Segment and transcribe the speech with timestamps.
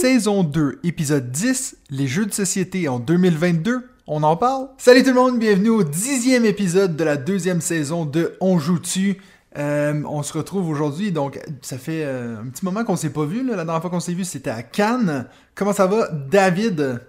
[0.00, 3.88] Saison 2, épisode 10, les jeux de société en 2022.
[4.06, 4.68] On en parle?
[4.78, 9.20] Salut tout le monde, bienvenue au dixième épisode de la deuxième saison de On joue-tu.
[9.56, 13.24] Euh, on se retrouve aujourd'hui, donc ça fait euh, un petit moment qu'on s'est pas
[13.24, 13.44] vu.
[13.44, 13.56] là.
[13.56, 15.26] La dernière fois qu'on s'est vu, c'était à Cannes.
[15.56, 17.00] Comment ça va, David?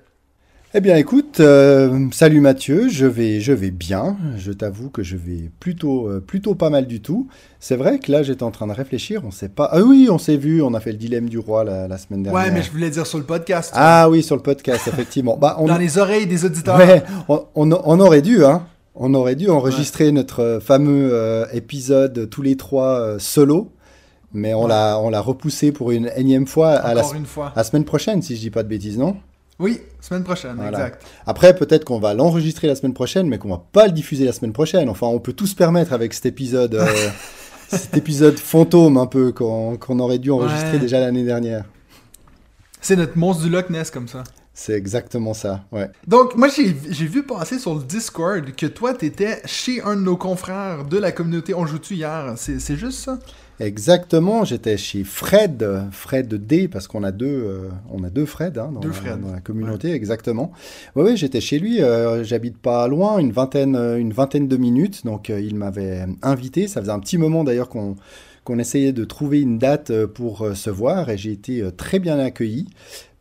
[0.75, 4.17] Eh bien écoute, euh, salut Mathieu, je vais, je vais bien.
[4.37, 7.27] Je t'avoue que je vais plutôt, euh, plutôt pas mal du tout.
[7.59, 9.67] C'est vrai que là j'étais en train de réfléchir, on sait pas.
[9.71, 12.21] Ah oui, on s'est vu, on a fait le dilemme du roi la, la semaine
[12.21, 12.43] dernière.
[12.43, 13.71] Ouais, mais je voulais dire sur le podcast.
[13.75, 15.37] Ah oui, sur le podcast, effectivement.
[15.37, 15.65] Bah, on...
[15.65, 16.77] Dans les oreilles des auditeurs.
[16.77, 18.67] Ouais, on, on- on aurait dû, hein.
[18.93, 23.71] On aurait dû enregistrer notre euh, fameux euh, épisode tous les trois solo,
[24.33, 24.69] mais on Ouais.
[24.69, 27.47] l'a, on l'a repoussé pour une énième fois à la, Encore une fois.
[27.47, 29.15] à la semaine prochaine, si je dis pas de bêtises, non?
[29.59, 30.77] Oui, semaine prochaine, Voilà.
[30.77, 31.05] exact.
[31.25, 34.31] Après, peut-être qu'on va l'enregistrer la semaine prochaine, mais qu'on va pas le diffuser la
[34.31, 34.89] semaine prochaine.
[34.89, 36.87] Enfin, on peut tout se permettre avec cet épisode, euh,
[37.67, 40.79] cet épisode fantôme un peu qu'on, aurait dû enregistrer Ouais.
[40.79, 41.65] déjà l'année dernière.
[42.81, 44.23] C'est notre monstre du Loch Ness comme ça.
[44.53, 45.89] C'est exactement ça, ouais.
[46.07, 46.73] Donc, moi, j'ai
[47.05, 51.11] vu passer sur le Discord que toi, t'étais chez un de nos confrères de la
[51.13, 52.33] communauté On joue-tu hier?
[52.35, 53.19] C'est juste ça?
[53.59, 58.57] Exactement, j'étais chez Fred, Fred D, parce qu'on a deux, euh, on a deux Fred
[58.57, 59.21] hein, dans, Deux la- Fred.
[59.21, 60.51] dans la communauté, exactement.
[60.95, 64.55] Oui, oui, j'étais chez lui, euh, j'habite pas loin, une vingtaine, euh, une vingtaine de
[64.55, 66.67] minutes, donc euh, il m'avait invité.
[66.69, 67.95] Ça faisait un petit moment d'ailleurs qu'on
[68.45, 72.67] qu'on essayait de trouver une date pour se voir, et j'ai été très bien accueilli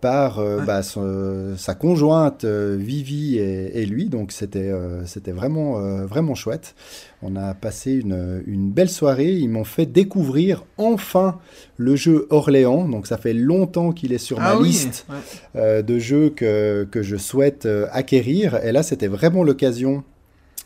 [0.01, 0.65] par euh, Ouais.
[0.65, 6.07] bah, son- sa conjointe euh, Vivi et, et lui, donc c'était euh, c'était vraiment, euh,
[6.07, 6.75] vraiment chouette.
[7.21, 9.33] On a passé une, une belle soirée.
[9.33, 11.39] Ils m'ont fait découvrir enfin
[11.79, 12.87] le jeu Orléans.
[12.89, 14.69] Donc ça fait longtemps qu'il est sur ma ah oui.
[14.69, 15.17] liste Ouais.
[15.57, 18.65] euh, de jeux que, que je souhaite euh, acquérir.
[18.65, 20.05] Et là, c'était vraiment l'occasion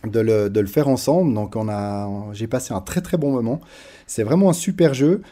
[0.06, 1.32] de le, de le faire ensemble.
[1.32, 3.60] Donc on a, j'ai passé un très très bon moment.
[4.06, 5.22] C'est vraiment un super jeu.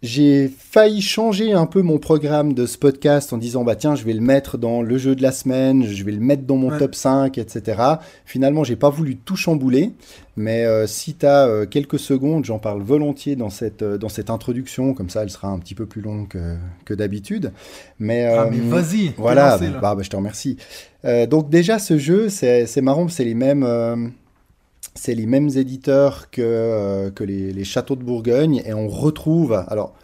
[0.00, 4.04] J'ai failli changer un peu mon programme de ce podcast en disant bah tiens je
[4.04, 6.70] vais le mettre dans le jeu de la semaine, je vais le mettre dans mon
[6.70, 6.78] Ouais.
[6.78, 7.82] top 5, etc.
[8.24, 9.90] Finalement j'ai pas voulu tout chambouler,
[10.36, 14.30] mais euh, si tu as quelques secondes, j'en parle volontiers dans cette, euh, dans cette
[14.30, 16.54] introduction, comme ça elle sera un petit peu plus longue que,
[16.84, 17.50] que d'habitude.
[17.98, 19.14] Mais, Ah, euh, mais vas-y.
[19.16, 20.58] voilà, lancé, bah, bah, bah, je te remercie.
[21.06, 23.96] Euh, donc déjà ce jeu, c'est c'est marrant, c'est les mêmes, euh,
[24.98, 29.64] c'est les mêmes éditeurs que, euh, que les, les châteaux de Bourgogne, et on retrouve,
[29.68, 29.94] alors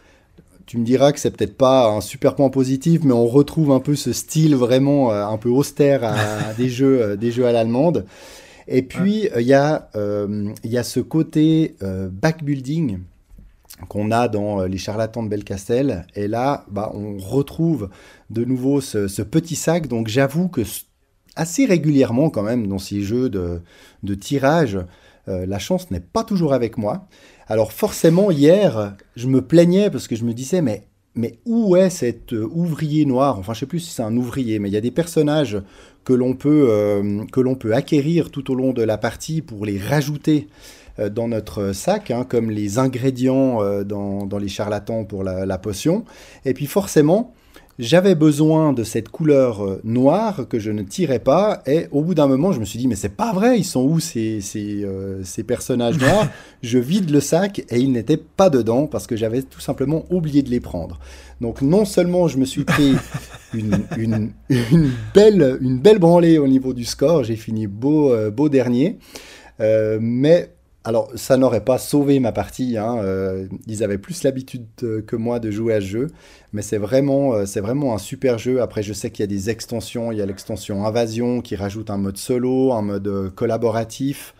[0.66, 3.81] tu me diras que c'est peut-être pas un super point positif, mais on retrouve un
[3.81, 7.47] peu ce style vraiment euh, un peu austère à, à des jeux, euh, des jeux
[7.47, 8.06] à l'allemande.
[8.66, 13.00] Et puis il y a, il y a ce côté backbuilding
[13.91, 16.06] qu'on a dans les charlatans de Belcastel.
[16.15, 17.91] Et là, bah, on retrouve
[18.31, 19.87] de nouveau ce, ce petit sac.
[19.87, 20.62] Donc j'avoue que
[21.37, 24.78] assez régulièrement quand même dans ces jeux de, tirage,
[25.28, 27.06] euh, la chance n'est pas toujours avec moi.
[27.49, 30.87] Alors forcément hier, je me plaignais parce que je me disais mais
[31.17, 33.39] mais où est cet euh, ouvrier noir?
[33.39, 35.62] Enfin, je sais plus si c'est un ouvrier, mais il y a des personnages
[36.03, 39.65] que l'on peut euh, que l'on peut acquérir tout au long de la partie pour
[39.65, 40.49] les rajouter
[41.11, 46.05] dans notre sac, hein, comme les ingrédients dans, les charlatans pour la potion.
[46.45, 47.34] Et puis forcément,
[47.78, 51.62] j'avais besoin de cette couleur euh, noire que je ne tirais pas.
[51.66, 53.82] Et au bout d'un moment, je me suis dit, mais c'est pas vrai, ils sont
[53.82, 56.28] où ces, ces, euh, ces personnages noirs
[56.62, 60.42] Je vide le sac et ils n'étaient pas dedans parce que j'avais tout simplement oublié
[60.42, 60.98] de les prendre.
[61.40, 62.94] Donc non seulement je me suis pris
[63.54, 68.30] une, une, une belle, une belle branlée au niveau du score, j'ai fini beau, euh,
[68.30, 68.98] beau dernier,
[69.60, 70.53] euh, mais
[70.84, 72.77] alors, ça n'aurait pas sauvé ma partie.
[72.77, 76.06] hein, euh, ils avaient plus l'habitude euh, que moi de jouer à ce jeu.
[76.53, 78.61] Mais c'est vraiment, euh, c'est vraiment un super jeu.
[78.61, 80.12] Après, je sais qu'il y a des extensions.
[80.12, 84.34] Il y a l'extension Invasion qui rajoute un mode solo, un mode collaboratif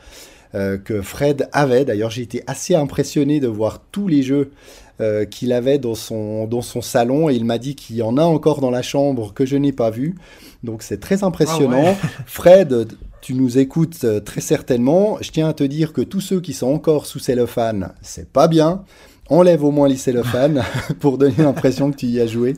[0.55, 1.85] euh, que Fred avait.
[1.85, 4.53] D'ailleurs, j'ai été assez impressionné de voir tous les jeux
[5.01, 7.29] euh, qu'il avait dans son, dans son salon.
[7.29, 9.73] Et il m'a dit qu'il y en a encore dans la chambre que je n'ai
[9.73, 10.15] pas vu.
[10.63, 11.83] Donc, c'est très impressionnant.
[11.85, 11.97] Ah ouais.
[12.27, 12.87] Fred,
[13.25, 15.17] tu nous écoutes euh, très certainement.
[15.23, 18.49] Je tiens à te dire que tous ceux qui sont encore sous cellophane, c'est pas
[18.49, 18.85] bien.
[19.31, 20.63] Enlève au moins les cellophanes
[21.01, 22.53] pour donner l'impression que tu y as joué.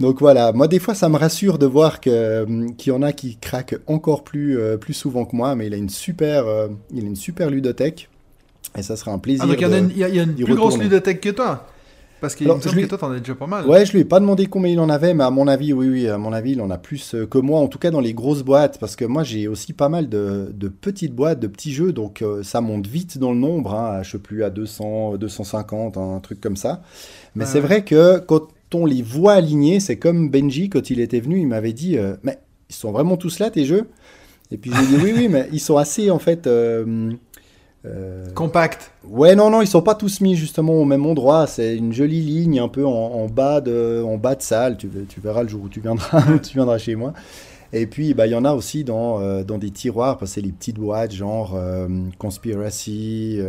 [0.00, 3.02] Donc voilà, moi des fois ça me rassure de voir que, hum, qu'il y en
[3.02, 6.46] a qui craquent encore plus, euh, plus souvent que moi, mais il a une super,
[6.46, 8.08] euh, il a une super ludothèque
[8.78, 9.44] et ça sera un plaisir.
[9.44, 11.66] Ah, donc il y, a une, y a- une plus grosse ludothèque que toi.
[12.20, 13.64] Parce qu'il Alors, me semble je lui- que toi, t'en as déjà pas mal.
[13.66, 15.88] Ouais, je lui ai pas demandé combien il en avait, mais à mon avis, oui,
[15.88, 18.00] oui, à mon avis, il en a plus euh, que moi, en tout cas dans
[18.00, 21.46] les grosses boîtes, parce que moi j'ai aussi pas mal de, de petites boîtes, de
[21.46, 24.50] petits jeux, donc euh, ça monte vite dans le nombre, hein, je sais plus, à
[24.50, 26.82] 200, 250, un truc comme ça.
[27.36, 30.98] Mais Ouais, c'est vrai que quand on les voit alignés, c'est comme Benji, quand il
[31.00, 32.38] était venu, il m'avait dit, euh, mais
[32.68, 33.88] ils sont vraiment tous là tes jeux?
[34.50, 36.46] Et puis j'ai dit, oui, oui, mais ils sont assez en fait...
[36.46, 37.12] euh,
[37.86, 38.90] euh, Compact.
[39.04, 41.46] Ouais, non, non, ils sont pas tous mis justement au même endroit.
[41.46, 44.76] C'est une jolie ligne un peu en, en bas de, en bas de salle.
[44.76, 47.12] Tu, ver- tu verras le jour où tu viendras, tu viendras chez moi.
[47.72, 50.34] Et puis, bah, il y en a aussi dans, euh, dans des tiroirs, parce que
[50.36, 51.86] c'est les petites boîtes genre euh,
[52.18, 53.40] Conspiracy,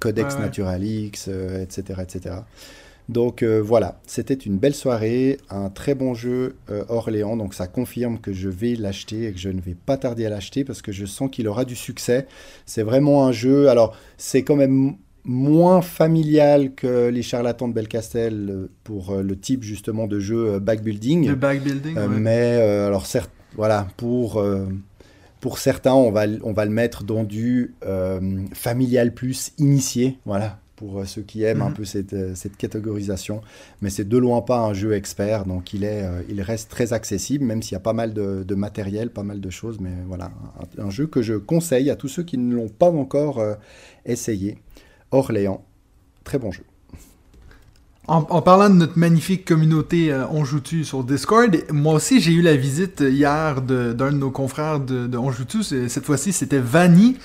[0.00, 0.40] Codex ouais.
[0.40, 2.34] Naturalix, etc., etc.
[3.08, 7.66] Donc euh, voilà, c'était une belle soirée, un très bon jeu euh, Orléans, donc ça
[7.66, 10.82] confirme que je vais l'acheter et que je ne vais pas tarder à l'acheter parce
[10.82, 12.26] que je sens qu'il aura du succès.
[12.64, 14.94] C'est vraiment un jeu, alors c'est quand même
[15.24, 21.28] moins familial que les charlatans de Belcastel euh, pour le type justement de jeu backbuilding.
[21.28, 21.96] Le backbuilding.
[21.96, 22.18] Euh, ouais.
[22.18, 22.56] Mais
[22.86, 24.42] alors certes, voilà, pour,
[25.42, 28.20] pour certains, on va, on va le mettre dans du euh,
[28.54, 31.74] familial plus initié, voilà, pour euh, ceux qui aiment un Mhm.
[31.78, 33.40] peu cette, euh, cette catégorisation.
[33.82, 36.92] Mais c'est de loin pas un jeu expert, donc il, est, euh, il reste très
[36.92, 39.78] accessible, même s'il y a pas mal de, de matériel, pas mal de choses.
[39.80, 40.30] Mais voilà,
[40.78, 43.54] un, un jeu que je conseille à tous ceux qui ne l'ont pas encore euh,
[44.04, 44.58] essayé.
[45.12, 45.64] Orléans,
[46.24, 46.64] très bon jeu.
[48.08, 52.42] En, en parlant de notre magnifique communauté euh, On sur Discord, moi aussi j'ai eu
[52.42, 57.16] la visite hier d'un de, nos confrères de, de On Cette fois-ci, c'était Vanny.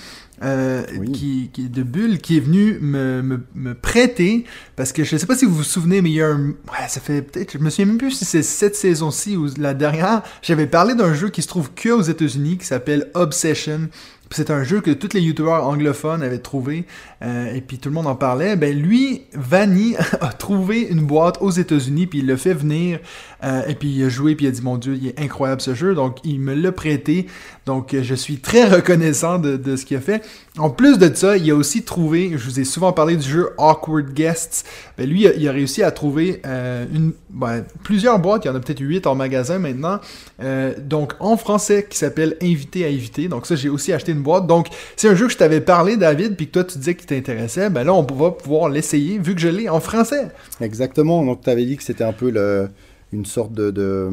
[0.44, 1.12] Euh, Oui.
[1.12, 4.46] qui, qui de Bulle, qui est venu me, me, me prêter,
[4.76, 6.48] parce que je sais pas si vous vous souvenez, mais il y a un...
[6.48, 7.54] Ouais, ça fait peut-être...
[7.54, 10.22] Je me souviens même plus si c'est cette saison-ci ou la dernière.
[10.42, 13.90] J'avais parlé d'un jeu qui se trouve que aux États-Unis, qui s'appelle Obsession.
[14.32, 16.86] C'est un jeu que tous les youtubeurs anglophones avaient trouvé,
[17.24, 18.56] euh, et puis tout le monde en parlait.
[18.56, 23.00] Ben lui, Vanny, a trouvé une boîte aux États-Unis, puis il l'a fait venir,
[23.44, 25.62] euh, et puis il a joué, puis il a dit mon Dieu, il est incroyable
[25.62, 27.28] ce jeu, donc il me l'a prêté.
[27.66, 30.24] Donc je suis très reconnaissant de ce qu'il a fait.
[30.58, 33.50] En plus de ça, il a aussi trouvé, je vous ai souvent parlé du jeu
[33.60, 34.66] Awkward Guests.
[34.98, 38.48] Ben lui, il a, il a réussi à trouver euh, une, ben, plusieurs boîtes, il
[38.48, 40.00] y en a peut-être 8 en magasin maintenant,
[40.42, 43.28] euh, donc en français qui s'appelle Invité à éviter.
[43.28, 44.48] Donc ça, j'ai aussi acheté une boîte.
[44.48, 47.06] Donc c'est un jeu que je t'avais parlé, David, puis que toi tu disais qu'il
[47.06, 47.70] t'intéressait.
[47.70, 50.30] Ben là, on va pouvoir l'essayer vu que je l'ai en français.
[50.60, 52.70] Exactement, donc tu avais dit que c'était un peu le,
[53.14, 54.10] une sorte de, de,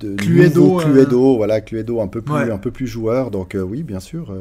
[0.00, 0.84] de Cluedo, nouveau euh.
[0.84, 2.50] Cluedo, voilà, Cluedo un peu plus, Ouais.
[2.50, 4.32] un peu plus joueur, donc euh, oui, bien sûr.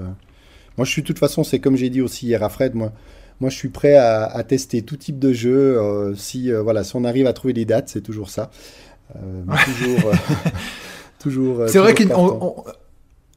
[0.78, 2.92] Moi, je suis de toute façon, c'est comme j'ai dit aussi hier à Fred, moi,
[3.40, 6.84] moi je suis prêt à, à tester tout type de jeu, euh, si, euh, voilà,
[6.84, 8.50] si on arrive à trouver des dates, c'est toujours ça.
[9.16, 10.12] Euh, toujours...
[11.20, 12.66] toujours C'est vrai toujours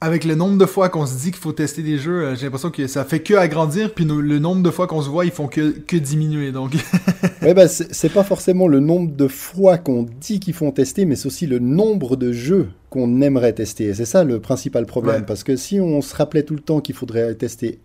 [0.01, 0.29] partant.
[0.29, 2.71] le nombre de fois qu'on se dit qu'il faut tester des jeux, euh, j'ai l'impression
[2.71, 5.31] que ça fait que agrandir, puis nous- le nombre de fois qu'on se voit, ils
[5.31, 6.53] font que, que diminuer.
[6.53, 6.73] Donc
[7.43, 11.05] Ouais, bah, c'est pas forcément le nombre de fois qu'on dit qu'il faut en tester,
[11.05, 13.85] mais c'est aussi le nombre de jeux qu'on aimerait tester.
[13.85, 15.21] Et c'est ça le principal problème.
[15.21, 15.27] Ouais.
[15.27, 17.79] Parce que si on se rappelait tout le temps qu'il faudrait tester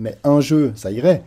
[0.00, 1.22] mais un jeu, ça irait.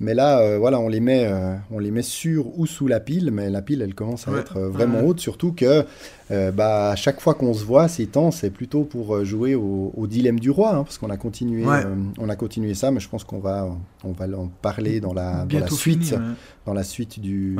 [0.00, 3.00] Mais là, euh, voilà, on les, met, euh, on les met sur ou sous la
[3.00, 4.40] pile, mais la pile, elle commence à Ouais.
[4.40, 5.06] être euh, vraiment Ouais.
[5.08, 5.84] haute, surtout que
[6.30, 9.92] euh, bah, à chaque fois qu'on se voit ces temps, c'est plutôt pour jouer au,
[9.96, 11.82] au dilemme du roi, hein, parce qu'on a continué, Ouais.
[12.18, 13.68] on a continué ça, mais je pense qu'on va,
[14.04, 16.20] on va en parler dans la, dans la bientôt suite fini.
[16.66, 17.56] dans la suite du,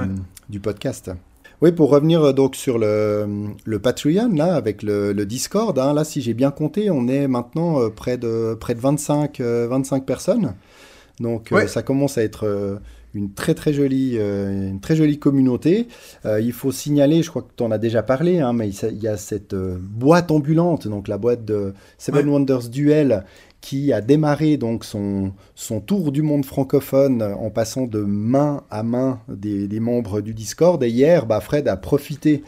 [0.48, 1.10] du podcast.
[1.62, 3.24] Oui, pour revenir euh, donc sur le,
[3.64, 7.28] le Patreon, là, avec le, le Discord, hein, là, si j'ai bien compté, on est
[7.28, 10.54] maintenant euh, près, de, près de 25, euh, 25 personnes.
[11.20, 12.78] Donc, euh, ça commence à être euh,
[13.14, 15.86] une très, très jolie, euh, une très jolie communauté.
[16.24, 19.02] Euh, il faut signaler, je crois que tu en as déjà parlé, hein, mais il
[19.02, 22.32] y a cette euh, boîte ambulante, donc la boîte de Seven Ouais.
[22.32, 23.24] Wonders Duel,
[23.62, 28.82] qui a démarré donc son, son tour du monde francophone en passant de main à
[28.82, 30.82] main des, des membres du Discord.
[30.82, 32.42] Et hier, bah, Fred a profité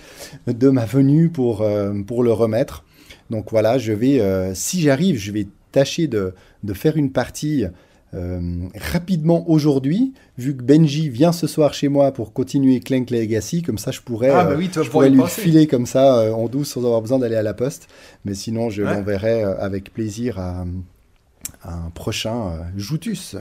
[0.49, 2.85] de ma venue pour, euh, pour le remettre.
[3.31, 7.65] Donc voilà, je vais, euh, si j'arrive, je vais tâcher de, de faire une partie
[8.13, 8.41] euh,
[8.93, 13.79] rapidement aujourd'hui, vu que Benji vient ce soir chez moi pour continuer Clank Legacy, comme
[13.79, 15.43] ça je pourrais, Ah, euh, bah oui, je pourrais lui le passer.
[15.43, 17.89] filer comme ça euh, en douce sans avoir besoin d'aller à la poste.
[18.25, 18.93] Mais sinon, je Ouais.
[18.95, 20.65] l'enverrai euh, avec plaisir à
[21.65, 23.37] un prochain euh, Joutus.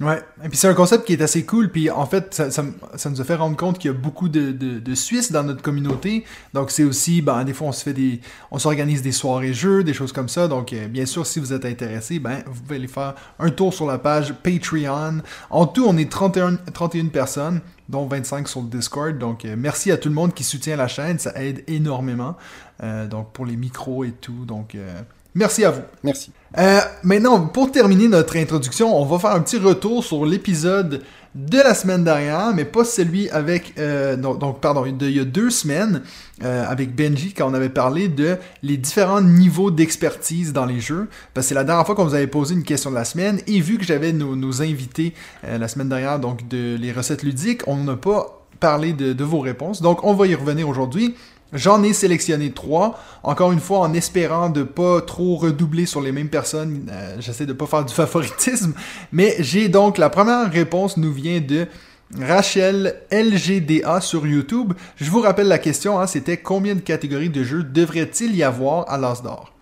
[0.00, 2.64] Ouais, et puis c'est un concept qui est assez cool, puis en fait, ça, ça,
[2.96, 5.42] ça nous a fait rendre compte qu'il y a beaucoup de, de, de Suisses dans
[5.42, 6.24] notre communauté,
[6.54, 9.84] donc c'est aussi, ben, des fois, on se fait des, on s'organise des soirées jeux,
[9.84, 12.76] des choses comme ça, donc euh, bien sûr, si vous êtes intéressé, ben, vous pouvez
[12.76, 15.20] aller faire un tour sur la page Patreon.
[15.50, 19.92] En tout, on est 31, 31 personnes, dont 25 sur le Discord, donc euh, merci
[19.92, 22.36] à tout le monde qui soutient la chaîne, ça aide énormément,
[22.82, 24.74] Euh, donc pour les micros et tout, donc...
[25.34, 25.82] Merci à vous.
[26.02, 26.32] Merci.
[26.58, 31.02] Euh, maintenant, pour terminer notre introduction, on va faire un petit retour sur l'épisode
[31.36, 33.74] de la semaine dernière, mais pas celui avec...
[33.78, 36.02] euh, donc, pardon, de- il y a deux semaines,
[36.42, 41.06] euh, avec Benji, quand on avait parlé de les différents niveaux d'expertise dans les jeux.
[41.32, 43.40] Parce que c'est la dernière fois qu'on vous avait posé une question de la semaine,
[43.46, 45.14] et vu que j'avais nos, nos invités
[45.44, 49.82] la semaine dernière, donc de les recettes ludiques, on n'a pas parlé de vos réponses.
[49.82, 51.14] Donc, on va y revenir aujourd'hui.
[51.52, 56.12] J'en ai sélectionné trois, encore une fois en espérant de pas trop redoubler sur les
[56.12, 56.86] mêmes personnes.
[56.90, 58.72] Euh, J'essaie de pas faire du favoritisme,
[59.12, 61.66] mais j'ai donc la première réponse nous vient de
[62.18, 64.74] Rachel LGDA sur YouTube.
[64.96, 68.88] Je vous rappelle la question, hein, c'était combien de catégories de jeux devrait-il y avoir
[68.88, 69.52] à l'As d'or?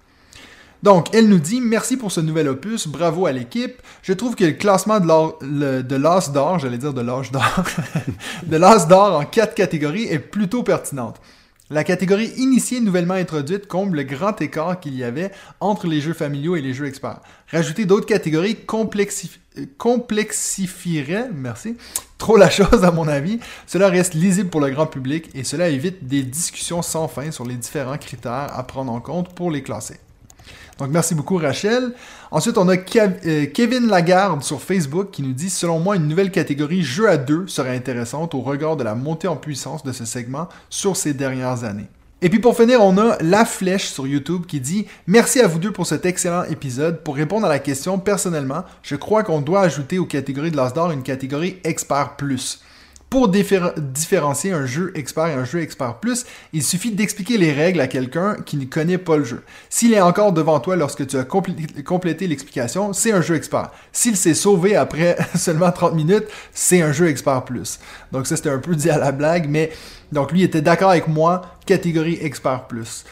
[0.82, 3.82] Donc, elle nous dit Merci pour ce nouvel opus, bravo à l'équipe.
[4.02, 7.64] Je trouve que le classement de l'As d'or, j'allais dire de l'âge d'or,
[8.46, 11.20] de l'As d'or en quatre catégories est plutôt pertinente.
[11.70, 16.14] La catégorie initiée nouvellement introduite comble le grand écart qu'il y avait entre les jeux
[16.14, 17.20] familiaux et les jeux experts.
[17.52, 21.76] Rajouter d'autres catégories euh, complexifierait, merci,
[22.16, 23.38] trop la chose à mon avis.
[23.66, 27.44] Cela reste lisible pour le grand public et cela évite des discussions sans fin sur
[27.44, 30.00] les différents critères à prendre en compte pour les classer.
[30.78, 31.92] Donc merci beaucoup Rachel.
[32.30, 36.30] Ensuite, on a euh, Kevin Lagarde sur Facebook qui nous dit selon moi une nouvelle
[36.30, 40.04] catégorie jeu à deux serait intéressante au regard de la montée en puissance de ce
[40.04, 41.88] segment sur ces dernières années.
[42.20, 45.58] Et puis pour finir, on a La Flèche sur YouTube qui dit Merci à vous
[45.58, 47.02] deux pour cet excellent épisode.
[47.02, 50.72] Pour répondre à la question, personnellement, je crois qu'on doit ajouter aux catégories de l'As
[50.72, 52.60] d'or une catégorie Expert Plus.
[53.10, 57.52] Pour différen- différencier un jeu expert et un jeu expert plus, il suffit d'expliquer les
[57.52, 59.42] règles à quelqu'un qui ne connaît pas le jeu.
[59.70, 63.70] S'il est encore devant toi lorsque tu as complé- complété l'explication, c'est un jeu expert.
[63.92, 67.80] S'il s'est sauvé après seulement 30 minutes, c'est un jeu expert plus.
[68.12, 69.70] Donc ça c'était un peu dit à la blague, mais
[70.12, 73.04] donc lui était d'accord avec moi, catégorie expert plus.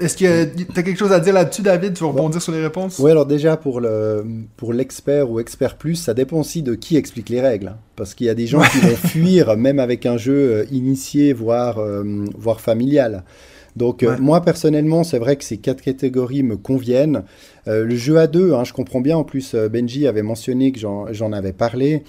[0.00, 1.94] Est-ce que tu as quelque chose à dire là-dessus, David?
[1.94, 2.98] Tu veux rebondir sur les réponses?
[2.98, 4.24] Oui, alors déjà pour le
[4.56, 7.78] pour l'expert ou expert plus, ça dépend aussi de qui explique les règles, hein.
[7.94, 11.32] parce qu'il y a des gens qui vont fuir même avec un jeu euh, initié,
[11.32, 13.22] voire euh, voire familial.
[13.76, 17.22] Donc euh, moi personnellement, c'est vrai que ces quatre catégories me conviennent.
[17.68, 19.16] Euh, le jeu à deux, hein, je comprends bien.
[19.16, 22.02] En plus, Benji avait mentionné que j'en j'en avais parlé.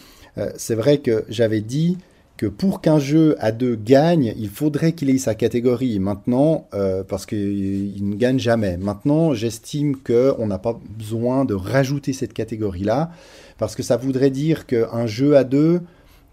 [0.57, 1.97] C'est vrai que j'avais dit
[2.37, 5.99] que pour qu'un jeu à deux gagne, il faudrait qu'il ait sa catégorie.
[5.99, 8.77] Maintenant, euh, parce qu'il ne gagne jamais.
[8.77, 13.11] Maintenant, j'estime qu'on n'a pas besoin de rajouter cette catégorie-là,
[13.57, 15.81] parce que ça voudrait dire qu'un jeu à deux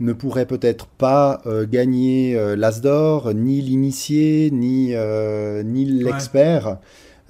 [0.03, 6.79] ne pourrait peut-être pas euh, gagner euh, l'As d'or, ni l'initié, ni, euh, ni l'expert.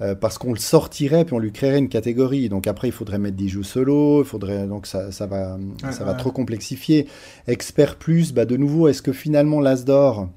[0.01, 2.49] Euh, parce qu'on le sortirait puis on lui créerait une catégorie.
[2.49, 5.91] Donc après, il faudrait mettre des jeux solo, il faudrait donc ça, ça va, Ouais,
[5.91, 7.07] ça va trop complexifier.
[7.47, 10.29] Expert plus, bah de nouveau, est-ce que finalement l'As d'or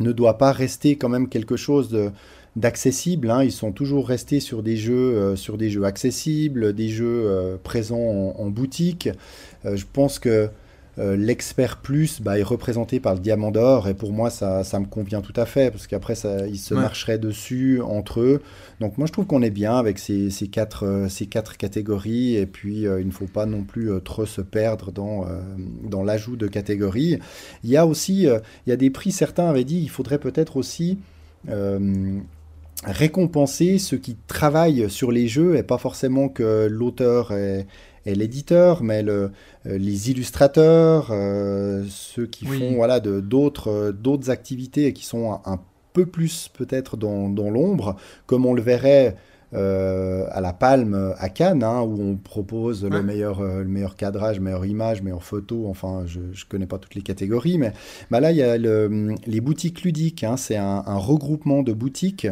[0.00, 2.10] ne doit pas rester quand même quelque chose de
[2.54, 3.42] d'accessible hein?
[3.42, 7.56] Ils sont toujours restés sur des jeux, euh, sur des jeux accessibles, des jeux euh,
[7.62, 9.08] présents en, en boutique.
[9.64, 10.50] Euh, je pense que
[10.98, 14.78] euh, l'expert plus bah, est représenté par le diamant d'or et pour moi ça, ça
[14.78, 16.14] me convient tout à fait parce qu'après
[16.50, 16.80] ils se Ouais.
[16.82, 18.42] marcheraient dessus entre eux.
[18.80, 22.36] Donc moi je trouve qu'on est bien avec ces, ces quatre, euh, ces quatre catégories
[22.36, 25.26] et puis euh, il ne faut pas non plus trop se perdre dans,
[25.88, 27.18] dans l'ajout de catégories.
[27.64, 30.56] Il y a aussi, il y a des prix, certains avaient dit il faudrait peut-être
[30.56, 30.98] aussi
[32.84, 37.66] récompenser ceux qui travaillent sur les jeux et pas forcément que l'auteur est,
[38.06, 39.30] est l'éditeur, mais le,
[39.66, 42.58] euh, les illustrateurs, euh, ceux qui Oui.
[42.58, 45.60] font voilà, euh, d'autres activités et qui sont un, un
[45.92, 49.16] peu plus peut-être dans, dans l'ombre, comme on le verrait
[49.54, 52.90] euh, à la Palme à Cannes, hein, où on propose Ouais.
[52.90, 56.78] le, meilleur, euh, le meilleur cadrage, meilleure image, meilleure photo, enfin je ne connais pas
[56.78, 57.74] toutes les catégories, mais
[58.10, 61.74] bah là il y a le- les boutiques ludiques, hein, c'est un, un regroupement de
[61.74, 62.26] boutiques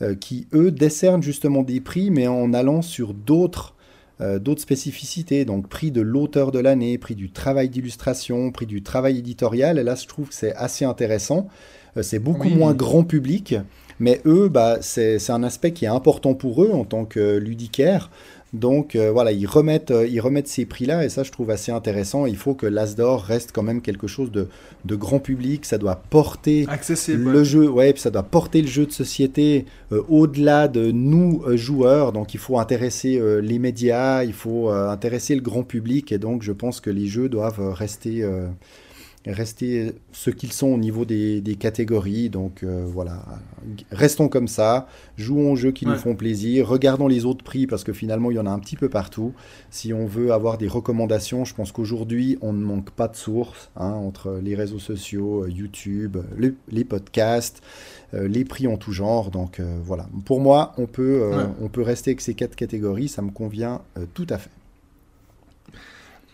[0.00, 3.74] euh, qui eux décernent justement des prix, mais en allant sur d'autres
[4.20, 8.82] euh, d'autres spécificités, donc prix de l'auteur de l'année, prix du travail d'illustration, prix du
[8.82, 9.78] travail éditorial.
[9.78, 11.48] Et là, je trouve que c'est assez intéressant.
[11.96, 12.54] Euh, c'est beaucoup Oui.
[12.54, 13.54] moins grand public,
[13.98, 17.36] mais eux, bah, c'est c'est un aspect qui est important pour eux en tant que
[17.38, 18.10] ludicaires.
[18.52, 21.70] Donc euh, voilà, ils remettent, euh, ils remettent ces prix-là et ça, je trouve assez
[21.70, 22.26] intéressant.
[22.26, 24.48] Il faut que l'As d'or reste quand même quelque chose de,
[24.84, 25.64] de grand public.
[25.64, 27.30] Ça doit porter Accessible.
[27.30, 31.42] le jeu, ouais, puis ça doit porter le jeu de société euh, au-delà de nous
[31.56, 32.12] joueurs.
[32.12, 36.52] Donc il faut intéresser les médias, il faut intéresser le grand public, et donc je
[36.52, 38.24] pense que les jeux doivent rester,
[39.26, 42.30] rester ce qu'ils sont au niveau des, des catégories.
[42.30, 43.22] Donc euh, voilà,
[43.92, 44.86] restons comme ça,
[45.18, 45.92] jouons aux jeux qui Ouais.
[45.92, 48.58] nous font plaisir, regardons les autres prix parce que finalement il y en a un
[48.58, 49.32] petit peu partout.
[49.70, 53.70] Si on veut avoir des recommandations, je pense qu'aujourd'hui on ne manque pas de sources
[53.76, 57.62] hein, entre les réseaux sociaux, euh, YouTube, le- les podcasts,
[58.14, 59.30] euh, les prix en tout genre.
[59.30, 61.44] Donc euh, voilà, pour moi on peut, Ouais.
[61.60, 63.82] on peut rester avec ces quatre catégories, ça me convient
[64.14, 64.50] tout à fait.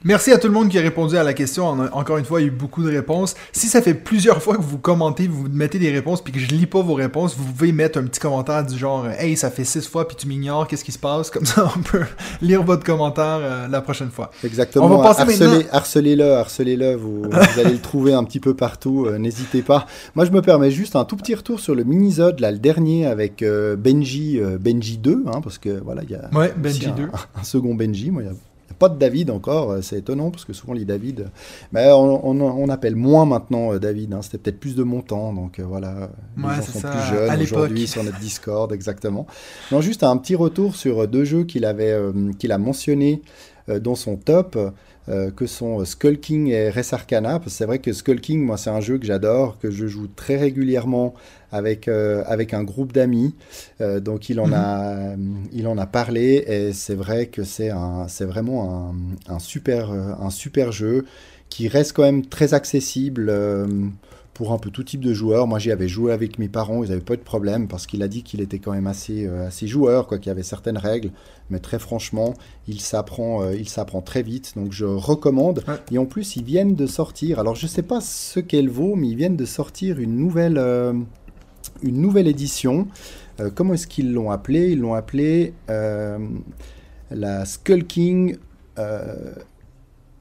[0.05, 1.67] Merci à tout le monde qui a répondu à la question.
[1.67, 3.35] En- Encore une fois, il y a eu beaucoup de réponses.
[3.53, 6.47] Si ça fait plusieurs fois que vous commentez, vous mettez des réponses, puis que je
[6.49, 9.65] lis pas vos réponses, vous pouvez mettre un petit commentaire du genre «Hey, ça fait
[9.65, 12.03] six fois, puis tu m'ignores, qu'est-ce qui se passe?» Comme ça, on peut
[12.41, 14.31] lire votre commentaire euh, la prochaine fois.
[14.45, 14.85] Exactement.
[14.87, 16.95] On va passer harcelez, maintenant- harcelez-le, harcelez-le.
[16.97, 19.07] Vous, vous allez le trouver un petit peu partout.
[19.07, 19.87] euh, N'hésitez pas.
[20.15, 23.07] Moi, je me permets juste un tout petit retour sur le mini-zode, là, le dernier
[23.07, 26.87] avec euh, Benji, euh, Benji 2, hein, parce que voilà, il y a Ouais, Benji
[26.87, 27.03] un, 2.
[27.41, 28.11] un second Benji.
[28.11, 28.35] Moi, il y a
[28.79, 31.25] pas de David encore, euh, c'est étonnant parce que souvent les David, euh,
[31.73, 35.01] mais on, on- on appelle moins maintenant euh, David, hein, c'était peut-être plus de mon
[35.03, 39.27] temps, donc voilà, les Ouais, gens sont ça, plus jeunes aujourd'hui sur notre Discord, exactement.
[39.73, 41.97] Non, juste un petit retour sur deux jeux qu'il avait,
[42.39, 43.23] qu'il a mentionné
[43.81, 44.57] dans son top,
[45.09, 47.39] euh, que sont euh, Skull King et Res Arcana.
[47.39, 49.87] Parce que c'est vrai que Skull King, moi, c'est un jeu que j'adore, que je
[49.87, 51.15] joue très régulièrement
[51.53, 53.35] avec, euh, avec un groupe d'amis.
[53.81, 54.55] Euh, donc, il en, Mhm.
[54.55, 55.17] a,
[55.53, 58.91] il en a parlé et c'est vrai que c'est un, c'est vraiment
[59.29, 61.05] un, un super, un super jeu
[61.49, 63.31] qui reste quand même très accessible.
[64.37, 65.47] Pour un peu tout type de joueurs.
[65.47, 68.03] Moi, j'y avais joué avec mes parents, ils n'avaient pas eu de problème parce qu'il
[68.03, 70.77] a dit qu'il était quand même assez, euh, assez joueur, quoi, qu'il y avait certaines
[70.77, 71.11] règles.
[71.49, 72.35] Mais très franchement,
[72.69, 74.53] il s'apprend, euh, il s'apprend très vite.
[74.55, 75.65] Donc, je recommande.
[75.67, 75.77] Ouais.
[75.91, 77.39] Et en plus, ils viennent de sortir.
[77.41, 80.93] Alors, je sais pas ce qu'elle vaut, mais ils viennent de sortir une nouvelle, euh,
[81.83, 82.89] une nouvelle édition.
[83.55, 88.37] Comment est-ce qu'ils l'ont appelée Ils l'ont appelée la Skull King.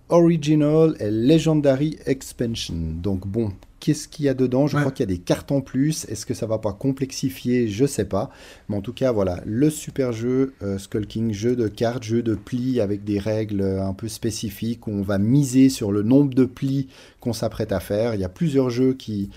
[0.09, 2.75] Original et Legendary Expansion.
[3.01, 3.51] Donc bon,
[3.85, 4.81] qu'est-ce qu'il y a dedans Je Ouais.
[4.81, 6.05] crois qu'il y a des cartes en plus.
[6.09, 7.67] Est-ce que ça va pas complexifier?
[7.67, 8.31] Je sais pas.
[8.67, 12.23] Mais en tout cas, voilà, le super jeu euh, Skull King, jeu de cartes, jeu
[12.23, 16.01] de plis avec des règles euh, un peu spécifiques où on va miser sur le
[16.01, 16.87] nombre de plis
[17.19, 18.15] qu'on s'apprête à faire.
[18.15, 19.29] Il y a plusieurs jeux qui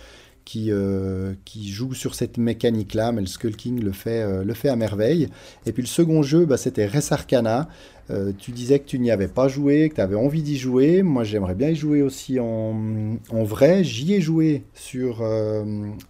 [0.49, 4.55] qui, euh, qui jouent sur cette mécanique-là, mais le Skull King le fait, euh, le
[4.55, 5.29] fait à merveille.
[5.67, 7.69] Et puis le second jeu, bah, c'était Res Arcana.
[8.09, 11.03] Euh, tu disais que tu n'y avais pas joué, que tu avais envie d'y jouer.
[11.03, 13.85] Moi, j'aimerais bien y jouer aussi en, en vrai.
[13.85, 15.23] J'y ai joué sur,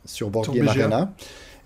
[0.04, 0.68] sur Board Game.
[0.68, 1.12] Arena.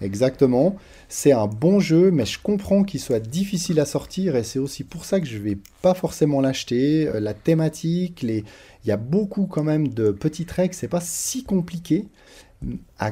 [0.00, 0.76] Exactement.
[1.11, 4.83] C'est un bon jeu, mais je comprends qu'il soit difficile à sortir et c'est aussi
[4.83, 7.06] pour ça que je vais pas forcément l'acheter.
[7.21, 8.45] La thématique, les...
[8.85, 12.06] il y a beaucoup quand même de petites règles, c'est pas si compliqué.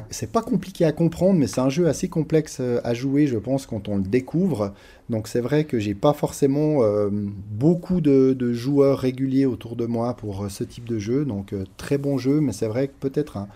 [0.09, 3.37] C'est pas compliqué à comprendre, mais c'est un jeu assez complexe euh, à jouer, je
[3.37, 4.73] pense, quand on le découvre.
[5.09, 10.15] Donc c'est vrai que j'ai pas forcément euh, beaucoup de, joueurs réguliers autour de moi
[10.15, 11.25] pour euh, ce type de jeu.
[11.25, 13.47] Donc très bon jeu, mais c'est vrai que peut-être un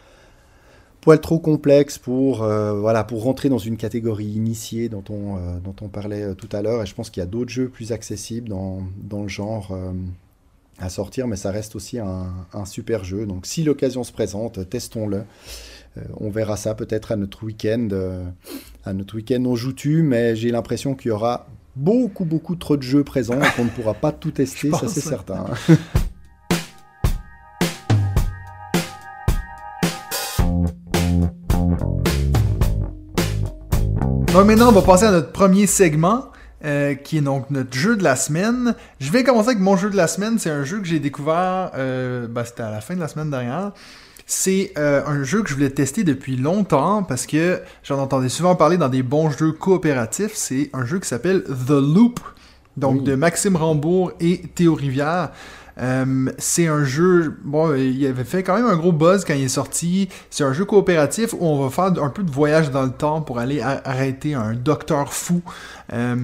[1.02, 5.88] poil trop complexe pour, voilà, pour rentrer dans une catégorie initiée dont on, dont on
[5.88, 6.82] parlait tout à l'heure.
[6.82, 9.78] Et je pense qu'il y a d'autres jeux plus accessibles dans, dans le genre
[10.80, 13.28] à sortir, mais ça reste aussi un super jeu.
[13.28, 15.26] Donc si l'occasion se présente, testons-le.
[15.98, 17.88] Euh, on verra ça peut-être à notre week-end.
[17.92, 18.24] euh,
[18.84, 22.84] à notre week-end, on joue-tu, mais j'ai l'impression qu'il y aura beaucoup, beaucoup trop de
[22.84, 25.46] jeux présents et qu'on ne pourra pas tout tester, ça c'est certain.
[34.36, 36.26] Donc maintenant, on va passer à notre premier segment,
[36.66, 38.76] euh, qui est donc notre jeu de la semaine.
[39.00, 40.40] Je vais commencer avec mon jeu de la semaine.
[40.40, 43.30] C'est un jeu que j'ai découvert, euh, ben, c'était à la fin de la semaine
[43.30, 43.72] dernière.
[44.26, 48.56] C'est euh, un jeu que je voulais tester depuis longtemps parce que j'en entendais souvent
[48.56, 50.34] parler dans des bons jeux coopératifs.
[50.34, 52.20] C'est un jeu qui s'appelle The Loop,
[52.76, 53.04] donc Oui.
[53.04, 55.30] de Maxime Rambourg et Théo Rivière.
[55.78, 59.44] Euh, c'est un jeu, bon, il avait fait quand même un gros buzz quand il
[59.44, 60.08] est sorti.
[60.30, 63.22] C'est un jeu coopératif où on va faire un peu de voyage dans le temps
[63.22, 65.42] pour aller arrêter un docteur fou.
[65.94, 66.16] Euh,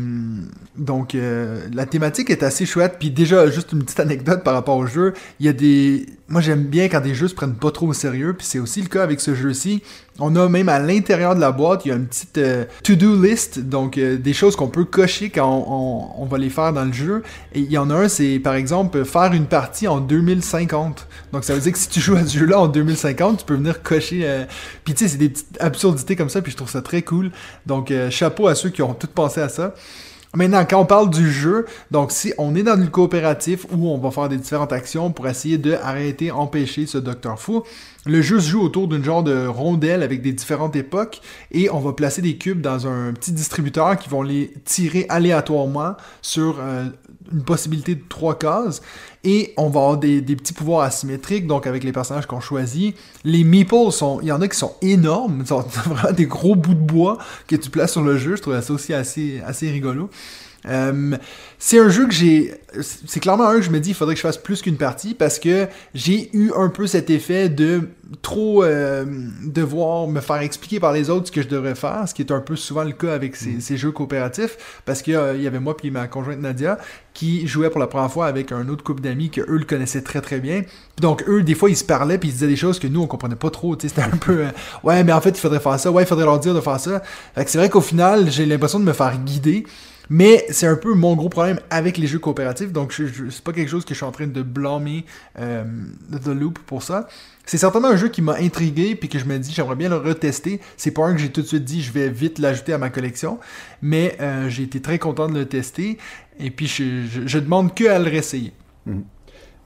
[0.77, 2.95] donc, euh, la thématique est assez chouette.
[2.97, 5.13] Puis déjà, juste une petite anecdote par rapport au jeu.
[5.39, 6.05] Il y a des...
[6.31, 8.33] Moi, j'aime bien quand des jeux se prennent pas trop au sérieux.
[8.37, 9.83] Puis c'est aussi le cas avec ce jeu-ci.
[10.19, 13.21] On a même à l'intérieur de la boîte, il y a une petite euh, to-do
[13.21, 13.59] list.
[13.59, 16.85] Donc, euh, des choses qu'on peut cocher quand on, on- on va les faire dans
[16.85, 17.21] le jeu.
[17.53, 21.07] Et il y en a un, c'est par exemple faire une partie en 2050.
[21.33, 23.55] Donc, ça veut dire que si tu joues à ce jeu-là en 2050, tu peux
[23.55, 24.21] venir cocher...
[24.23, 24.45] euh,
[24.85, 26.41] Puis tu sais, c'est des petites absurdités comme ça.
[26.41, 27.31] Puis je trouve ça très cool.
[27.65, 29.73] Donc, euh, chapeau à ceux qui ont tout pensé à ça.
[30.33, 33.97] Maintenant, quand on parle du jeu, donc si on est dans le coopératif où on
[33.97, 37.63] va faire des différentes actions pour essayer de arrêter, empêcher ce docteur fou,
[38.05, 41.79] le jeu se joue autour d'une genre de rondelle avec des différentes époques et on
[41.79, 46.85] va placer des cubes dans un petit distributeur qui vont les tirer aléatoirement sur euh,
[47.33, 48.81] une possibilité de trois cases.
[49.23, 52.95] Et on va avoir des, petits pouvoirs asymétriques, donc avec les personnages qu'on choisit.
[53.23, 56.73] Les meeples, sont, il y en a qui sont énormes, sont vraiment des gros bouts
[56.73, 57.17] de bois
[57.47, 58.35] que tu places sur le jeu.
[58.35, 60.09] Je trouve ça aussi assez, assez rigolo.
[60.67, 61.17] Euh,
[61.63, 62.55] c'est un jeu que j'ai.
[62.81, 65.13] C'est clairement un que je me dis, il faudrait que je fasse plus qu'une partie
[65.13, 67.89] parce que j'ai eu un peu cet effet de
[68.23, 69.05] trop euh,
[69.45, 72.31] devoir me faire expliquer par les autres ce que je devrais faire, ce qui est
[72.31, 75.77] un peu souvent le cas avec ces, ces jeux coopératifs parce qu'il y avait moi
[75.77, 76.79] puis ma conjointe Nadia
[77.13, 80.01] qui jouait pour la première fois avec un autre couple d'amis que eux le connaissaient
[80.01, 80.63] très très bien.
[80.99, 83.07] Donc eux, des fois, ils se parlaient puis ils disaient des choses que nous on
[83.07, 83.77] comprenait pas trop.
[83.79, 84.47] C'était un peu euh,
[84.83, 85.91] ouais, mais en fait, il faudrait faire ça.
[85.91, 87.03] Ouais, il faudrait leur dire de faire ça.
[87.35, 89.65] Fait que c'est vrai qu'au final, j'ai l'impression de me faire guider.
[90.09, 93.43] Mais c'est un peu mon gros problème avec les jeux coopératifs, donc je, je, c'est
[93.43, 95.05] pas quelque chose que je suis en train de blâmer
[95.39, 95.63] euh,
[96.23, 97.07] The Loop pour ça.
[97.45, 99.97] C'est certainement un jeu qui m'a intrigué puis que je me dis j'aimerais bien le
[99.97, 100.59] retester.
[100.77, 102.89] C'est pas un que j'ai tout de suite dit je vais vite l'ajouter à ma
[102.89, 103.39] collection,
[103.81, 105.97] mais euh, j'ai été très content de le tester
[106.39, 108.53] et puis je, demande que à le réessayer.
[108.85, 108.99] Mmh.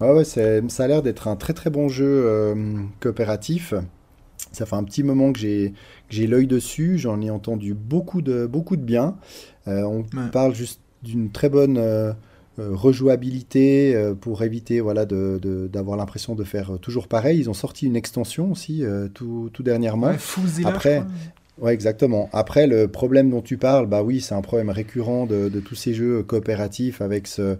[0.01, 2.55] Ouais, ouais, ça a l'air d'être un très très bon jeu euh,
[2.99, 3.73] coopératif.
[4.51, 5.73] Ça fait un petit moment que j'ai
[6.27, 9.15] l'œil dessus, j'en ai entendu beaucoup beaucoup de bien.
[9.67, 10.29] Euh, on ouais.
[10.31, 12.13] parle juste d'une très bonne euh,
[12.57, 17.39] rejouabilité euh, pour éviter voilà, d'avoir de, de, l'impression de faire toujours pareil.
[17.39, 20.07] Ils ont sorti une extension aussi tout, tout, dernièrement.
[20.11, 21.03] Ouais, Après,
[21.57, 22.29] Ouais, exactement.
[22.33, 25.75] Après, le problème dont tu parles, bah oui, c'est un problème récurrent de, de, tous
[25.75, 27.55] ces jeux coopératifs avec ce,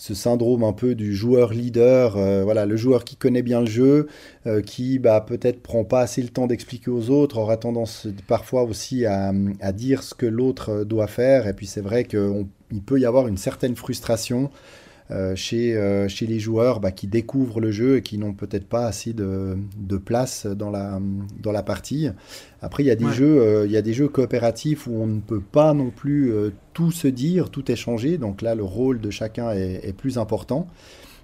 [0.00, 3.66] ce syndrome un peu du joueur leader, euh, voilà, le joueur qui connaît bien le
[3.66, 4.06] jeu,
[4.46, 8.62] euh, qui bah, peut-être prend pas assez le temps d'expliquer aux autres, aura tendance parfois
[8.62, 11.46] aussi à, à dire ce que l'autre doit faire.
[11.46, 12.46] Et puis c'est vrai qu'il
[12.86, 14.50] peut y avoir une certaine frustration
[15.10, 18.68] euh, chez, euh, chez les joueurs bah, qui découvrent le jeu et qui n'ont peut-être
[18.68, 21.00] pas assez de, de, place dans la,
[21.40, 22.08] dans la partie.
[22.62, 23.12] Après, il y, a des ouais.
[23.12, 26.32] jeux, euh, il y a des jeux coopératifs où on ne peut pas non plus
[26.74, 28.18] tout se dire, tout échanger.
[28.18, 30.68] Donc là, le rôle de chacun est, est plus important.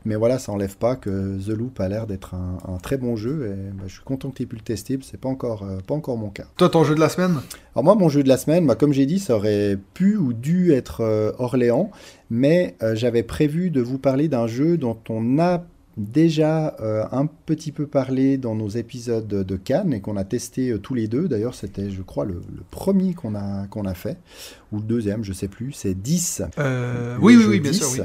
[0.07, 3.17] Mais voilà, ça n'enlève pas que The Loop a l'air d'être un, un, très bon
[3.17, 3.51] jeu.
[3.53, 4.99] Et bah, je suis content que tu aies pu le tester.
[5.03, 6.47] C'est pas encore, euh, pas encore mon cas.
[6.57, 7.41] Toi, ton jeu de la semaine?
[7.75, 10.33] Alors moi, mon jeu de la semaine, bah, comme j'ai dit, ça aurait pu ou
[10.33, 11.91] dû être euh, Orléans.
[12.31, 15.65] Mais euh, j'avais prévu de vous parler d'un jeu dont on a
[15.97, 20.71] déjà euh, un petit peu parlé dans nos épisodes de Cannes et qu'on a testé
[20.71, 21.27] euh, tous les deux.
[21.29, 24.19] D'ailleurs, c'était, je crois, le, le premier qu'on a, qu'on a fait,
[24.73, 25.73] ou le deuxième, je sais plus.
[25.73, 26.43] C'est 10.
[26.59, 27.89] Euh, oui, oui, oui, bien sûr.
[27.95, 28.05] Oui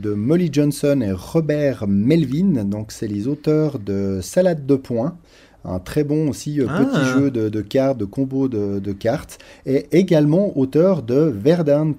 [0.00, 2.64] de Molly Johnson et Robert Melvin.
[2.64, 5.16] Donc, c'est les auteurs de Salade de points.
[5.64, 6.84] Un très bon aussi euh, ah.
[6.84, 9.38] petit jeu de, de, cartes, de combos de, de, cartes.
[9.64, 11.94] Et également auteur de Verdant.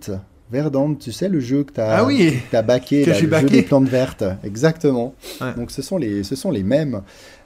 [0.50, 3.28] Verdant, tu sais, le jeu que tu as, ah oui, as baqué, que là, le
[3.28, 3.48] baqué.
[3.48, 4.24] jeu des plantes vertes.
[4.46, 5.14] Exactement.
[5.42, 5.54] Ouais.
[5.58, 7.02] Donc, ce sont les, ce sont les mêmes.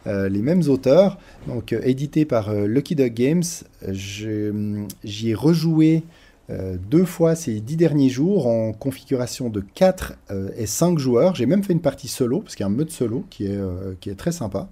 [0.07, 3.43] Euh, les mêmes auteurs, donc euh, édité par euh, Lucky Dog Games.
[3.91, 6.01] J'y ai rejoué
[6.49, 11.35] euh, deux fois ces dix derniers jours en configuration de 4 euh, et 5 joueurs.
[11.35, 13.55] J'ai même fait une partie solo, parce qu'il y a un mode solo qui est,
[13.55, 14.67] euh, qui est très sympa.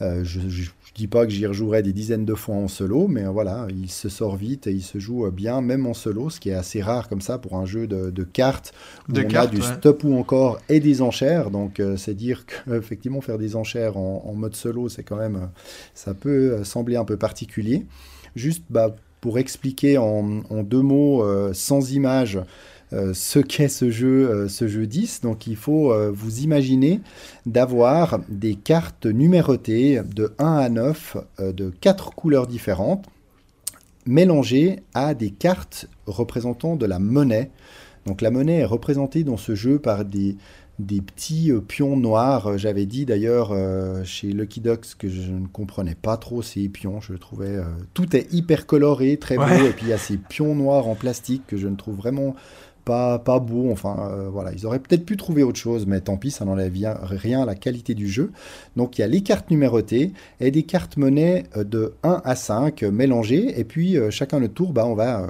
[0.00, 0.50] je ne
[0.96, 4.08] dis pas que j'y rejouerai des dizaines de fois en solo, mais voilà, il se
[4.08, 7.08] sort vite et il se joue bien, même en solo, ce qui est assez rare
[7.08, 8.74] comme ça pour un jeu de, de cartes
[9.08, 9.74] où de on cartes, a du ouais.
[9.76, 11.50] stop ou encore et des enchères.
[11.50, 15.48] Donc c'est dire qu'effectivement faire des enchères en, en mode solo, c'est quand même,
[15.94, 17.86] ça peut sembler un peu particulier.
[18.36, 18.94] Juste bah,
[19.38, 22.40] expliquer en, deux mots, euh, sans image,
[22.94, 25.22] euh, ce qu'est ce jeu, euh, ce jeu 10.
[25.22, 27.00] Donc il faut vous imaginer
[27.46, 33.06] d'avoir des cartes numérotées de 1 à 9 euh, de 4 couleurs différentes
[34.06, 37.50] mélangées à des cartes représentant de la monnaie.
[38.06, 40.36] Donc la monnaie est représentée dans ce jeu par des,
[40.78, 42.58] des petits euh, pions noirs.
[42.58, 47.00] J'avais dit d'ailleurs euh, chez Lucky Ducks que je ne comprenais pas trop ces pions.
[47.00, 49.66] Je trouvais euh, tout est hyper coloré, très beau, Ouais.
[49.66, 52.34] et puis il y a ces pions noirs en plastique que je ne trouve vraiment
[52.84, 53.70] pas, pas beau.
[53.70, 56.72] Enfin, euh, voilà, ils auraient peut-être pu trouver autre chose, mais tant pis, ça n'enlève
[57.02, 58.32] rien- à la qualité du jeu.
[58.76, 62.36] Donc il y a les cartes numérotées et des cartes monnaie euh, de 1 à
[62.36, 65.28] 5 euh, mélangées, et puis chacun le tour, bah, on va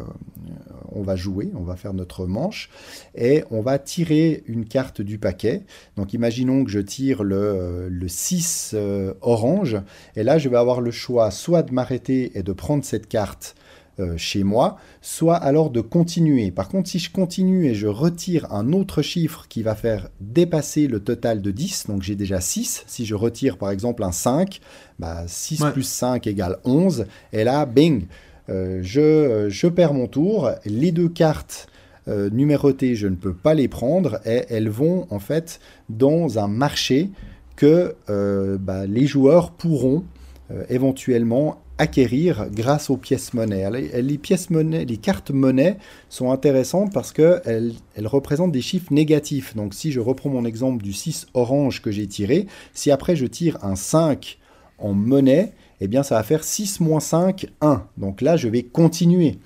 [0.95, 2.71] on va jouer, on va faire notre manche
[3.15, 5.63] et on va tirer une carte du paquet.
[5.97, 9.77] Donc imaginons que je tire le, le 6 euh, orange
[10.17, 13.55] et là je vais avoir le choix soit de m'arrêter et de prendre cette carte
[14.01, 16.51] euh, chez moi, soit alors de continuer.
[16.51, 20.87] Par contre, si je continue et je retire un autre chiffre qui va faire dépasser
[20.87, 24.61] le total de 10, donc j'ai déjà 6, si je retire par exemple un 5,
[24.99, 25.73] bah 6 Ouais.
[25.73, 28.07] plus 5 égale 11, et là, bing,
[28.49, 30.51] euh, je, je perds mon tour.
[30.65, 31.69] Les deux cartes
[32.09, 36.49] euh, numérotées, je ne peux pas les prendre et elles vont en fait dans un
[36.49, 37.11] marché
[37.57, 40.05] que euh, bah, les joueurs pourront
[40.51, 43.69] euh, éventuellement acquérir grâce aux pièces monnaie.
[44.03, 45.77] Les pièces monnaie, les cartes monnaie
[46.09, 49.57] sont intéressantes parce qu'elles elles représentent des chiffres négatifs.
[49.57, 53.27] Donc si je reprends mon exemple du 6 orange que j'ai tiré, si après je
[53.27, 54.39] tire un 5
[54.79, 57.87] en monnaie, eh bien ça va faire 6 moins 5, 1.
[57.99, 59.39] Donc là, je vais continuer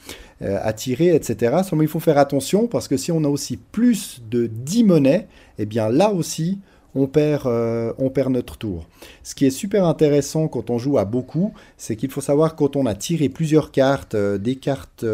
[0.42, 1.56] euh, à tirer, etc.
[1.68, 5.26] Seulement, il faut faire attention parce que si on a aussi plus de 10 monnaies,
[5.58, 6.60] eh bien là aussi,
[6.98, 8.86] on perd, euh, on perd notre tour.
[9.22, 12.76] Ce qui est super intéressant quand on joue à beaucoup, c'est qu'il faut savoir quand
[12.76, 15.04] on a tiré plusieurs cartes, euh, des cartes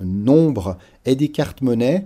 [0.00, 2.04] nombre et des cartes monnaie,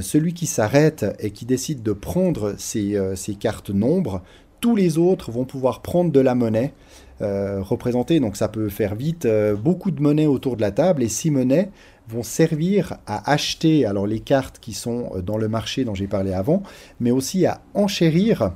[0.00, 2.96] celui qui s'arrête et qui décide de prendre ces,
[3.38, 4.22] cartes nombres,
[4.60, 6.72] tous les autres vont pouvoir prendre de la monnaie
[7.22, 7.62] euh.
[8.20, 11.30] Donc ça peut faire vite euh, beaucoup de monnaie autour de la table et ces
[11.30, 11.70] monnaies
[12.08, 16.06] vont servir à acheter alors les cartes qui sont euh, dans le marché dont j'ai
[16.06, 16.62] parlé avant,
[17.00, 18.52] mais aussi à enchérir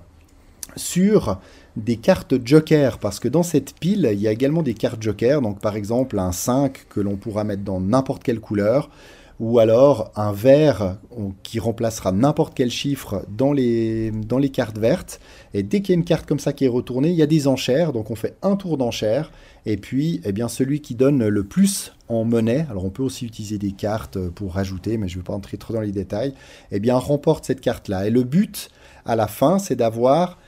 [0.76, 1.38] sur
[1.76, 5.42] des cartes joker, parce que dans cette pile, il y a également des cartes joker,
[5.42, 8.90] donc par exemple un 5 que l'on pourra mettre dans n'importe quelle couleur,
[9.38, 10.99] ou alors un vert
[11.42, 15.20] qui remplacera n'importe quel chiffre dans les, dans les cartes vertes.
[15.53, 17.27] Et dès qu'il y a une carte comme ça qui est retournée, il y a
[17.27, 19.31] des enchères, donc on fait un tour d'enchères,
[19.66, 23.27] et puis eh bien, celui qui donne le plus en monnaie, alors on peut aussi
[23.27, 26.33] utiliser des cartes pour rajouter, mais je ne vais pas entrer trop dans les détails,
[26.72, 28.07] eh bien remporte cette carte-là.
[28.07, 28.70] Et le but,
[29.05, 30.38] à la fin, c'est d'avoir...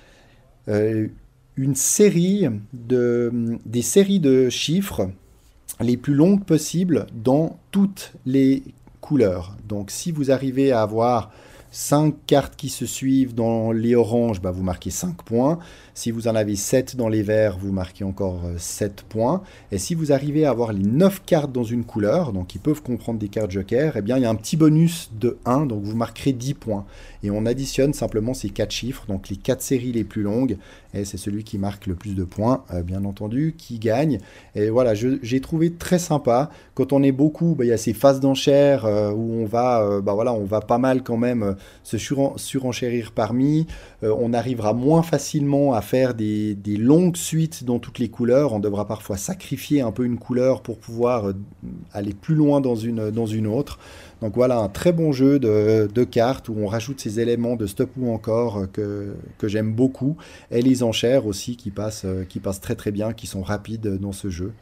[0.69, 1.09] Euh,
[1.59, 5.11] une série de, des séries de chiffres
[5.81, 8.63] les plus longues possibles dans toutes les
[9.67, 11.31] Donc si vous arrivez à avoir
[11.71, 15.59] 5 cartes qui se suivent dans les oranges, bah, vous marquez 5 points.
[15.99, 19.43] Si vous en avez 7 dans les verts, vous marquez encore 7 euh, points.
[19.73, 22.85] Et si vous arrivez à avoir les 9 cartes dans une couleur, donc qui peuvent
[22.85, 25.83] comprendre des cartes joker, eh bien il y a un petit bonus de 1, donc
[25.83, 26.87] vous marquerez 10 points.
[27.25, 30.57] Et on additionne simplement ces 4 chiffres, donc les 4 séries les plus longues,
[30.95, 34.21] et c'est celui qui marque le plus de points, euh, bien entendu, qui gagne.
[34.55, 36.51] Et voilà, j'ai trouvé très sympa.
[36.75, 40.01] Quand on est beaucoup, bah, il y a ces phases d'enchères euh, où on va,
[40.01, 43.67] bah, on va pas mal quand même se surenchérir parmi.
[44.03, 48.53] On arrivera moins facilement à faire des, longues suites dans toutes les couleurs.
[48.53, 51.33] On devra parfois sacrifier un peu une couleur pour pouvoir euh,
[51.93, 53.79] aller plus loin dans une, dans une autre.
[54.21, 57.91] Donc voilà, un très bon jeu de, cartes où on rajoute ces éléments de stop
[57.99, 60.17] ou encore que, que j'aime beaucoup.
[60.51, 63.99] Et les enchères aussi qui passent, euh, qui passent très très bien, qui sont rapides
[63.99, 64.53] dans ce jeu.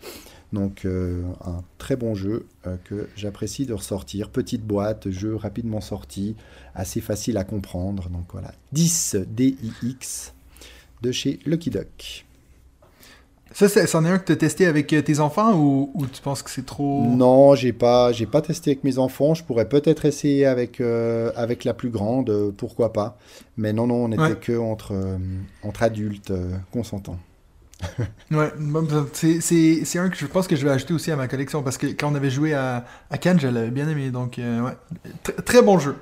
[0.53, 2.47] Donc euh, un très bon jeu
[2.85, 4.31] que j'apprécie de ressortir.
[4.31, 6.37] Petite boîte, jeu rapidement sorti,
[6.75, 8.09] assez facile à comprendre.
[8.09, 10.35] Donc voilà, 10 DIX
[11.03, 12.27] de chez Lucky Duck.
[13.57, 16.43] Ça, c'en est un que tu as testé avec euh, tes enfants ou, tu penses
[16.43, 17.07] que c'est trop?
[17.07, 19.33] Non, j'ai pas, j'ai pas testé avec mes enfants.
[19.33, 23.17] Je pourrais peut-être essayer avec, euh, avec la plus grande, euh, pourquoi pas.
[23.57, 24.95] Mais non, non, on n'était que entre,
[25.63, 26.35] entre adultes
[26.71, 27.19] consentants.
[28.31, 28.53] Ouais,
[29.13, 31.87] c'est un que je pense que je vais ajouter aussi à ma collection parce que
[31.89, 34.11] quand on avait joué à, à Cannes, je l'avais bien aimé.
[34.11, 35.97] Donc, ouais, très bon jeu.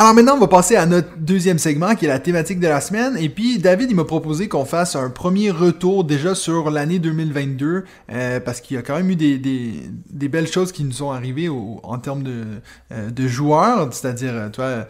[0.00, 2.80] Alors maintenant, on va passer à notre deuxième segment qui est la thématique de la
[2.80, 3.16] semaine.
[3.16, 7.84] Et puis David, il m'a proposé qu'on fasse un premier retour déjà sur l'année 2022
[8.12, 11.10] euh, parce qu'il y a quand même eu des, des, belles choses qui nous sont
[11.10, 12.44] arrivées en termes de,
[12.92, 14.86] euh, de joueurs, c'est-à-dire, euh, toi,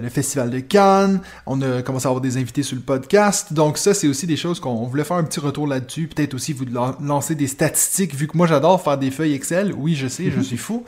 [0.00, 3.52] le Festival de Cannes, on a commencé à avoir des invités sur le podcast.
[3.52, 6.08] Donc ça, c'est aussi des choses qu'on voulait faire un petit retour là-dessus.
[6.08, 6.64] Peut-être aussi vous
[7.02, 9.74] lancer des statistiques, vu que moi j'adore faire des feuilles Excel.
[9.76, 10.84] Oui, je sais, je suis fou.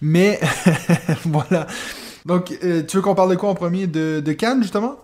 [0.00, 0.40] Mais
[1.26, 1.66] voilà.
[2.26, 3.86] Donc, euh, tu veux qu'on parle de quoi en premier?
[3.86, 4.96] De, Cannes, justement?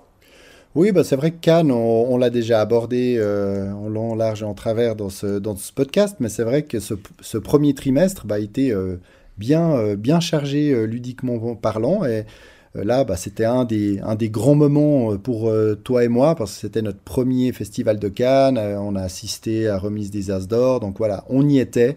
[0.75, 4.45] Oui, bah c'est vrai que Cannes, on, l'a déjà abordé euh, en long, large et
[4.45, 8.71] en travers dans ce, podcast, mais c'est vrai que ce, premier trimestre bah, a été
[8.71, 9.01] euh,
[9.39, 12.05] bien, bien chargé ludiquement parlant.
[12.05, 12.27] Et
[12.75, 15.51] là, bah, c'était un des, un des grands moments pour
[15.83, 18.59] toi et moi, parce que c'était notre premier festival de Cannes.
[18.59, 21.97] on a assisté à remise des As d'Or, donc voilà, on y était.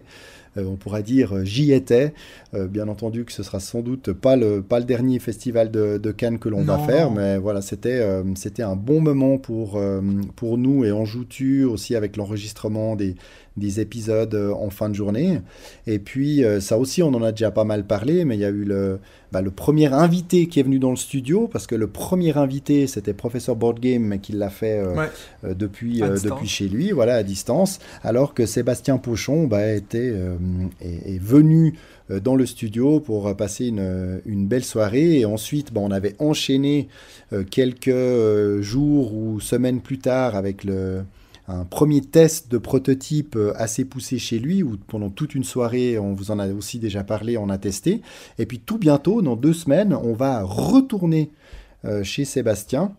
[0.58, 2.12] Euh, on pourra dire euh, j'y étais.
[2.54, 6.12] Euh, bien entendu que ce sera sans doute pas le, pas le dernier festival de,
[6.12, 9.80] Cannes que l'on va faire, mais voilà, c'était c'était un bon moment pour,
[10.36, 13.14] pour nous et on joue-tu aussi avec l'enregistrement des,
[13.56, 15.40] des épisodes en fin de journée.
[15.86, 18.50] Et puis, ça aussi, on en a déjà pas mal parlé, mais il y a
[18.50, 18.98] eu le,
[19.30, 22.86] bah, le premier invité qui est venu dans le studio, parce que le premier invité,
[22.86, 24.82] c'était Professeur Board Game, mais qui l'a fait
[25.44, 30.14] depuis, depuis chez lui, voilà, à distance, alors que Sébastien Pochon bah, était
[30.80, 31.74] est, venu
[32.12, 35.20] euh, dans le studio pour passer une, une belle soirée.
[35.20, 36.88] Et ensuite, bon, on avait enchaîné
[37.32, 41.02] euh, quelques euh, jours ou semaines plus tard avec le,
[41.48, 45.98] un premier test de prototype euh, assez poussé chez lui, où pendant toute une soirée,
[45.98, 48.02] on vous en a aussi déjà parlé, on a testé.
[48.38, 51.32] Et puis tout bientôt, dans deux semaines, on va retourner
[51.84, 52.92] euh, chez Sébastien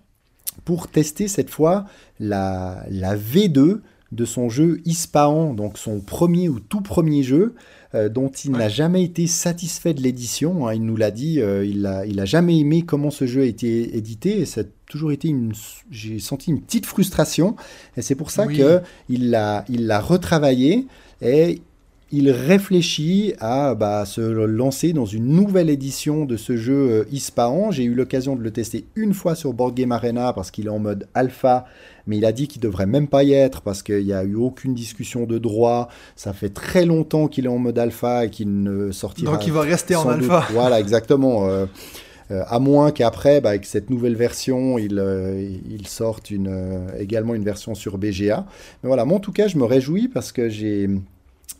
[0.65, 1.86] pour tester cette fois
[2.19, 3.79] la, la V2
[4.12, 7.56] de son jeu Ispahan, donc son premier ou tout premier jeu,
[7.95, 10.67] euh, dont il n'a jamais été satisfait de l'édition.
[10.67, 10.73] hein.
[10.73, 13.45] il nous l'a dit, euh, il n'a il a jamais aimé comment ce jeu a
[13.45, 15.53] été édité, et ça a toujours été une...
[15.91, 17.56] J'ai senti une petite frustration,
[17.97, 18.58] et c'est pour ça Oui.
[18.58, 20.88] que il l'a il l'a retravaillé,
[21.21, 21.62] et
[22.15, 27.71] il réfléchit à bah, se lancer dans une nouvelle édition de ce jeu euh, Ispahan.
[27.71, 30.69] J'ai eu l'occasion de le tester une fois sur Board Game Arena parce qu'il est
[30.69, 31.65] en mode alpha,
[32.08, 34.36] mais il a dit qu'il devrait même pas y être parce qu'il n'y a eu
[34.36, 35.89] aucune discussion de droit.
[36.16, 39.32] Ça fait très longtemps qu'il est en mode alpha et qu'il ne sortira.
[39.32, 40.46] Donc, il va rester en doute- alpha.
[40.52, 41.48] Voilà, exactement.
[41.48, 41.66] euh,
[42.32, 47.36] euh, à moins qu'après, bah, avec cette nouvelle version, il, euh, il sorte une, également
[47.36, 48.46] une version sur BGA.
[48.82, 50.89] Mais voilà, moi en tout cas, je me réjouis parce que j'ai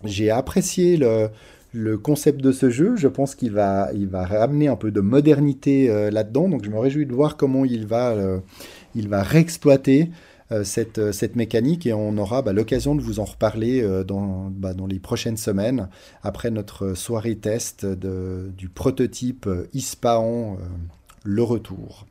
[0.06, 1.30] j'ai apprécié le,
[1.74, 2.96] le concept de ce jeu.
[2.98, 6.50] Je pense qu'il va, il va ramener un peu de modernité euh, là-dedans.
[6.50, 8.40] Donc je me réjouis de voir comment il va, euh,
[8.96, 10.10] il va réexploiter
[10.64, 14.50] cette, euh, cette mécanique et on aura bah, l'occasion de vous en reparler euh, dans,
[14.50, 15.90] bah, dans les prochaines semaines
[16.22, 20.66] après notre soirée test de, du prototype euh, Ispahan, euh,
[21.24, 22.06] le retour.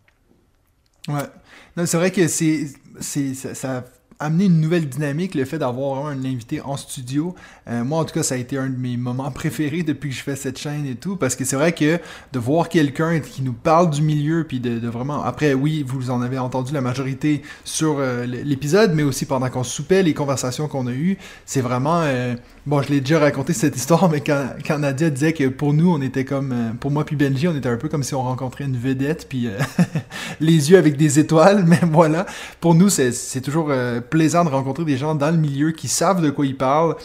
[1.08, 1.84] Ouais.
[1.86, 2.66] C'est vrai que c'est,
[3.00, 3.84] ça
[4.18, 7.34] a amené une nouvelle dynamique, le fait d'avoir un invité en studio.
[7.68, 10.16] Euh, moi, en tout cas, ça a été un de mes moments préférés depuis que
[10.16, 11.98] je fais cette chaîne et tout, parce que c'est vrai que
[12.32, 15.22] de voir quelqu'un qui nous parle du milieu, puis de, de vraiment...
[15.22, 19.64] Après, oui, vous en avez entendu la majorité sur euh, l'épisode, mais aussi pendant qu'on
[19.64, 22.00] soupait, les conversations qu'on a eues, c'est vraiment...
[22.02, 25.72] euh, Bon, je l'ai déjà raconté cette histoire, mais quand, quand Nadia disait que pour
[25.74, 26.52] nous, on était comme...
[26.52, 29.26] euh, pour moi puis Benji, on était un peu comme si on rencontrait une vedette,
[29.28, 29.48] puis...
[29.48, 29.58] euh,
[30.40, 32.26] les yeux avec des étoiles, mais voilà.
[32.60, 33.72] Pour nous, c'est toujours
[34.12, 36.96] plaisant de rencontrer des gens dans le milieu qui savent de quoi ils parlent.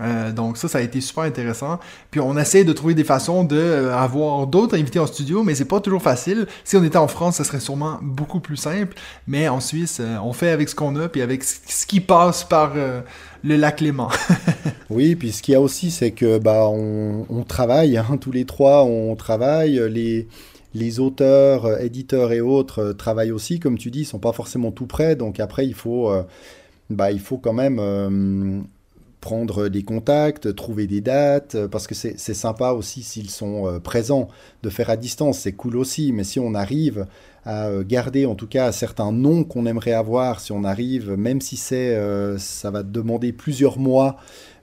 [0.00, 1.80] Euh, donc ça, ça a été super intéressant.
[2.12, 5.66] Puis on essaie de trouver des façons de euh, d'autres invités en studio, mais c'est
[5.66, 6.46] pas toujours facile.
[6.62, 8.96] Si on était en France, ça serait sûrement beaucoup plus simple.
[9.26, 12.00] Mais en Suisse, euh, on fait avec ce qu'on a, puis avec ce ce qui
[12.00, 14.08] passe par le lac Léman.
[14.90, 18.30] Oui, puis ce qu'il y a aussi, c'est que bah on, on travaille, hein, tous
[18.30, 19.80] les trois, on travaille.
[19.90, 20.28] Les,
[20.74, 24.32] les auteurs, euh, éditeurs et autres euh, travaillent aussi, comme tu dis, ils sont pas
[24.32, 25.16] forcément tout prêts.
[25.16, 26.22] Donc après, il faut, euh,
[26.90, 28.66] bah, il faut quand même
[29.20, 34.28] prendre des contacts, trouver des dates, parce que c'est sympa aussi s'ils sont présents.
[34.64, 36.12] De faire à distance, c'est cool aussi.
[36.12, 37.06] Mais si on arrive
[37.44, 41.56] à garder en tout cas certains noms qu'on aimerait avoir, si on arrive, même si
[41.56, 41.96] c'est,
[42.38, 44.16] ça va demander plusieurs mois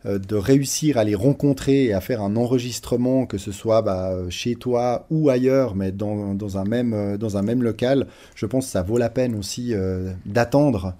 [0.05, 4.29] de réussir à les rencontrer et à faire un enregistrement, que ce soit bah, euh,
[4.29, 8.65] chez toi ou ailleurs, mais dans, un même, euh, dans un même local, je pense
[8.65, 10.95] que ça vaut la peine aussi euh, d'attendre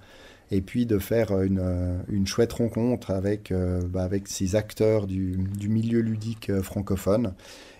[0.50, 4.56] et puis de faire euh, une, euh, une chouette rencontre avec, euh, bah, avec ces
[4.56, 7.34] acteurs du, du milieu ludique euh, francophone.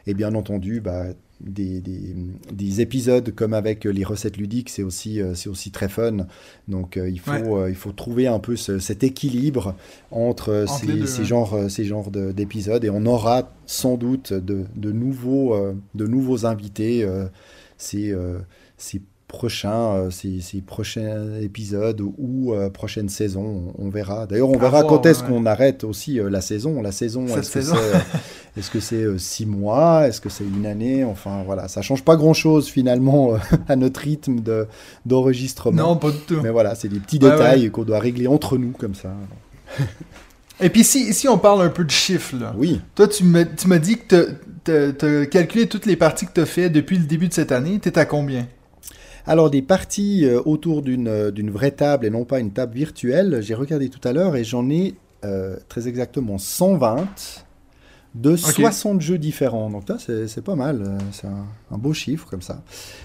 [0.07, 1.05] Et bien entendu, bah,
[1.41, 2.15] des, des,
[2.53, 6.27] des épisodes comme avec euh, les recettes ludiques, c'est aussi, euh, c'est aussi très fun.
[6.69, 7.43] Donc euh, il, faut, Ouais.
[7.63, 9.75] euh, il faut trouver un peu ce- cet équilibre
[10.11, 11.25] entre, euh, ces, deux, ces ouais.
[11.25, 12.85] genres, ces genres de- d'épisodes.
[12.85, 15.57] Et on aura sans doute de, de, nouveaux,
[15.95, 17.27] de nouveaux invités euh,
[17.79, 18.15] ces,
[19.31, 23.73] ces prochains, euh, ces, prochains épisodes ou euh, prochaines saisons.
[23.79, 24.27] On, verra.
[24.27, 25.29] D'ailleurs, on verra quand est-ce ouais.
[25.29, 26.83] qu'on arrête aussi euh, la saison.
[26.83, 27.77] La saison, est-ce que saison.
[27.77, 30.09] c'est est-ce que c'est euh, six mois?
[30.09, 31.05] Est-ce que c'est une année?
[31.05, 33.35] Enfin, voilà, ça change pas grand-chose finalement
[33.69, 34.67] à notre rythme de-
[35.07, 35.83] d'enregistrement.
[35.83, 36.41] non, pas du tout.
[36.43, 39.13] Mais voilà, c'est des petits détails qu'on doit régler entre nous comme ça.
[40.63, 42.53] Et puis si, si on parle un peu de chiffres, là.
[42.57, 42.81] Oui.
[42.95, 46.41] Toi, tu m'as tu m'as dit que tu as calculé toutes les parties que tu
[46.41, 47.79] as fait depuis le début de cette année.
[47.81, 48.47] Tu à combien?
[49.27, 52.75] Alors, des parties euh, autour d'une euh, d'une vraie table et non pas une table
[52.75, 57.45] virtuelle, j'ai regardé tout à l'heure et j'en ai euh, très exactement 120
[58.17, 59.71] de 60 jeux différents.
[59.71, 60.83] Donc c'est c'est pas mal.
[61.13, 62.63] C'est un, un beau chiffre comme ça.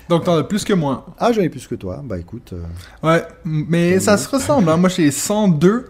[0.09, 1.05] Donc, t'en as plus que moi.
[1.19, 2.01] Ah, j'en ai plus que toi.
[2.03, 4.69] Bah écoute, euh, Ouais, mais ça se ressemble.
[4.69, 4.77] hein.
[4.77, 5.85] Moi, j'ai 102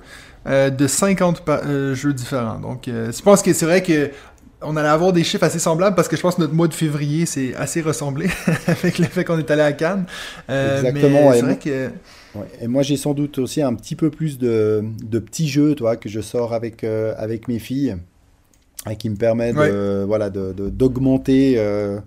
[0.47, 2.59] euh, de 50 pa- euh, jeux différents.
[2.59, 4.11] Donc, je pense que c'est vrai que
[4.65, 6.73] on allait avoir des chiffres assez semblables parce que je pense que notre mois de
[6.73, 8.27] février, c'est assez ressemblé
[8.67, 10.05] avec le fait qu'on est allé à Cannes.
[10.49, 11.87] Euh, Exactement, Mais et c'est moi- vrai que...
[12.39, 12.45] ouais.
[12.61, 15.95] Et moi, j'ai sans doute aussi un petit peu plus de, de petits jeux, toi,
[15.95, 17.95] que je sors avec, euh, avec mes filles
[18.89, 21.97] et qui me permet de, voilà, de- de- d'augmenter euh,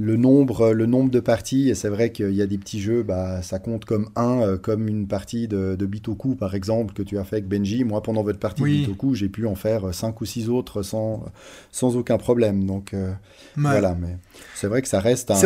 [0.00, 1.68] le, nombre, le nombre de parties.
[1.68, 4.56] Et c'est vrai qu'il y a des petits jeux, bah, ça compte comme un, euh,
[4.56, 7.84] comme une partie de, de Bitoku, par exemple, que tu as fait avec Benji.
[7.84, 8.72] Moi, pendant votre partie Oui.
[8.80, 11.24] de Bitoku, j'ai pu en faire euh, cinq ou six autres sans,
[11.70, 12.64] sans aucun problème.
[12.64, 13.10] Donc, euh,
[13.56, 13.62] Ouais.
[13.62, 14.16] voilà, mais
[14.54, 15.36] c'est vrai que ça reste un,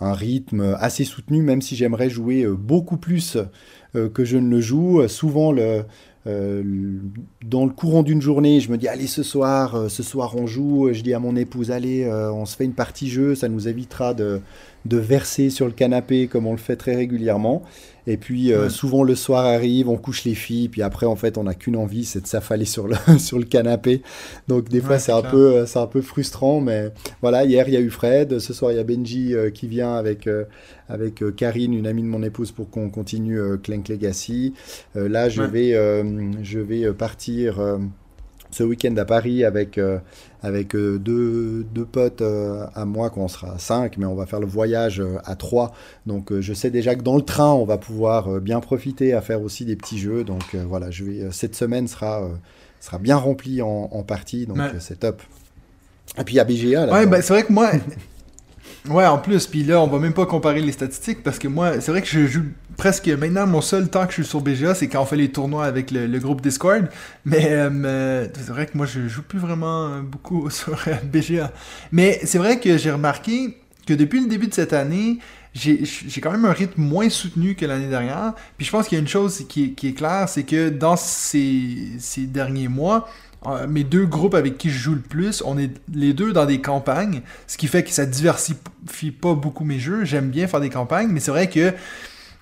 [0.00, 3.36] un rythme assez soutenu, même si j'aimerais jouer euh, beaucoup plus
[3.96, 5.00] euh, que je ne le joue.
[5.00, 5.82] Euh, Souvent, le, euh,
[6.26, 10.46] dans le courant d'une journée, je me dis allez ce soir, euh, ce soir on
[10.46, 10.92] joue.
[10.92, 13.68] Je dis à mon épouse allez, euh, on se fait une partie jeu, ça nous
[13.68, 14.40] évitera de,
[14.86, 17.62] de verser sur le canapé comme on le fait très régulièrement.
[18.06, 18.70] Et puis euh, Ouais.
[18.70, 21.76] souvent le soir arrive, on couche les filles, puis après en fait on n'a qu'une
[21.76, 24.02] envie, c'est de s'affaler sur le, sur le canapé.
[24.48, 27.68] Donc des fois Ouais, c'est un peu euh, c'est un peu frustrant, mais voilà hier
[27.68, 30.26] il y a eu Fred, ce soir il y a Benji euh, qui vient avec
[30.26, 30.44] euh,
[30.88, 34.54] avec Karine, une amie de mon épouse, pour qu'on continue Clank Legacy.
[34.94, 35.48] Là je Ouais.
[35.48, 36.04] vais
[36.44, 37.58] je vais partir.
[38.52, 39.80] ce week-end à Paris avec,
[40.46, 44.38] avec euh, deux, deux potes euh, à moi, qu'on sera cinq, mais on va faire
[44.40, 45.72] le voyage euh, à trois.
[46.06, 49.42] Donc je sais déjà que dans le train, on va pouvoir bien profiter à faire
[49.42, 50.22] aussi des petits jeux.
[50.24, 52.28] Donc voilà, je vais, cette semaine sera,
[52.80, 54.70] sera bien remplie en, en partie, donc Ouais.
[54.78, 55.20] c'est top.
[56.18, 56.92] Et puis il y a BGA là.
[56.92, 57.70] Ouais, ben c'est vrai que moi.
[58.88, 61.80] Ouais, en plus, puis là, on va même pas comparer les statistiques parce que moi,
[61.80, 62.44] c'est vrai que je joue
[62.76, 65.30] presque maintenant mon seul temps que je suis sur BGA, c'est quand on fait les
[65.30, 66.86] tournois avec le, groupe Discord.
[67.24, 71.52] Mais euh, euh, c'est vrai que moi, je joue plus vraiment beaucoup sur euh, BGA.
[71.92, 75.18] Mais c'est vrai que j'ai remarqué que depuis le début de cette année,
[75.56, 78.34] j'ai quand même un rythme moins soutenu que l'année dernière.
[78.56, 81.98] Puis je pense qu'il y a une chose qui est, claire, c'est que dans ces,
[82.18, 83.08] derniers mois,
[83.68, 86.60] mes deux groupes avec qui je joue le plus, on est les deux dans des
[86.60, 90.04] campagnes, ce qui fait que ça diversifie pas beaucoup mes jeux.
[90.04, 91.72] J'aime bien faire des campagnes, mais c'est vrai que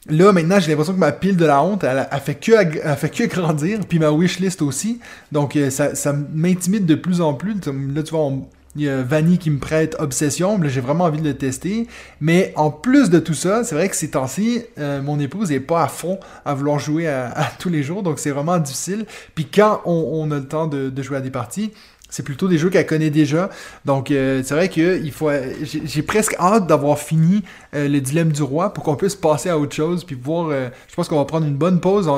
[0.09, 3.81] là, maintenant, j'ai l'impression que ma pile de la honte, elle, elle fait que grandir,
[3.89, 5.01] puis ma wishlist aussi.
[5.33, 7.55] Donc, euh, ça, ça m'intimide de plus en plus.
[7.55, 8.47] Là, tu vois, on-
[8.77, 11.87] il y a Vanny qui me prête Obsession, là, j'ai vraiment envie de le tester.
[12.21, 15.61] Mais en plus de tout ça, c'est vrai que ces temps-ci, euh, mon épouse est
[15.61, 19.07] pas à fond à vouloir jouer à, tous les jours, donc c'est vraiment difficile.
[19.35, 21.73] Puis quand on, on a le temps de, jouer à des parties,
[22.15, 23.51] c'est plutôt des jeux qu'elle connaît déjà.
[23.85, 25.31] Donc euh, c'est vrai que faut,
[25.63, 27.43] j'ai presque hâte d'avoir fini
[27.75, 30.49] euh, le dilemme du roi pour qu'on puisse passer à autre chose, puis pouvoir.
[30.51, 32.09] euh, je pense qu'on va prendre une bonne pause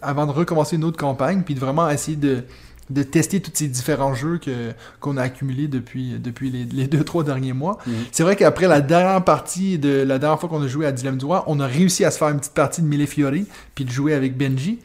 [0.00, 2.44] avant de recommencer une autre campagne, puis de vraiment essayer de
[2.90, 7.02] de tester tous ces différents jeux que qu'on a accumulés depuis depuis les, les deux
[7.04, 7.78] trois derniers mois.
[7.86, 7.94] Mhm.
[8.12, 11.16] C'est vrai qu'après la dernière partie de la dernière fois qu'on a joué à Dilemme
[11.16, 13.90] du Roi, on a réussi à se faire une petite partie de Millefiori puis de
[13.90, 14.80] jouer avec Benji.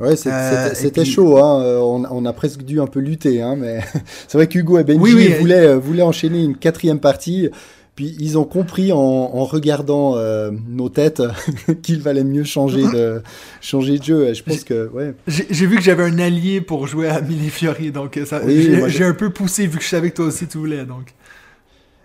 [0.00, 1.60] Ouais, Euh, c'était puis- chaud, hein.
[1.60, 3.80] euh, on, on a presque dû un peu lutter, hein, mais
[4.28, 7.50] c'est vrai qu'Hugo et Benji Oui, oui, voulaient, euh, voulaient enchaîner une quatrième partie,
[7.98, 11.20] puis ils ont compris en, en regardant euh, nos têtes
[11.82, 13.20] qu'il valait mieux changer de,
[13.60, 14.32] changer de jeu.
[14.34, 18.16] Je pense que, ouais, J'ai vu que j'avais un allié pour jouer à Millefiori, donc
[18.16, 20.58] euh, ça- Oui, j'ai un peu poussé vu que je savais que toi aussi tu
[20.58, 20.84] voulais.
[20.84, 21.12] Donc.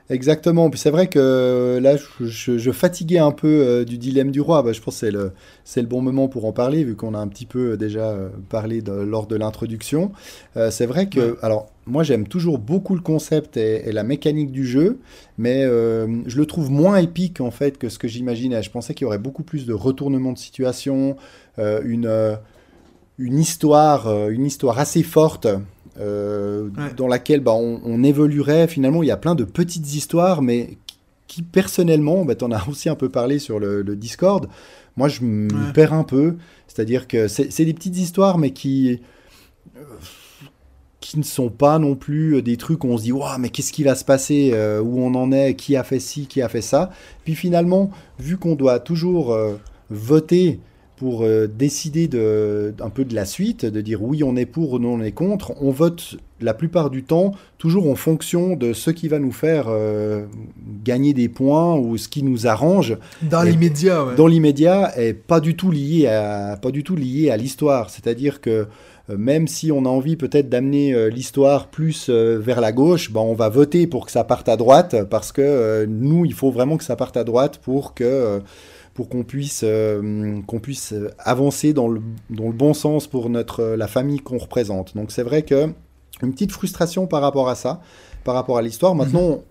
[0.10, 0.70] Exactement.
[0.70, 4.32] Puis c'est vrai que euh, là, je, je- je fatiguais un peu euh, du dilemme
[4.32, 4.62] du roi.
[4.64, 5.32] Bah, je pense que c'est le,
[5.64, 8.16] c'est le bon moment pour en parler, vu qu'on a un petit peu déjà
[8.50, 10.12] parlé de- lors de l'introduction.
[10.58, 11.38] Euh, c'est vrai que, Ouais.
[11.41, 15.00] alors, moi j'aime toujours beaucoup le concept et, et la mécanique du jeu,
[15.38, 18.64] mais euh, je le trouve moins épique en fait que ce que j'imaginais.
[18.64, 21.18] Je pensais qu'il y aurait beaucoup plus de retournements de situation,
[21.60, 22.36] euh, une, euh,
[23.18, 25.48] une histoire, une histoire assez forte.
[26.00, 26.94] euh, Ouais.
[26.98, 30.78] dans laquelle bah, on, on évoluerait finalement il y a plein de petites histoires mais
[31.28, 34.48] qui personnellement bah, tu en as aussi un peu parlé sur le, le Discord
[34.98, 35.72] moi je me Ouais.
[35.74, 36.36] perds un peu
[36.68, 39.02] c'est à dire que c'est des petites histoires mais qui
[41.04, 43.74] qui ne sont pas non plus des trucs où on se dit waouh mais qu'est-ce
[43.74, 46.47] qui va se passer euh, où on en est qui a fait ci qui a
[46.47, 46.91] fait ça
[47.26, 49.56] puis finalement vu qu'on doit toujours euh,
[49.89, 50.62] voter
[50.95, 54.72] pour euh, décider de, un peu de la suite, de dire oui on est pour
[54.72, 58.74] ou non on est contre, on vote la plupart du temps toujours en fonction de
[58.74, 60.26] ce qui va nous faire euh,
[60.84, 64.16] gagner des points ou ce qui nous arrange Dans Et l'immédiat, ouais.
[64.16, 67.89] dans l'immédiat est pas du tout lié à pas du tout lié à l'histoire.
[67.89, 68.66] C'est-à-dire que euh,
[69.18, 73.22] même si on a envie peut-être d'amener euh, l'histoire plus euh, vers la gauche, ben,
[73.22, 76.51] on va voter pour que ça parte à droite parce que euh, nous il faut
[76.51, 78.39] vraiment que ça parte à droite pour que euh,
[78.93, 83.30] pour qu'on puisse euh, qu'on puisse euh, avancer dans le, dans le bon sens pour
[83.30, 84.95] notre euh, la famille qu'on représente.
[84.95, 85.70] Donc c'est vrai que
[86.22, 87.82] une petite frustration par rapport à ça,
[88.24, 88.95] par rapport à l'histoire.
[88.95, 89.43] Maintenant,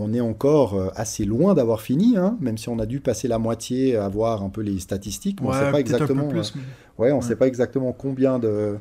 [0.00, 3.28] on est encore euh, assez loin d'avoir fini, hein, même si on a dû passer
[3.28, 5.40] la moitié à voir un peu les statistiques.
[5.40, 6.28] mais on Ouais, sait pas exactement.
[6.28, 7.22] plus, mais- euh, ouais, on ouais.
[7.22, 8.76] sait pas exactement combien de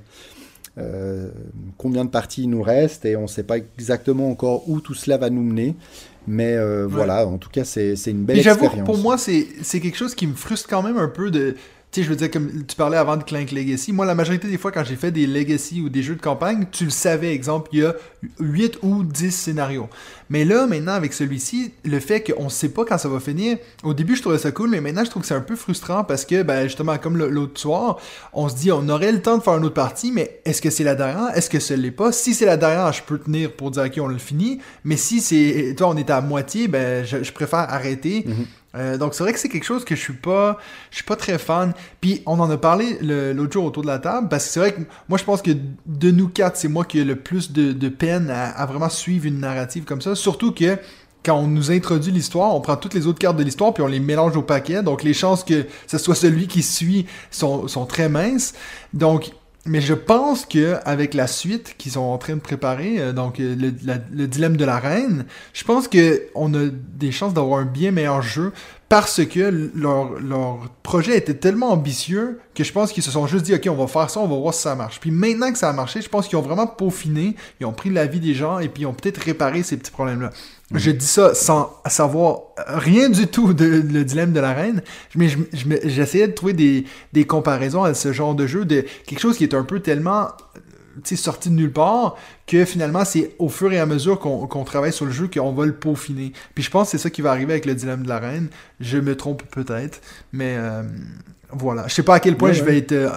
[0.78, 1.30] euh,
[1.78, 5.18] combien de parties il nous reste et on sait pas exactement encore où tout cela
[5.18, 5.76] va nous mener.
[6.28, 8.86] Mais euh, voilà, en tout cas, c'est une belle j'avoue, expérience.
[8.86, 11.56] pour moi, c'est c'est quelque chose qui me frustre quand même un peu de.
[11.92, 14.48] Tu sais, je veux dire, comme tu parlais avant de Clank Legacy, moi, la majorité
[14.48, 17.34] des fois, quand j'ai fait des Legacy ou des jeux de campagne, tu le savais,
[17.34, 17.96] exemple, il y a
[18.40, 19.90] 8 ou 10 scénarios.
[20.30, 23.58] Mais là, maintenant, avec celui-ci, le fait qu'on ne sait pas quand ça va finir,
[23.84, 26.04] au début, je trouvais ça cool, mais maintenant, je trouve que c'est un peu frustrant
[26.04, 27.98] parce que, ben, justement, comme l'autre soir,
[28.34, 30.70] on se dit, on aurait le temps de faire une autre partie, mais est-ce que
[30.70, 31.36] c'est la dernière?
[31.36, 32.12] Est-ce que ce l'est pas?
[32.12, 34.60] Si c'est la dernière, je peux tenir pour dire, OK, on le finit.
[34.84, 38.26] Mais si c'est, toi, on est à moitié, ben, je, préfère arrêter.
[38.28, 38.46] Mhm.
[38.76, 40.58] Euh, donc c'est vrai que c'est quelque chose que je suis pas
[40.92, 41.74] je suis pas très fan.
[42.02, 44.74] Puis on en a parlé l'autre jour autour de la table parce que c'est vrai
[44.74, 45.52] que moi je pense que
[45.86, 48.90] de nous quatre c'est moi qui ai le plus de, de peine à, à vraiment
[48.90, 50.16] suivre une narrative comme ça.
[50.16, 50.78] Surtout que
[51.24, 53.88] quand on nous introduit l'histoire, on prend toutes les autres cartes de l'histoire puis on
[53.88, 54.84] les mélange au paquet.
[54.84, 58.54] Donc les chances que ce soit celui qui suit sont, sont très minces.
[58.94, 59.32] Donc
[59.70, 63.40] mais je pense que avec la suite qu'ils sont en train de préparer, euh, donc
[63.40, 67.66] euh, le, dilemme de la reine, je pense que on a des chances d'avoir un
[67.66, 68.52] bien meilleur jeu
[68.90, 73.46] parce que leur, leur projet était tellement ambitieux que je pense qu'ils se sont juste
[73.46, 75.00] dit ok on va faire ça, on va voir si ça marche.
[75.00, 77.92] Puis maintenant que ça a marché, je pense qu'ils ont vraiment peaufiné, ils ont pris
[77.92, 80.32] l'avis des gens et puis ils ont peut-être réparé ces petits problèmes-là.
[80.74, 84.82] Je dis ça sans savoir rien du tout de le dilemme de la reine,
[85.16, 88.84] mais je- je j'essayais de trouver des, des comparaisons à ce genre de jeu, de
[89.06, 90.30] quelque chose qui est un peu tellement
[91.16, 92.16] sorti de nulle part
[92.48, 95.66] que finalement c'est au fur et à mesure qu'on travaille sur le jeu qu'on va
[95.66, 96.34] le peaufiner.
[96.56, 98.48] Puis je pense que c'est ça qui va arriver avec le dilemme de la reine.
[98.80, 100.02] Je me trompe peut-être,
[100.34, 100.84] mais euh,
[101.52, 101.88] voilà.
[101.88, 102.72] Je sais pas à quel point Ouais, je ouais.
[102.72, 103.10] vais être euh,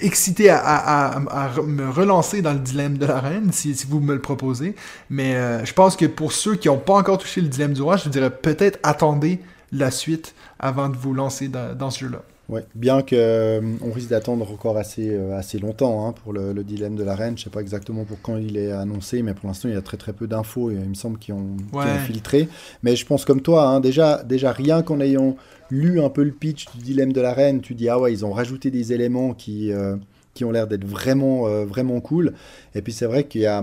[0.00, 3.74] excité à, à- à- à re- me relancer dans le dilemme de la reine si,
[3.74, 4.74] si vous me le proposez.
[5.10, 7.82] Mais euh, je pense que pour ceux qui n'ont pas encore touché le dilemme du
[7.82, 9.40] roi, je dirais peut-être attendez
[9.72, 12.22] la suite avant de vous lancer dans, dans ce jeu-là.
[12.48, 16.54] Ouais, bien que euh, on risque d'attendre encore assez, euh, assez longtemps hein, pour le,
[16.54, 17.36] le dilemme de la reine.
[17.36, 19.82] Je sais pas exactement pour quand il est annoncé, mais pour l'instant il y a
[19.82, 20.70] très très peu d'infos.
[20.70, 21.84] Il me semble qui ont, qui Ouais.
[21.92, 22.48] ont filtré.
[22.82, 25.36] Mais je pense comme toi, hein, déjà, déjà rien qu'en ayant
[25.70, 28.24] lu un peu le pitch du dilemme de la reine, tu dis ah ouais ils
[28.24, 29.96] ont rajouté des éléments qui euh,
[30.32, 32.32] qui ont l'air d'être vraiment euh, vraiment cool.
[32.74, 33.62] Et puis c'est vrai qu'il y a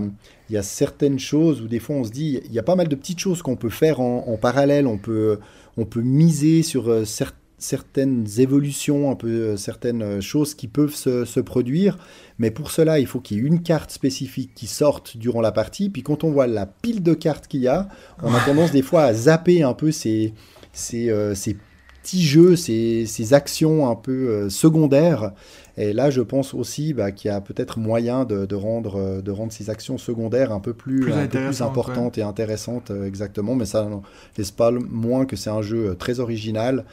[0.50, 2.76] il y a certaines choses où des fois on se dit il y a pas
[2.76, 4.86] mal de petites choses qu'on peut faire en, en parallèle.
[4.86, 5.40] On peut
[5.76, 7.32] on peut miser sur euh, cer-
[7.66, 11.98] certaines évolutions, un peu euh, certaines euh, choses qui peuvent se, se produire.
[12.38, 15.52] Mais pour cela, il faut qu'il y ait une carte spécifique qui sorte durant la
[15.52, 15.90] partie.
[15.90, 17.88] Puis quand on voit la pile de cartes qu'il y a,
[18.22, 20.34] on a tendance des fois à zapper un peu ces,
[20.74, 21.58] ces, euh, ces
[22.04, 25.32] petits jeux, ces, ces actions un peu euh, secondaires.
[25.78, 29.32] Et là, je pense aussi bah, qu'il y a peut-être moyen de, de rendre, de
[29.32, 32.92] rendre ces actions secondaires un peu plus, Plus un peu plus intéressantes, importantes et intéressantes,
[33.06, 33.56] exactement.
[33.56, 34.02] Mais ça n'en
[34.38, 36.86] laisse pas moins que c'est un jeu très original,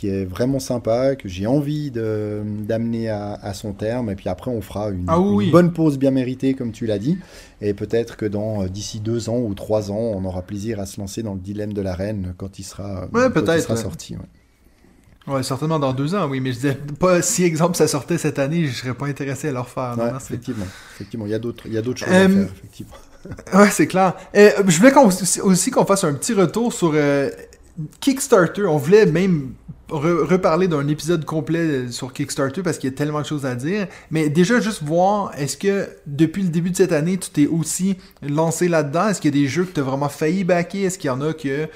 [0.00, 4.08] qui est vraiment sympa, que j'ai envie d'amener à, à son terme.
[4.08, 5.50] Et puis après, on fera une, Ah oui, une oui.
[5.50, 7.18] bonne pause bien méritée, comme tu l'as dit.
[7.60, 10.86] Et peut-être que dans euh, d'ici deux ans ou trois ans, on aura plaisir à
[10.86, 13.62] se lancer dans le dilemme de la reine quand il sera, Ouais, quand il peut-être,
[13.62, 13.82] sera ouais.
[13.82, 14.14] sorti.
[14.16, 15.34] ouais.
[15.34, 18.38] Ouais, certainement dans deux ans, oui, mais je disais pas si exemple ça sortait cette
[18.38, 19.96] année, je serais pas intéressé à le refaire.
[19.98, 22.48] non, effectivement, effectivement, il y a d'autres, il y a d'autres choses Euh, à faire,
[22.56, 22.94] effectivement.
[23.54, 24.14] Ouais, c'est clair.
[24.34, 24.94] Euh, je voulais
[25.42, 27.28] aussi qu'on fasse un petit retour sur euh,
[28.00, 28.64] Kickstarter.
[28.64, 29.52] On voulait même
[29.90, 33.54] re- reparler d'un épisode complet sur Kickstarter parce qu'il y a tellement de choses à
[33.54, 33.86] dire.
[34.10, 37.96] Mais déjà, juste voir, est-ce que depuis le début de cette année, tu t'es aussi
[38.22, 39.08] lancé là-dedans?
[39.08, 40.84] Est-ce qu'il y a des jeux que tu as vraiment failli backer?
[40.84, 41.68] Est-ce qu'il y en a que...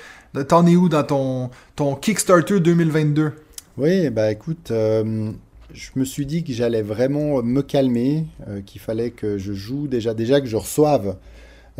[0.48, 3.32] T'en es où dans ton, ton Kickstarter 2022?
[3.76, 5.30] Oui, bah écoute, euh,
[5.72, 9.86] je me suis dit que j'allais vraiment me calmer, euh, qu'il fallait que je joue
[9.86, 11.16] déjà, déjà que je reçoive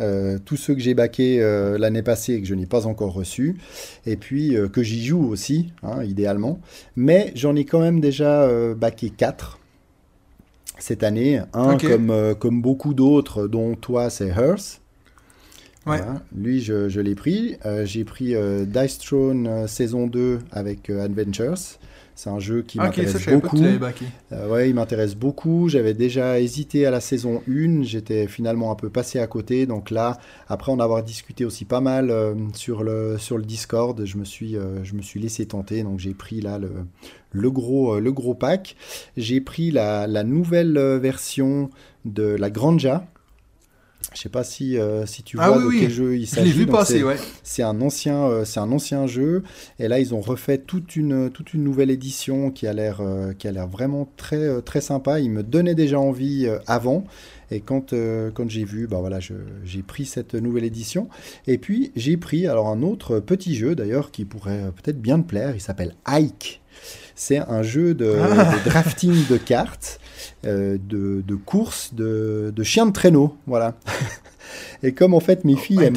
[0.01, 3.13] euh, tous ceux que j'ai baqués euh, l'année passée et que je n'ai pas encore
[3.13, 3.57] reçus,
[4.05, 6.59] et puis euh, que j'y joue aussi, hein, idéalement.
[6.97, 9.59] Mais j'en ai quand même déjà baqué 4
[10.77, 14.81] cette année, un comme, comme beaucoup d'autres, dont toi c'est Hearth.
[15.85, 15.97] Ouais.
[15.97, 16.23] Voilà.
[16.35, 17.57] Lui, je, je l'ai pris.
[17.83, 18.33] J'ai pris
[18.65, 21.77] Dice Throne saison 2 avec Adventures.
[22.15, 23.61] C'est un jeu qui ça, m'intéresse beaucoup.
[23.61, 25.67] Euh, ouais, il m'intéresse beaucoup.
[25.67, 27.83] J'avais déjà hésité à la saison 1.
[27.83, 29.65] J'étais finalement un peu passé à côté.
[29.65, 34.05] Donc là, après en avoir discuté aussi pas mal euh, sur, le, sur le Discord,
[34.05, 35.83] je me suis, euh, je me suis laissé tenter.
[35.83, 36.71] Donc j'ai pris là le,
[37.31, 38.77] le, gros, le gros pack.
[39.17, 41.69] J'ai pris la, la nouvelle version
[42.05, 43.05] de la Granja.
[44.13, 45.79] Je sais pas si, euh, si tu vois Ah oui, de oui.
[45.81, 46.51] quel jeu il Je l'ai s'agit.
[46.51, 47.17] vu passer, c'est- ouais.
[47.43, 49.43] c'est un ancien, euh, c'est un ancien jeu,
[49.79, 53.33] et là ils ont refait toute une, toute une nouvelle édition qui a l'air, euh,
[53.33, 55.19] qui a l'air vraiment très, euh, très sympa.
[55.19, 57.03] Il me donnait déjà envie avant,
[57.51, 57.93] et quand,
[58.33, 61.09] quand j'ai vu, bah voilà, j'ai pris cette nouvelle édition.
[61.47, 65.27] Et puis j'ai pris alors un autre petit jeu d'ailleurs qui pourrait peut-être bien te
[65.27, 65.53] plaire.
[65.55, 66.61] Il s'appelle Hike.
[67.15, 68.53] C'est un jeu de, Ah.
[68.55, 69.99] de drafting de cartes,
[70.45, 73.75] euh, de, de course, de, de chiens de traîneau, voilà.
[74.83, 75.95] Et comme en fait mes filles aiment,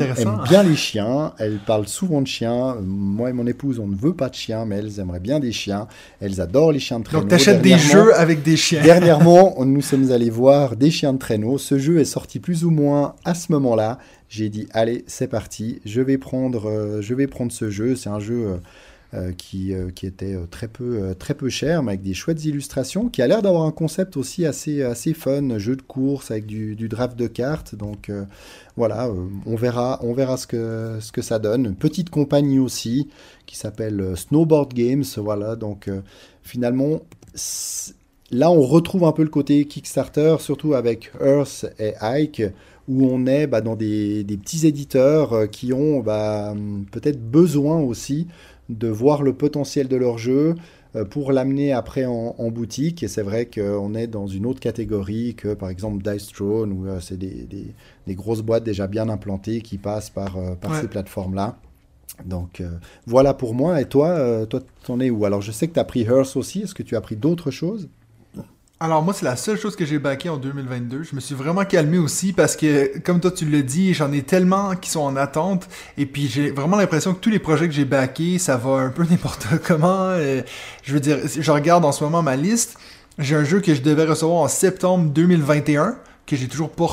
[0.48, 2.76] bien les chiens, elles parlent souvent de chiens.
[2.82, 5.52] Moi et mon épouse, on ne veut pas de chiens, mais elles aimeraient bien des
[5.52, 5.86] chiens.
[6.20, 7.22] Elles adorent les chiens de traîneau.
[7.22, 8.82] Donc t'achètes des jeux avec des chiens.
[8.82, 11.58] Dernièrement, nous sommes allés voir des chiens de traîneau.
[11.58, 13.98] Ce jeu est sorti plus ou moins à ce moment-là.
[14.30, 15.80] J'ai dit allez, c'est parti.
[15.84, 17.96] Je vais prendre, euh, je vais prendre ce jeu.
[17.96, 18.56] C'est un jeu euh,
[19.36, 22.44] qui, euh, qui était euh, très peu, euh, très peu cher, mais avec des chouettes
[22.44, 26.46] illustrations, qui a l'air d'avoir un concept aussi assez, assez fun, jeu de course avec
[26.46, 27.74] du, du draft de cartes.
[27.74, 28.24] Donc euh,
[28.78, 31.66] voilà, euh, on verra, on verra ce que, ce que ça donne.
[31.66, 33.08] Une petite compagnie aussi
[33.44, 35.04] qui s'appelle euh, Snowboard Games.
[35.16, 36.00] Voilà, donc euh,
[36.42, 37.00] finalement,
[38.30, 42.42] là on retrouve un peu le côté Kickstarter, surtout avec Earth et Ike,
[42.86, 46.54] où on est bah, dans des, petits éditeurs euh, qui ont bah,
[46.92, 48.28] peut-être besoin aussi
[48.68, 50.54] de voir le potentiel de leur jeu
[50.96, 53.02] euh, pour l'amener après en, en boutique.
[53.02, 56.86] Et c'est vrai qu'on est dans une autre catégorie que par exemple Dice Throne, où
[56.86, 57.74] euh, c'est des, des-
[58.06, 60.80] des grosses boîtes déjà bien implantées qui passent par, euh, par Ouais.
[60.80, 61.58] ces plateformes-là.
[62.24, 62.70] Donc euh,
[63.06, 63.80] voilà pour moi.
[63.80, 65.24] Et toi, euh, toi, t'en es où?
[65.24, 66.62] Alors je sais que tu as pris Hearth aussi.
[66.62, 67.88] Est-ce que tu as pris d'autres choses?
[68.80, 71.02] Alors moi, c'est la seule chose que j'ai backé en 2022.
[71.02, 74.22] Je me suis vraiment calmé aussi parce que, comme toi tu l'as dit, j'en ai
[74.22, 75.68] tellement qui sont en attente.
[75.96, 78.90] Et puis j'ai vraiment l'impression que tous les projets que j'ai backés, ça va un
[78.90, 80.10] peu n'importe comment.
[80.10, 80.42] Euh,
[80.84, 82.78] je veux dire, je regarde en ce moment ma liste.
[83.18, 86.86] J'ai un jeu que je devais recevoir en septembre 2021, que j'ai toujours pas.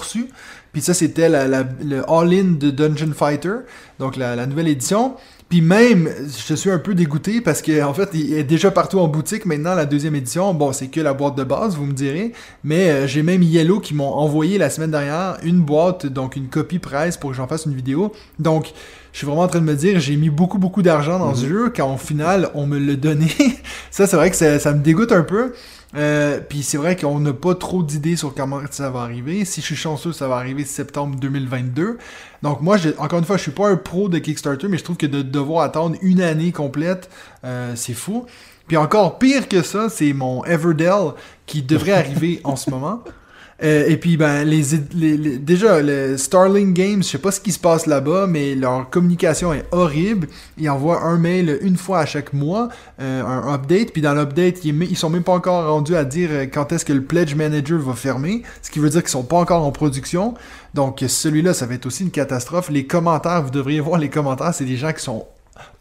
[0.75, 3.53] Puis ça, c'était la- la- le All-In de Dungeon Fighter,
[3.97, 5.13] donc la, la nouvelle édition.
[5.47, 6.09] Puis même,
[6.49, 9.45] je suis un peu dégoûté parce que en fait, il est déjà partout en boutique
[9.45, 10.53] maintenant, la deuxième édition.
[10.53, 12.33] Bon, c'est que la boîte de base, vous me direz.
[12.65, 16.49] Mais euh, j'ai même Yellow qui m'ont envoyé la semaine dernière une boîte, donc une
[16.49, 18.11] copie presse pour que j'en fasse une vidéo.
[18.37, 18.73] Donc,
[19.13, 21.47] je suis vraiment en train de me dire, j'ai mis beaucoup, beaucoup d'argent dans ce
[21.47, 23.27] jeu quand au final, on me l'a donné.
[23.91, 25.53] ça, c'est vrai que ça, ça me dégoûte un peu.
[25.95, 29.45] Euh, puis c'est vrai qu'on n'a pas trop d'idées sur comment ça va arriver.
[29.45, 31.97] Si je suis chanceux, ça va arriver septembre 2022.
[32.43, 34.83] Donc moi, je- encore une fois, je suis pas un pro de Kickstarter, mais je
[34.83, 37.09] trouve que de devoir attendre une année complète,
[37.45, 38.25] euh, c'est fou.
[38.67, 41.13] Puis encore pire que ça, c'est mon Everdell
[41.45, 43.03] qui devrait arriver en ce moment.
[43.63, 47.39] Euh, et puis, ben, les, les- les- déjà, le Starling Games, je sais pas ce
[47.39, 50.27] qui se passe là-bas, mais leur communication est horrible.
[50.57, 52.67] Ils envoient un mail une fois à chaque mois,
[52.99, 56.45] euh, un update, puis dans l'update, ils, sont même pas encore rendus à dire euh,
[56.51, 59.37] quand est-ce que le Pledge Manager va fermer, ce qui veut dire qu'ils sont pas
[59.37, 60.33] encore en production.
[60.73, 62.69] Donc, celui-là, ça va être aussi une catastrophe.
[62.69, 65.25] Les commentaires, vous devriez voir les commentaires, c'est des gens qui sont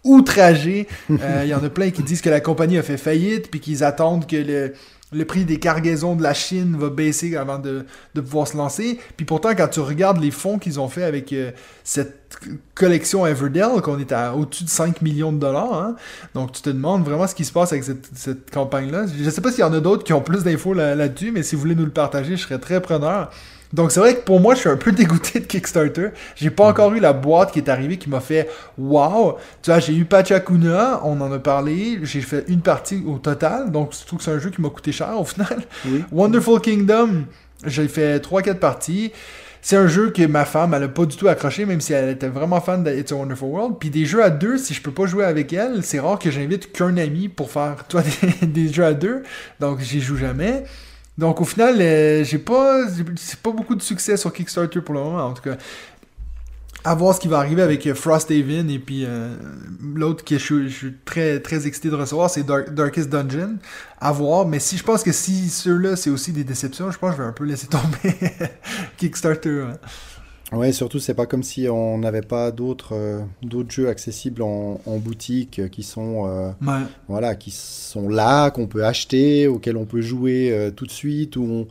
[0.05, 0.87] outragés.
[1.09, 3.83] Il y en a plein qui disent que la compagnie a fait faillite, puis qu'ils
[3.83, 4.75] attendent que le,
[5.15, 8.99] le prix des cargaisons de la Chine va baisser avant de, pouvoir se lancer.
[9.17, 11.53] Puis pourtant, quand tu regardes les fonds qu'ils ont fait avec euh,
[11.85, 12.39] cette
[12.75, 15.97] collection Everdell, qu'on est à au-dessus de 5 millions de dollars, hein,
[16.35, 19.07] donc tu te demandes vraiment ce qui se passe avec cette, campagne-là.
[19.17, 21.43] Je sais pas s'il y en a d'autres qui ont plus d'infos là- là-dessus, mais
[21.43, 23.31] si vous voulez nous le partager, je serais très preneur.
[23.75, 26.11] Donc c'est vrai que pour moi, je suis un peu dégoûté de Kickstarter.
[26.37, 28.49] J'ai pas encore eu la boîte qui est arrivée qui m'a fait
[28.79, 29.37] wow.
[29.63, 33.73] Tu vois, j'ai eu Pachacuna, on en a parlé, j'ai fait une partie au total,
[33.73, 35.63] donc je trouve que c'est un jeu qui m'a coûté cher au final.
[35.87, 36.05] Oui.
[36.13, 37.25] Wonderful Kingdom,
[37.67, 39.13] j'ai fait 3-4 parties.
[39.61, 42.11] C'est un jeu que ma femme, elle a pas du tout accroché, même si elle
[42.11, 43.77] était vraiment fan de It's a Wonderful World.
[43.81, 46.31] Puis des jeux à deux, si je peux pas jouer avec elle, c'est rare que
[46.31, 48.03] j'invite qu'un ami pour faire toi
[48.43, 49.23] des, des jeux à deux.
[49.61, 50.65] Donc j'y joue jamais.
[51.19, 52.87] Donc au final, euh, j'ai pas,
[53.43, 55.57] pas beaucoup de succès sur Kickstarter pour le moment, en tout cas.
[56.87, 59.35] À voir ce qui va arriver avec euh, Frosthaven et puis euh,
[59.81, 63.57] l'autre que je, suis- je suis très très excité de recevoir, c'est Dark- Darkest Dungeon.
[64.01, 67.13] À voir, mais si je pense que si ceux-là c'est aussi des déceptions, je pense
[67.13, 68.15] que je vais un peu laisser tomber
[68.99, 69.65] Kickstarter.
[69.67, 69.79] hein.
[70.55, 74.81] Ouais, surtout, c'est pas comme si on n'avait pas d'autres euh, d'autres jeux accessibles en,
[74.87, 76.83] en boutique euh, qui sont euh, Ouais.
[77.09, 81.43] voilà, qui sont là, qu'on peut acheter, auxquels on peut jouer tout de suite, où
[81.45, 81.67] on,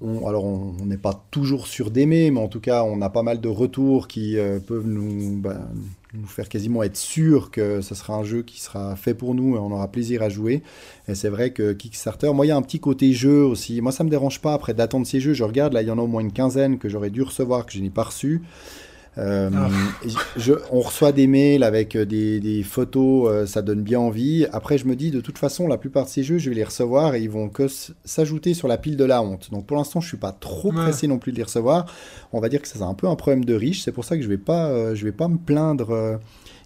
[0.00, 3.22] on- alors on n'est pas toujours sûr d'aimer, mais en tout cas, on a pas
[3.22, 4.36] mal de retours qui
[4.66, 5.60] peuvent nous, bah,
[6.14, 9.56] nous faire quasiment être sûr que ce sera un jeu qui sera fait pour nous
[9.56, 10.62] et on aura plaisir à jouer.
[11.08, 13.80] Et c'est vrai que Kickstarter, moi, il y a un petit côté jeu aussi.
[13.80, 15.34] Moi, ça me dérange pas après d'attendre ces jeux.
[15.34, 17.66] Je regarde, là, il y en a au moins une quinzaine que j'aurais dû recevoir,
[17.66, 18.42] que je n'ai pas reçu.
[19.18, 19.68] Euh, Ah.
[20.36, 24.46] je- on reçoit des mails avec des, des photos, euh, ça donne bien envie.
[24.52, 26.64] Après, je me dis, de toute façon, la plupart de ces jeux, je vais les
[26.64, 27.66] recevoir et ils vont que
[28.04, 29.50] s'ajouter sur la pile de la honte.
[29.50, 30.82] Donc pour l'instant, je suis pas trop Ouais.
[30.82, 31.86] pressé non plus de les recevoir.
[32.32, 33.82] On va dire que c'est un peu un problème de riche.
[33.82, 36.16] C'est pour ça que je vais pas, euh, je vais pas me plaindre euh,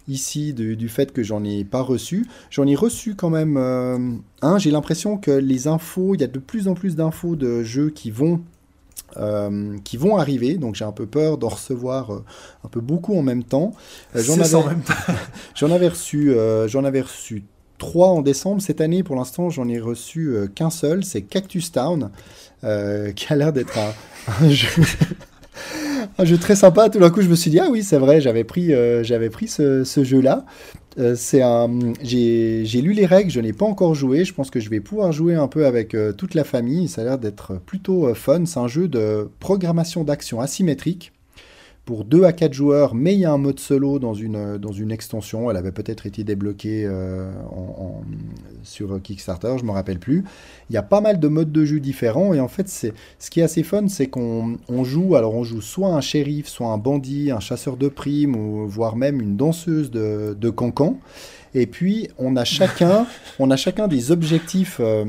[0.09, 2.25] ici du, du fait que j'en ai pas reçu.
[2.49, 3.97] J'en ai reçu quand même euh,
[4.41, 4.57] un.
[4.57, 7.91] J'ai l'impression que les infos, il y a de plus en plus d'infos de jeux
[7.91, 8.41] qui vont
[9.17, 12.25] euh, qui vont arriver, donc j'ai un peu peur d'en recevoir euh,
[12.63, 13.73] un peu beaucoup en même temps.
[14.15, 14.75] Euh, J'en avais,
[15.55, 16.35] j'en reçu,
[16.67, 17.43] j'en avais reçu
[17.77, 18.61] trois en décembre.
[18.61, 21.03] Cette année, pour l'instant, j'en ai reçu qu'un seul.
[21.03, 22.11] C'est Cactus Town,
[22.61, 22.67] qui
[23.33, 23.93] a l'air d'être un,
[24.45, 24.83] un jeu.
[26.17, 26.89] un jeu très sympa.
[26.89, 29.47] Tout d'un coup, je me suis dit ah oui, c'est vrai, j'avais pris, euh, pris
[29.47, 30.45] ce, jeu-là.
[30.99, 34.25] Euh, un, j'ai, lu les règles, je n'ai pas encore joué.
[34.25, 36.87] Je pense que je vais pouvoir jouer un peu avec euh, toute la famille.
[36.87, 38.45] Ça a l'air d'être plutôt fun.
[38.45, 41.11] C'est un jeu de programmation d'action asymétrique
[41.91, 44.71] pour 2 à 4 joueurs, mais il y a un mode solo dans une, dans
[44.71, 45.51] une extension.
[45.51, 48.01] Elle avait peut-être été débloquée euh, en- en-
[48.63, 50.23] sur Kickstarter, je ne me rappelle plus.
[50.69, 53.29] Il y a pas mal de modes de jeu différents et en fait, c'est, ce
[53.29, 56.67] qui est assez fun, c'est qu'on on joue, alors on joue soit un shérif, soit
[56.69, 60.97] un bandit, un chasseur de primes, ou voire même une danseuse de, de cancan.
[61.53, 63.05] Et puis, on a chacun,
[63.39, 65.03] on a chacun des objectifs, euh,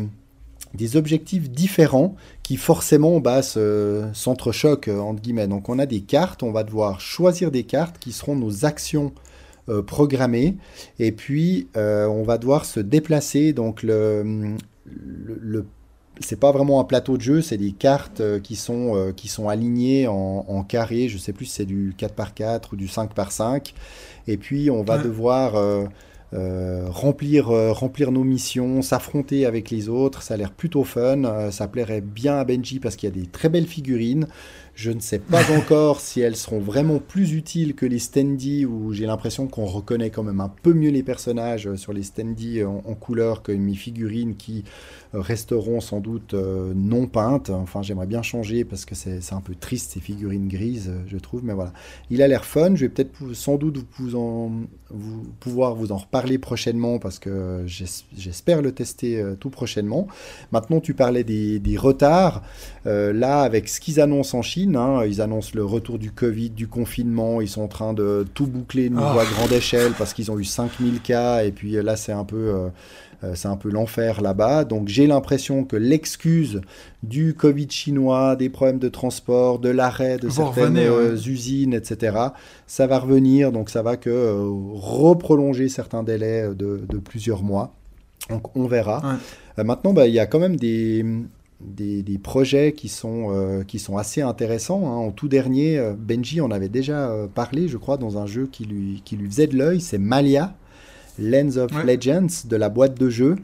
[0.74, 2.16] des objectifs différents
[2.53, 5.46] qui forcément bah, se- s'entrechoquent, euh, entre guillemets.
[5.48, 9.12] Donc, on a des cartes, on va devoir choisir des cartes qui seront nos actions
[9.70, 10.57] euh, programmées.
[10.98, 13.55] Et puis, euh, on va devoir se déplacer.
[13.55, 14.22] Donc, le,
[14.84, 15.66] le, le-
[16.20, 19.28] c'est pas vraiment un plateau de jeu, c'est des cartes euh, qui sont, euh, qui
[19.28, 21.09] sont alignées en, en carré.
[21.09, 23.72] Je sais plus si c'est du 4 par 4 ou du 5 par 5
[24.26, 25.05] Et puis, on va Ouais.
[25.05, 25.57] devoir
[26.35, 30.22] euh, remplir, euh, remplir nos missions, s'affronter avec les autres.
[30.22, 31.24] Ça a l'air plutôt fun.
[31.24, 34.26] Euh, ça plairait bien à Benji parce qu'il y a des très belles figurines.
[34.74, 38.95] Je ne sais pas encore si elles seront vraiment plus utiles que les standees où
[38.95, 42.83] j'ai l'impression qu'on reconnaît quand même un peu mieux les personnages sur les standees en,
[42.87, 44.64] en couleur que mes figurines qui
[45.14, 47.50] resteront sans doute euh, non peintes.
[47.50, 51.18] Enfin, j'aimerais bien changer parce que c'est un peu triste ces figurines grises, euh, je
[51.18, 51.44] trouve.
[51.44, 51.72] Mais voilà,
[52.10, 52.74] il a l'air fun.
[52.74, 54.50] Je vais peut-être sans doute vous en,
[54.90, 60.06] vous, pouvoir vous en reparler prochainement parce que j'es- j'espère le tester euh, tout prochainement.
[60.50, 62.42] Maintenant, tu parlais des, des retards.
[62.86, 66.50] Euh, là, avec ce qu'ils annoncent en Chine, hein, ils annoncent le retour du Covid,
[66.50, 67.40] du confinement.
[67.40, 69.18] Ils sont en train de tout boucler de nouveau Oh.
[69.18, 71.44] à grande échelle parce qu'ils ont eu 5000 cas.
[71.44, 72.36] Et puis là, c'est un peu.
[72.54, 72.68] euh,
[73.35, 74.64] c'est un peu l'enfer là-bas.
[74.64, 76.61] Donc j'ai l'impression que l'excuse
[77.03, 81.29] du Covid chinois, des problèmes de transport, de l'arrêt de certaines euh, ouais.
[81.29, 82.16] usines, etc.,
[82.66, 83.53] ça va revenir.
[83.53, 87.75] Donc ça va que euh, reprolonger certains délais de, de plusieurs mois.
[88.31, 88.99] Donc on verra.
[88.99, 89.18] Ouais.
[89.59, 91.05] Euh, maintenant, bah, il y a quand même des,
[91.61, 94.87] des, des projets qui sont, euh, qui sont assez intéressants.
[94.87, 94.97] hein.
[94.97, 98.49] En tout dernier, euh, Benji en avait déjà euh, parlé, je crois, dans un jeu
[98.51, 99.81] qui lui, qui lui faisait de l'œil.
[99.81, 100.55] C'est Malia.
[101.18, 101.96] Lens of Ouais.
[101.96, 103.36] Legends de la boîte de jeu,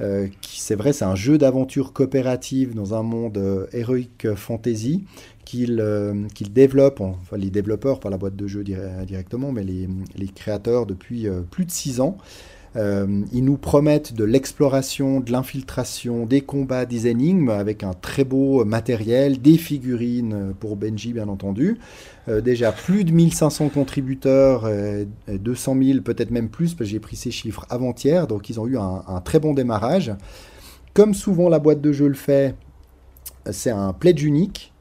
[0.00, 5.04] euh, qui c'est vrai, c'est un jeu d'aventure coopérative dans un monde euh, heroic fantasy
[5.44, 9.64] qu'il euh, qu'il développe, enfin les développeurs, pas la boîte de jeu dire- directement, mais
[9.64, 12.16] les, les créateurs depuis euh, plus de six ans.
[12.76, 18.24] Euh, ils nous promettent de l'exploration, de l'infiltration, des combats, des énigmes avec un très
[18.24, 21.78] beau matériel, des figurines pour Benji bien entendu.
[22.28, 26.92] Euh, déjà plus de 1500 contributeurs, euh, et 200 000 peut-être même plus, parce que
[26.92, 30.12] j'ai pris ces chiffres avant-hier, donc ils ont eu un, un très bon démarrage.
[30.94, 32.54] Comme souvent la boîte de jeu le fait,
[33.50, 34.72] c'est un pledge unique.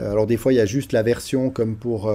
[0.00, 2.12] Euh, Alors des fois il y a juste la version comme pour...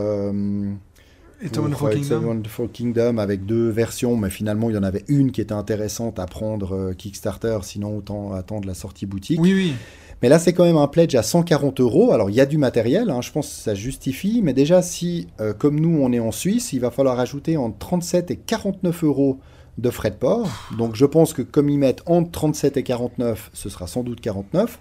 [1.42, 2.26] It's a Wonderful Kingdom.
[2.26, 6.20] Wonderful Kingdom avec deux versions, mais finalement il y en avait une qui était intéressante
[6.20, 9.40] à prendre euh, Kickstarter, sinon autant attendre la sortie boutique.
[9.40, 9.74] Oui, oui.
[10.22, 12.12] Mais là c'est quand même un pledge à 140 euros.
[12.12, 15.28] Alors il y a du matériel, hein, je pense que ça justifie, mais déjà si,
[15.40, 19.04] euh, comme nous on est en Suisse, il va falloir ajouter entre 37 et 49
[19.06, 19.40] euros
[19.78, 20.50] de frais de port.
[20.78, 24.20] Donc je pense que comme ils mettent entre 37 et 49, ce sera sans doute
[24.20, 24.80] 49.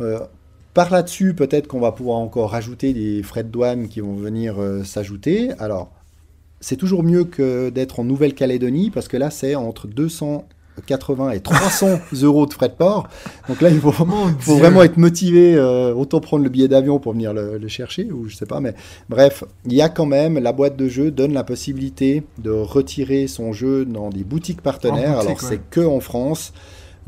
[0.00, 0.20] Euh,
[0.74, 4.60] par là-dessus, peut-être qu'on va pouvoir encore rajouter des frais de douane qui vont venir
[4.60, 5.50] euh, s'ajouter.
[5.58, 5.90] Alors,
[6.60, 11.98] c'est toujours mieux que d'être en Nouvelle-Calédonie, parce que là, c'est entre 280 et 300
[12.22, 13.06] euros de frais de port.
[13.48, 17.34] Donc là, il faut, vraiment être motivé, euh, autant prendre le billet d'avion pour venir
[17.34, 18.74] le, le chercher, ou je sais pas, mais
[19.10, 23.26] bref, il y a quand même, la boîte de jeu donne la possibilité de retirer
[23.26, 25.16] son jeu dans des boutiques partenaires.
[25.16, 25.48] boutique, Alors, ouais.
[25.48, 26.52] c'est que en France.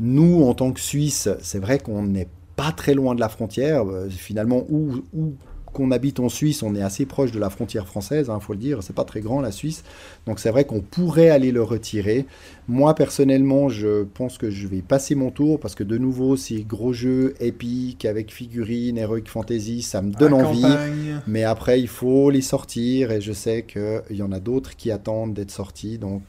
[0.01, 3.85] Nous, en tant que Suisse, c'est vrai qu'on n'est pas très loin de la frontière.
[3.87, 5.33] Euh, Finalement, où, où
[5.75, 8.59] qu'on habite en Suisse, on est assez proche de la frontière française, il faut le
[8.59, 8.81] dire.
[8.81, 9.83] C'est pas très grand la Suisse,
[10.25, 12.25] donc c'est vrai qu'on pourrait aller le retirer.
[12.69, 16.63] Moi personnellement, je pense que je vais passer mon tour parce que de nouveau, ces
[16.63, 20.61] gros jeux épiques avec figurines, heroic fantasy, ça me donne envie.
[20.61, 21.21] campagne.
[21.27, 24.91] Mais après, il faut les sortir et je sais qu'il y en a d'autres qui
[24.91, 25.97] attendent d'être sortis.
[25.97, 26.21] Donc,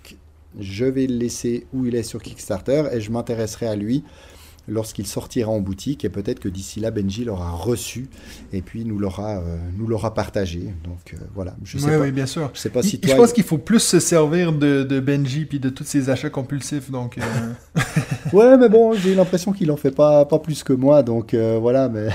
[0.58, 4.02] je vais le laisser où il est sur Kickstarter et je m'intéresserai à lui
[4.68, 6.04] lorsqu'il sortira en boutique.
[6.04, 8.08] Et peut-être que d'ici là, Benji l'aura reçu
[8.52, 10.60] et puis nous l'aura euh, nous l'aura partagé.
[10.84, 11.54] Donc, euh, voilà.
[11.64, 11.98] Je sais Oui, pas.
[11.98, 12.50] oui, bien sûr.
[12.54, 13.16] Je sais pas si je toi.
[13.16, 16.90] pense qu'il faut plus se servir de, de Benji puis de tous ses achats compulsifs.
[16.90, 17.80] Donc, euh,
[18.32, 21.02] Ouais, mais bon, j'ai l'impression qu'il en fait pas, pas plus que moi.
[21.02, 21.88] Donc, voilà.
[21.88, 22.08] Mais...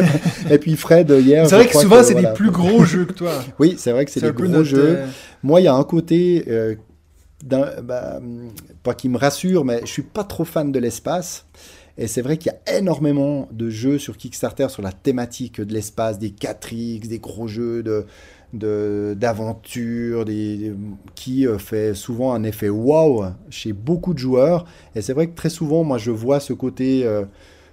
[0.50, 1.44] et puis Fred, hier.
[1.46, 2.30] c'est je vrai que souvent, c'est voilà.
[2.30, 3.32] des plus gros jeux que toi.
[3.58, 4.98] Oui, c'est vrai que c'est des gros notre, jeux.
[5.42, 6.44] Moi, il y a un côté,
[7.44, 8.20] d'un- bah,
[8.82, 11.46] pas qui me rassure, mais je suis pas trop fan de l'espace.
[11.96, 15.72] Et c'est vrai qu'il y a énormément de jeux sur Kickstarter sur la thématique de
[15.72, 18.06] l'espace, des 4X, des gros jeux de
[18.54, 20.24] d'aventure,
[21.16, 24.64] qui euh, fait souvent un effet wow chez beaucoup de joueurs.
[24.94, 27.24] Et c'est vrai que très souvent, moi, je vois ce côté euh,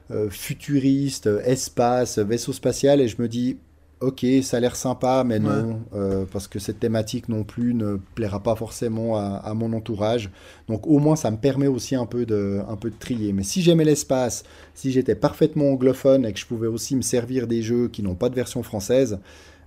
[0.10, 3.58] euh, futuriste, espace, vaisseau spatial, et je me dis,
[4.02, 7.97] ok, ça a l'air sympa, mais non, euh, parce que cette thématique non plus ne
[8.16, 10.32] plaira pas forcément à, à, mon entourage.
[10.68, 13.32] Donc au moins, ça me permet aussi un peu de, un peu de trier.
[13.32, 14.43] Mais si j'aimais l'espace,
[14.74, 18.16] si j'étais parfaitement anglophone et que je pouvais aussi me servir des jeux qui n'ont
[18.16, 19.20] pas de version française,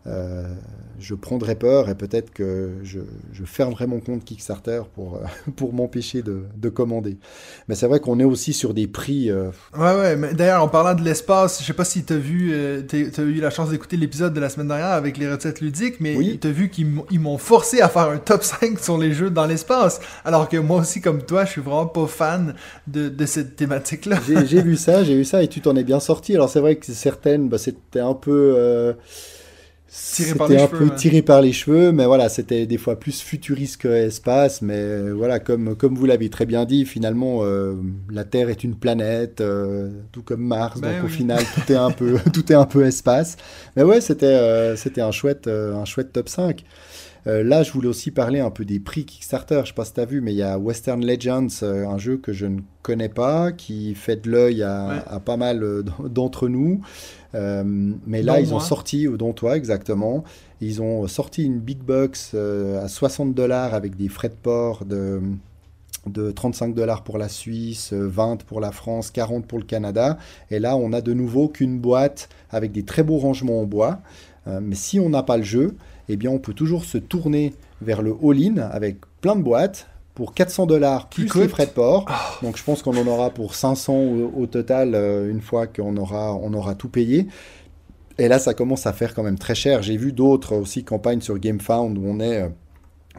[0.07, 0.53] euh,
[1.01, 3.01] je prendrais peur et peut-être que je,
[3.33, 5.21] je, fermerai mon compte Kickstarter pour, euh,
[5.57, 7.17] pour m'empêcher de, de, commander.
[7.69, 9.31] Mais c'est vrai qu'on est aussi sur des prix.
[9.31, 9.51] Euh...
[9.77, 12.51] Ouais, ouais, mais d'ailleurs, en parlant de l'espace, je sais pas si tu as vu,
[12.53, 15.63] euh, tu as eu la chance d'écouter l'épisode de la semaine dernière avec les recettes
[15.63, 16.39] ludiques, mais oui.
[16.39, 19.47] tu as vu qu'ils m'ont forcé à faire un top 5 sur les jeux dans
[19.47, 20.01] l'espace.
[20.25, 22.55] Alors que moi aussi, comme toi, je suis vraiment pas fan
[22.87, 24.19] de, de cette thématique-là.
[24.45, 26.35] J'ai vu ça, j'ai vu ça et tu t'en es bien sorti.
[26.35, 28.95] Alors c'est vrai que certaines, bah, c'était un peu.
[30.15, 30.95] Tiré par les un cheveux, peu ouais.
[30.97, 34.61] tiré par les cheveux, mais voilà, c'était des fois plus futuriste que espace.
[34.61, 37.75] Mais voilà, comme, comme vous l'avez très bien dit, finalement, euh,
[38.11, 40.81] la Terre est une planète, euh, tout comme Mars.
[40.81, 43.37] Ben donc au final, tout est un peu, tout est un peu espace.
[43.77, 46.65] Mais ouais, c'était euh, c'était un chouette, un chouette top 5.
[47.27, 49.61] Euh, là, je voulais aussi parler un peu des prix Kickstarter.
[49.63, 52.19] Je sais pas si tu as vu, mais il y a Western Legends, un jeu
[52.19, 55.03] que je ne connais pas, qui fait de l'œil à, Ouais.
[55.07, 55.65] à pas mal
[56.11, 56.83] d'entre nous.
[57.35, 57.65] Euh,
[58.07, 60.25] mais là, ils ont sorti, ou dont toi exactement,
[60.61, 64.85] ils ont sorti une big box euh, à 60 dollars avec des frais de port
[64.85, 65.21] de,
[66.07, 70.19] de 35 dollars pour la Suisse, euh, 20 pour la France, 40 pour le Canada.
[70.51, 74.01] Et là, on a de nouveau qu'une boîte avec des très beaux rangements en bois.
[74.47, 75.77] Euh, mais si on n'a pas le jeu,
[76.09, 80.33] eh bien, on peut toujours se tourner vers le all-in avec plein de boîtes pour
[80.35, 82.07] 400 dollars plus coûte les frais de port.
[82.43, 85.97] Donc, je pense qu'on en aura pour 500 au, au total euh, une fois qu'on
[85.97, 87.27] aura, on aura tout payé.
[88.19, 89.83] Et là, ça commence à faire quand même très cher.
[89.83, 92.43] J'ai vu d'autres aussi campagnes sur GameFound où on est.
[92.43, 92.49] euh,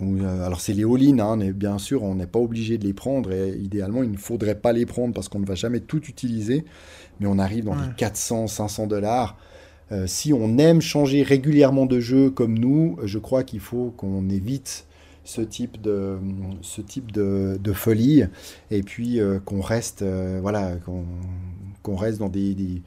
[0.01, 2.85] où, euh, alors, c'est les all-in, hein, mais bien sûr, on n'est pas obligé de
[2.85, 3.31] les prendre.
[3.31, 6.65] Et idéalement, il ne faudrait pas les prendre parce qu'on ne va jamais tout utiliser.
[7.19, 7.87] Mais on arrive dans Ouais.
[7.89, 9.37] les 400, 500 dollars.
[9.91, 14.29] Euh, si on aime changer régulièrement de jeu comme nous, je crois qu'il faut qu'on
[14.29, 14.85] évite
[15.25, 16.17] ce type de,
[16.61, 18.23] ce type de, folie
[18.71, 21.03] et puis euh, qu'on reste, euh, voilà, qu'on
[21.83, 22.81] qu'on reste dans des, des,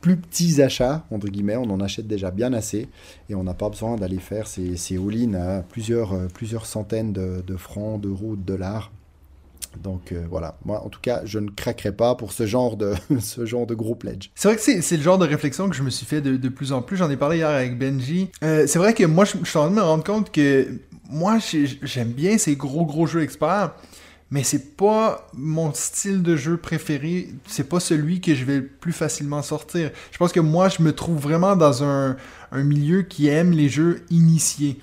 [0.00, 2.86] plus petits achats, entre guillemets, on en achète déjà bien assez
[3.28, 7.12] et on n'a pas besoin d'aller faire ces, ces all-in à plusieurs, euh, plusieurs centaines
[7.12, 8.92] de, de francs, d'euros, de dollars.
[9.82, 13.44] Donc voilà, moi en tout cas, je ne craquerai pas pour ce genre de, ce
[13.44, 14.30] genre de gros pledge.
[14.36, 16.48] C'est vrai que c'est le genre de réflexion que je me suis fait de, de
[16.48, 16.96] plus en plus.
[16.96, 18.30] J'en ai parlé hier avec Benji.
[18.40, 20.68] C'est vrai que moi, je, je suis en train de me rendre compte que
[21.08, 23.72] moi, j'ai- j'aime bien ces gros, gros jeux experts,
[24.30, 27.28] mais c'est pas mon style de jeu préféré.
[27.46, 29.90] C'est pas celui que je vais le plus facilement sortir.
[30.12, 32.16] Je pense que moi, je me trouve vraiment dans un,
[32.52, 34.78] un milieu qui aime les jeux initiés.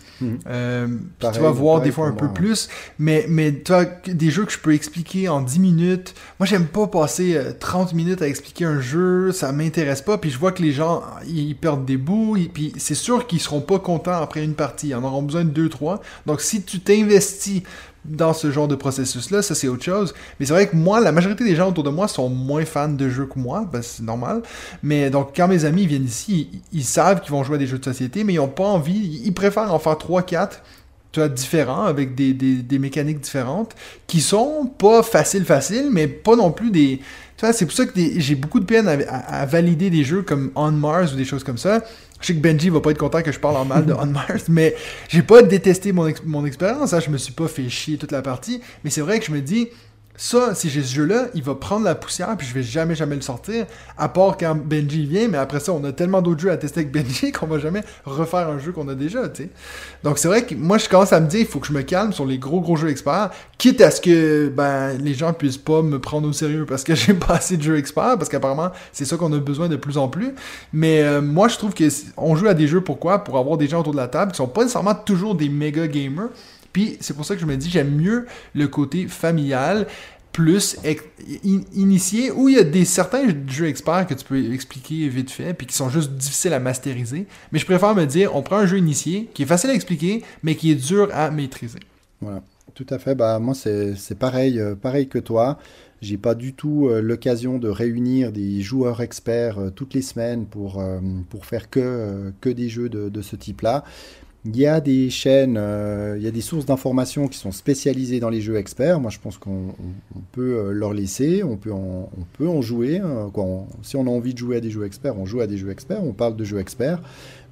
[0.48, 0.88] Euh,
[1.20, 2.34] puis tu vas voir des fois un peu moi.
[2.34, 3.72] plus, mais, mais tu
[4.04, 6.16] que- des jeux que je peux expliquer en 10 minutes.
[6.40, 10.30] Moi, j'aime pas passer euh, 30 minutes à expliquer un jeu, ça m'intéresse pas, puis
[10.32, 13.62] je vois que les gens, ils perdent des bouts, et puis c'est sûr qu'ils seront
[13.62, 16.00] pas contents après une partie, ils en auront besoin de 2-3.
[16.26, 17.62] Donc, si tu t'investis
[18.08, 20.14] dans ce genre de processus-là, ça c'est autre chose.
[20.40, 22.90] Mais c'est vrai que moi, la majorité des gens autour de moi sont moins fans
[22.90, 24.42] de jeux que moi, ben, c'est normal.
[24.84, 27.80] Mais donc, quand mes amis viennent ici, ils, savent qu'ils vont jouer à des jeux
[27.80, 30.50] de société, mais ils ont pas envie, ils préfèrent en faire 3-4
[31.12, 33.74] tu vois, différents, avec des, mécaniques différentes,
[34.06, 37.00] qui sont pas faciles, faciles, mais pas non plus des...
[37.38, 40.52] Tu vois, c'est pour ça que j'ai beaucoup de peine à valider des jeux comme
[40.56, 41.84] On Mars ou des choses comme ça.
[42.26, 44.08] Je sais que Benji va pas être content que je parle en mal de On
[44.08, 44.74] Mars, mais
[45.10, 48.12] j'ai pas détesté mon, ex- mon expérience, hein, je me suis pas fait chier toute
[48.12, 49.68] la partie, mais c'est vrai que je me dis,
[50.18, 53.16] ça, si j'ai ce jeu-là, il va prendre la poussière, puis je vais jamais, jamais
[53.16, 53.66] le sortir,
[53.98, 56.82] à part quand Benji vient, mais après ça, on a tellement d'autres jeux à tester
[56.82, 59.50] avec Benji qu'on va jamais refaire un jeu qu'on a déjà, tu sais.
[60.04, 61.82] Donc c'est vrai que moi, je commence à me dire, il faut que je me
[61.82, 65.58] calme sur les gros, gros jeux experts, quitte à ce que ben, les gens puissent
[65.58, 68.72] pas me prendre au sérieux parce que j'ai pas assez de jeux experts, parce qu'apparemment,
[68.94, 70.34] c'est ça qu'on a besoin de plus en plus.
[70.72, 71.86] Mais euh, moi, je trouve que
[72.18, 73.24] on joue à des jeux, pourquoi?
[73.24, 75.88] Pour avoir des gens autour de la table qui sont pas nécessairement toujours des méga
[75.88, 76.30] gamers.
[76.76, 79.88] Puis c'est pour ça que je me dis, j'aime mieux le côté familial,
[80.34, 80.76] plus
[81.74, 85.54] initié, où il y a des certains jeux experts que tu peux expliquer vite fait,
[85.54, 87.28] puis qui sont juste difficiles à masteriser.
[87.54, 90.22] Mais je préfère me dire, on prend un jeu initié, qui est facile à expliquer,
[90.44, 91.80] mais qui est dur à maîtriser.
[92.20, 93.16] Voilà, tout à fait.
[93.16, 95.58] Bah, moi, c'est pareil, euh, pareil que toi.
[96.02, 100.46] J'ai pas du tout euh, l'occasion de réunir des joueurs experts euh, toutes les semaines
[100.46, 100.84] pour,
[101.30, 103.86] pour faire que, que des jeux de, de ce type-là.
[104.48, 108.20] Il y a des chaînes, euh, il y a des sources d'informations qui sont spécialisées
[108.20, 109.00] dans les jeux experts.
[109.00, 113.00] Moi, je pense qu'on on- on peut euh, leur laisser, on peut en, jouer.
[113.00, 113.32] hein.
[113.82, 115.72] Si on a envie de jouer à des jeux experts, on joue à des jeux
[115.72, 117.02] experts, on parle de jeux experts.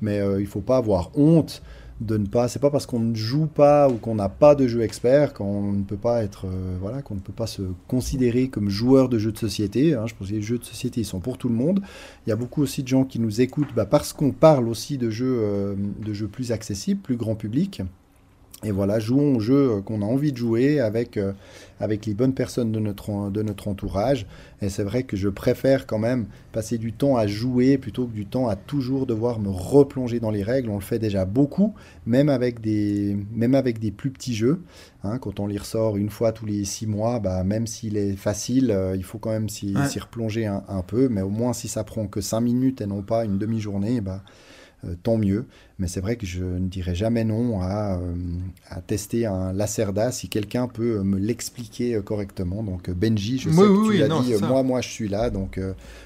[0.03, 1.63] Mais euh, il faut pas avoir honte
[2.01, 2.47] de ne pas.
[2.47, 5.71] C'est pas parce qu'on ne joue pas ou qu'on n'a pas de jeu expert qu'on
[5.71, 9.17] ne peut pas être, euh, voilà, qu'on ne peut pas se considérer comme joueur de
[9.17, 9.93] jeux de société.
[9.93, 10.05] hein.
[10.07, 11.81] Je pense que les jeux de société ils sont pour tout le monde.
[12.25, 14.97] Il y a beaucoup aussi de gens qui nous écoutent bah, parce qu'on parle aussi
[14.97, 15.75] de jeux, euh,
[16.05, 17.81] de jeux plus accessibles, plus grand public.
[18.63, 21.33] Et voilà, jouons aux jeux euh, qu'on a envie de jouer avec, euh,
[21.79, 24.25] avec les bonnes personnes de notre, de notre entourage.
[24.61, 28.13] Et c'est vrai que je préfère quand même passer du temps à jouer plutôt que
[28.13, 30.69] du temps à toujours devoir me replonger dans les règles.
[30.69, 31.73] On le fait déjà beaucoup,
[32.05, 34.61] même avec des, même avec des plus petits jeux.
[35.03, 35.17] hein.
[35.19, 38.71] quand on les ressort une fois tous les six mois, bah, même s'il est facile,
[38.71, 39.99] euh, il faut quand même s'y Ouais.
[39.99, 41.09] replonger un, un peu.
[41.09, 44.23] Mais au moins, si ça prend que cinq minutes et non pas une demi-journée, bah,
[44.85, 45.45] euh, tant mieux.
[45.79, 48.13] Mais c'est vrai que je ne dirais jamais non à, euh,
[48.69, 52.61] à tester un Lacerda si quelqu'un peut euh, me l'expliquer euh, correctement.
[52.61, 54.47] Donc Benji, je sais oui, que tu l'as dit, ça.
[54.47, 55.59] moi, moi je suis là, donc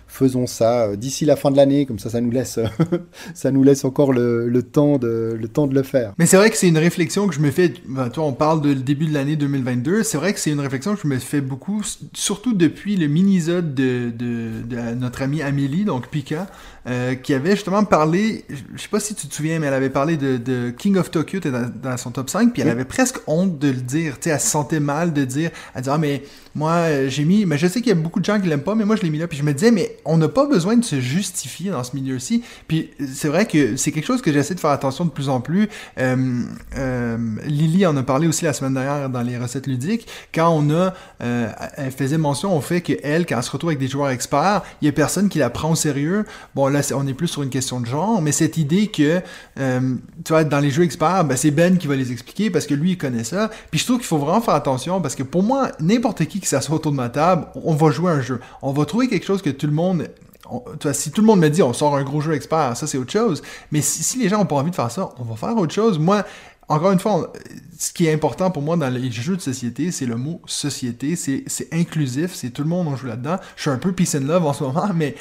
[0.08, 2.60] faisons ça d'ici la fin de l'année, comme ça ça nous laisse,
[3.34, 6.14] ça nous laisse encore le, le temps de, le temps de le faire.
[6.18, 7.74] Mais c'est vrai que c'est une réflexion que je me fais.
[7.88, 10.04] Ben, toi, on parle le début de l'année 2022.
[10.04, 11.82] C'est vrai que c'est une réflexion que je me fais beaucoup,
[12.14, 16.48] surtout depuis le mini-zode de, de, de notre amie Amélie, donc Pika,
[16.88, 18.46] euh, qui avait justement parlé.
[18.50, 20.98] Je je sais pas si tu te souviens, mais elle avait parlé de, de King
[20.98, 24.16] of Tokyo, dans, dans son top 5, puis elle avait presque honte de le dire.
[24.16, 25.52] Tu sais, elle se sentait mal de dire.
[25.74, 26.24] Elle disait, ah, mais
[26.58, 27.46] moi, euh, j'ai mis.
[27.46, 29.04] Mais je sais qu'il y a beaucoup de gens qui l'aiment pas, mais moi, je
[29.04, 29.28] l'ai mis là.
[29.28, 32.44] Puis je me disais, mais on n'a pas besoin de se justifier dans ce milieu-ci.
[32.68, 35.40] Puis c'est vrai que c'est quelque chose que j'essaie de faire attention de plus en
[35.40, 35.70] plus.
[36.00, 36.42] Euh,
[36.76, 40.08] euh, Lily en a parlé aussi la semaine dernière dans les recettes ludiques.
[40.34, 43.80] Quand on a, elle faisait mention au fait que elle, quand elle se retrouve avec
[43.80, 46.26] des joueurs experts, il y a personne qui la prend au sérieux.
[46.56, 49.22] Bon là, on est plus sur une question de genre, mais cette idée que,
[49.56, 52.74] tu vois, dans les jeux experts, ben, c'est Ben qui va les expliquer parce que
[52.74, 53.52] lui il connaît ça.
[53.70, 56.76] Puis je trouve qu'il faut vraiment faire attention parce que pour moi, n'importe qui s'assoit
[56.76, 58.40] autour de ma table, on va jouer un jeu.
[58.62, 60.08] On va trouver quelque chose que tout le monde
[60.50, 62.88] on- vois, si tout le monde me dit on sort un gros jeu expert, ça
[62.88, 63.42] c'est autre chose.
[63.72, 66.00] Mais si, les gens ont pas envie de faire ça, on va faire autre chose.
[66.00, 66.24] Moi,
[66.70, 67.32] encore une fois,
[67.78, 71.16] ce qui est important pour moi dans les jeux de société, c'est le mot société.
[71.16, 73.38] C'est inclusif, c'est tout le monde on joue là-dedans.
[73.56, 75.16] Je suis un peu peace and love en ce moment, mais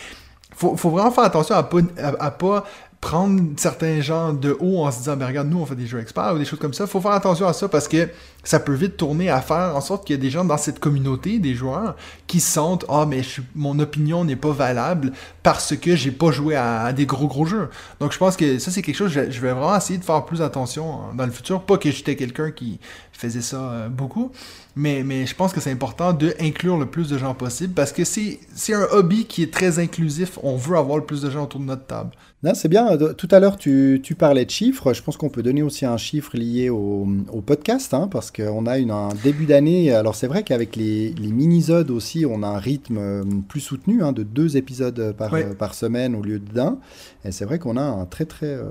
[0.54, 1.78] faut, faut vraiment faire attention à pas,
[2.18, 2.64] à pas
[3.06, 6.00] prendre certains gens de haut en se disant, ben regarde, nous on fait des jeux
[6.00, 6.88] experts ou des choses comme ça.
[6.88, 8.08] Faut faire attention à ça parce que
[8.42, 10.80] ça peut vite tourner à faire en sorte qu'il y a des gens dans cette
[10.80, 11.94] communauté, des joueurs,
[12.26, 13.20] qui se sentent, ah, mais
[13.54, 15.12] mon opinion n'est pas valable
[15.44, 17.68] parce que j'ai pas joué à, à des gros gros jeux.
[18.00, 20.24] Donc je pense que ça c'est quelque chose, je, je vais vraiment essayer de faire
[20.24, 21.62] plus attention hein, dans le futur.
[21.62, 22.80] Pas que j'étais quelqu'un qui
[23.12, 24.32] faisait ça euh, beaucoup,
[24.76, 27.92] mais, mais je pense que c'est important de inclure le plus de gens possible parce
[27.92, 28.38] que c'est
[28.74, 30.38] un hobby qui est très inclusif.
[30.42, 32.10] On veut avoir le plus de gens autour de notre table.
[32.54, 32.94] C'est bien.
[32.96, 34.92] De- Tout à l'heure, tu, tu parlais de chiffres.
[34.92, 38.66] Je pense qu'on peut donner aussi un chiffre lié au, au podcast, hein, parce qu'on
[38.66, 39.92] a une, un début d'année.
[39.92, 44.04] Alors, c'est vrai qu'avec les, les mini-zodes aussi, on a un rythme euh, plus soutenu,
[44.04, 46.78] hein, de deux épisodes par, euh, par semaine au lieu d'un.
[47.24, 48.64] Et c'est vrai qu'on a un très, très, euh,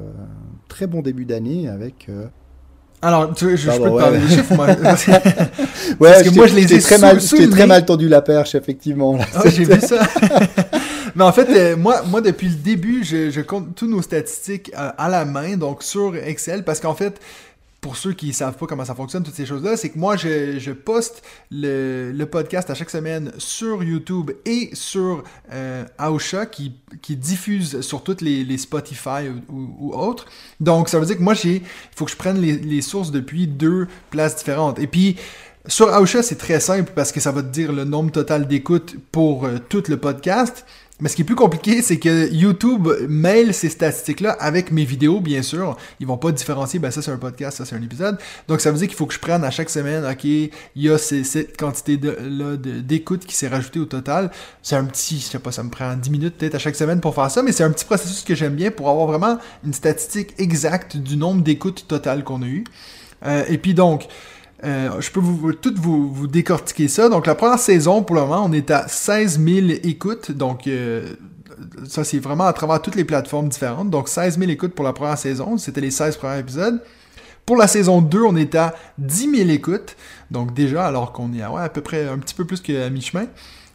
[0.69, 2.05] très bon début d'année avec.
[2.07, 2.27] euh,
[3.05, 4.01] Alors, tu, je, je Pardon, peux te ouais.
[4.01, 4.67] parler des chiffres, moi.
[4.83, 5.17] Parce que- Ouais,
[5.99, 8.21] Parce que je moi, je les ai très sous- mal, sous je très tendu la
[8.21, 9.15] perche, effectivement.
[9.17, 9.25] là.
[9.35, 9.99] Ah, j'ai vu ça.
[11.15, 14.71] Mais en fait, euh, moi, moi, depuis le début, je, je compte tous nos statistiques
[14.77, 17.19] euh, à la main, donc sur Excel, parce qu'en fait,
[17.85, 20.71] pour ceux qui savent pas comment ça fonctionne, toutes ces choses-là, c'est que moi, je,
[20.71, 21.21] poste
[21.51, 26.73] le, podcast à chaque semaine sur YouTube et sur euh, Aosha, qui,
[27.07, 30.25] diffuse sur toutes les, Spotify ou, autres.
[30.59, 31.61] Donc, ça veut dire que moi, il
[31.95, 34.79] faut que je prenne les, les sources depuis deux places différentes.
[34.79, 35.17] Et puis,
[35.67, 38.95] sur Aosha, c'est très simple parce que ça va te dire le nombre total d'écoutes
[39.11, 40.65] pour euh, tout le podcast.
[41.01, 45.19] Mais ce qui est plus compliqué, c'est que YouTube mêle ces statistiques-là avec mes vidéos,
[45.19, 45.75] bien sûr.
[45.99, 48.17] Ils vont pas différencier, ben ça c'est un podcast, ça c'est un épisode.
[48.47, 50.89] Donc ça veut dire qu'il faut que je prenne à chaque semaine, ok, il y
[50.89, 54.31] a cette quantité-là de, d'écoute qui s'est rajoutée au total.
[54.61, 57.01] C'est un petit, je sais pas, ça me prend 10 minutes peut-être à chaque semaine
[57.01, 59.73] pour faire ça, mais c'est un petit processus que j'aime bien pour avoir vraiment une
[59.73, 62.63] statistique exacte du nombre d'écoutes totales qu'on a eu.
[63.25, 64.07] Euh, et puis donc,
[64.65, 67.07] euh, je peux vous, tout vous, décortiquer ça.
[67.09, 70.31] Donc, la première saison, pour le moment, on est à 16 000 écoutes.
[70.31, 71.13] Donc, euh,
[71.87, 73.89] ça, c'est vraiment à travers toutes les plateformes différentes.
[73.89, 75.57] Donc, 16 000 écoutes pour la première saison.
[75.57, 76.81] C'était les 16 premiers épisodes.
[77.45, 79.95] Pour la saison 2, on est à 10 000 écoutes.
[80.31, 83.27] Donc, déjà, alors qu'on est à, à peu près un petit peu plus qu'à mi-chemin.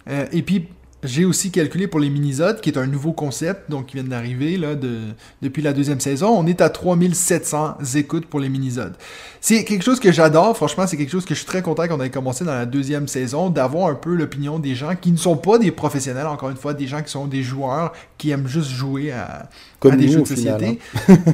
[0.08, 0.68] Euh, et puis,
[1.02, 4.56] j'ai aussi calculé pour les minisodes, qui est un nouveau concept, donc qui vient d'arriver
[4.56, 4.98] là, de,
[5.40, 6.28] depuis la deuxième saison.
[6.28, 8.94] On est à 3700 écoutes pour les minisodes.
[9.40, 12.00] C'est quelque chose que j'adore, franchement, c'est quelque chose que je suis très content qu'on
[12.02, 15.36] ait commencé dans la deuxième saison, d'avoir un peu l'opinion des gens qui ne sont
[15.36, 18.70] pas des professionnels, encore une fois, des gens qui sont des joueurs, qui aiment juste
[18.70, 19.48] jouer à,
[19.78, 20.60] Comme à des nous, jeux de final,
[21.06, 21.32] société.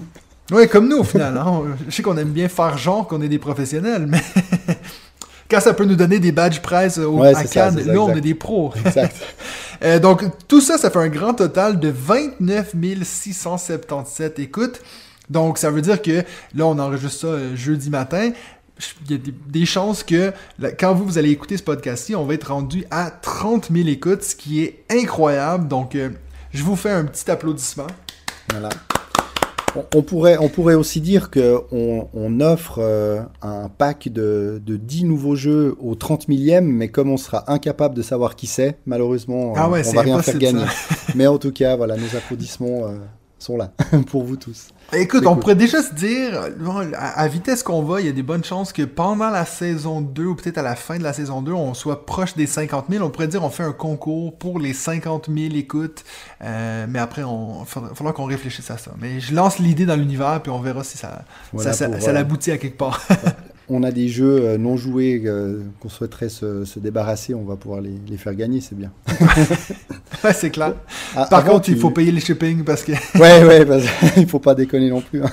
[0.52, 1.36] Oui, comme nous au final.
[1.36, 1.62] hein.
[1.88, 4.22] Je sais qu'on aime bien faire genre qu'on est des professionnels, mais
[5.51, 8.14] quand ça peut nous donner des badges presse au, Ouais, à ça, ça, là on
[8.14, 8.72] est des pros.
[8.84, 9.16] Exact.
[9.82, 14.80] Euh, donc, tout ça, ça fait un grand total de 29 677 écoutes.
[15.28, 16.22] Donc, ça veut dire que
[16.55, 18.30] là, on enregistre ça euh, jeudi matin.
[19.07, 22.14] Il y a des, des chances que là, quand vous, vous allez écouter ce podcast-ci,
[22.14, 25.68] on va être rendu à 30 000 écoutes, ce qui est incroyable.
[25.68, 26.11] Donc, euh,
[26.53, 27.86] je vous fais un petit applaudissement.
[28.51, 28.68] Voilà.
[29.76, 34.76] On, on pourrait, on pourrait aussi dire qu'on on offre euh, un pack de, de
[34.76, 38.76] 10 nouveaux jeux au 30 millième, mais comme on sera incapable de savoir qui c'est,
[38.86, 40.64] malheureusement, Ah ouais, on va rien faire gagner.
[41.14, 42.96] mais en tout cas, voilà, nos applaudissements euh,
[43.39, 43.72] sont là
[44.11, 44.68] pour vous tous.
[44.93, 45.41] Écoute, on cool.
[45.41, 46.41] pourrait déjà se dire,
[46.95, 50.01] à, à vitesse qu'on va, il y a des bonnes chances que pendant la saison
[50.01, 52.87] 2 ou peut-être à la fin de la saison 2, on soit proche des 50
[52.89, 53.05] 000.
[53.05, 56.05] On pourrait dire on fait un concours pour les 50 000 écoutes.
[56.43, 58.93] Euh, mais après, on faudra, faudra qu'on réfléchisse à ça.
[59.01, 62.03] Mais je lance l'idée dans l'univers puis on verra si ça, Voilà ça, ça, pour,
[62.03, 63.03] ça euh, l'aboutit à quelque part.
[63.68, 67.56] On a des jeux euh, non joués euh, qu'on souhaiterait se, se débarrasser, on va
[67.56, 68.92] pouvoir les, les faire gagner, c'est bien.
[70.24, 70.74] Ouais, c'est clair.
[71.14, 72.92] Ah, Par contre, il faut payer les shipping parce que.
[73.18, 73.84] Ouais, ouais, parce-
[74.16, 75.22] il faut pas déconner non plus.
[75.22, 75.30] hein.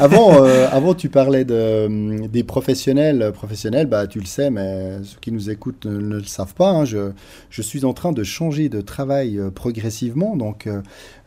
[0.00, 3.32] avant, euh, avant, tu parlais de, des professionnels.
[3.34, 6.70] Professionnels, bah, tu le sais, mais ceux qui nous écoutent ne, ne le savent pas.
[6.70, 6.84] hein.
[6.84, 7.10] Je,
[7.50, 10.36] je suis en train de changer de travail progressivement.
[10.36, 10.68] Donc,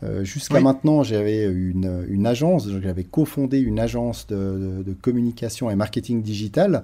[0.03, 0.63] euh, jusqu'à Oui.
[0.63, 2.67] maintenant, j'avais une, une agence.
[2.81, 5.86] J'avais cofondé une agence de, de- de communication et marketing
[6.21, 6.83] digital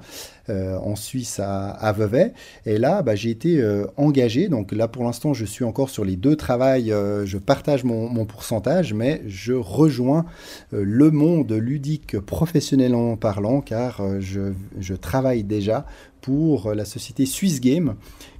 [0.49, 2.33] euh, en Suisse à, à Vevey.
[2.65, 4.49] Et là, bah, j'ai été euh, engagé.
[4.49, 6.91] Donc là, pour l'instant, je suis encore sur les deux travails.
[6.91, 10.25] euh, je partage mon, pourcentage, mais je rejoins
[10.71, 15.85] le monde ludique professionnellement parlant, car je travaille déjà
[16.23, 17.95] pour euh, la société Swiss Game,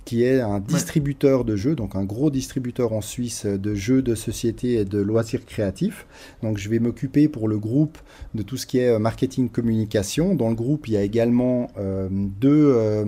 [0.05, 4.15] qui est un distributeur de jeux, donc un gros distributeur en Suisse de jeux de
[4.15, 6.05] société et de loisirs créatifs.
[6.41, 7.97] Donc je vais m'occuper pour le groupe
[8.33, 10.35] de tout ce qui est euh, marketing communication.
[10.35, 13.05] Dans le groupe, il y a également euh, deux, euh,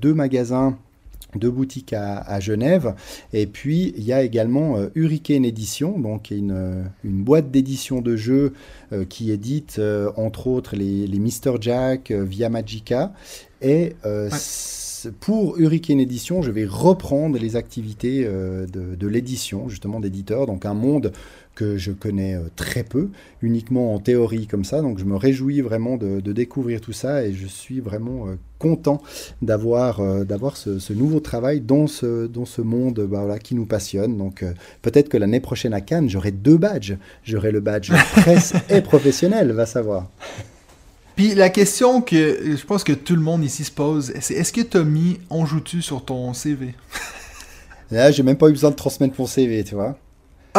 [0.00, 0.78] deux magasins
[1.34, 2.94] deux boutiques à, à Genève.
[3.32, 8.00] Et puis, il y a également euh, Hurricane Edition, donc une, euh, une boîte d'édition
[8.00, 8.52] de jeux
[8.92, 11.56] euh, qui édite, euh, entre autres, les, les Mr.
[11.60, 13.12] Jack via Magica.
[13.60, 15.10] Et Ouais.
[15.20, 18.66] pour Hurricane Edition, je vais reprendre les activités de,
[18.96, 21.12] de l'édition, justement d'éditeur, donc un monde
[21.58, 23.08] que je connais euh, très peu,
[23.42, 24.80] uniquement en théorie comme ça.
[24.80, 28.36] Donc je me réjouis vraiment de, de découvrir tout ça et je suis vraiment euh,
[28.60, 29.02] content
[29.42, 33.56] d'avoir euh, d'avoir ce, ce nouveau travail dans ce, dans ce monde bah, voilà, qui
[33.56, 34.16] nous passionne.
[34.16, 34.44] Donc
[34.82, 36.96] peut-être que l'année prochaine à Cannes, j'aurai deux badges.
[37.24, 40.08] J'aurai le badge presse et professionnel, va savoir.
[41.16, 44.52] Puis la question que je pense que tout le monde ici se pose, c'est est-ce
[44.52, 46.76] que t'as mis On joue-tu sur ton CV
[47.90, 49.98] Là, j'ai même pas eu besoin de transmettre mon CV, tu vois.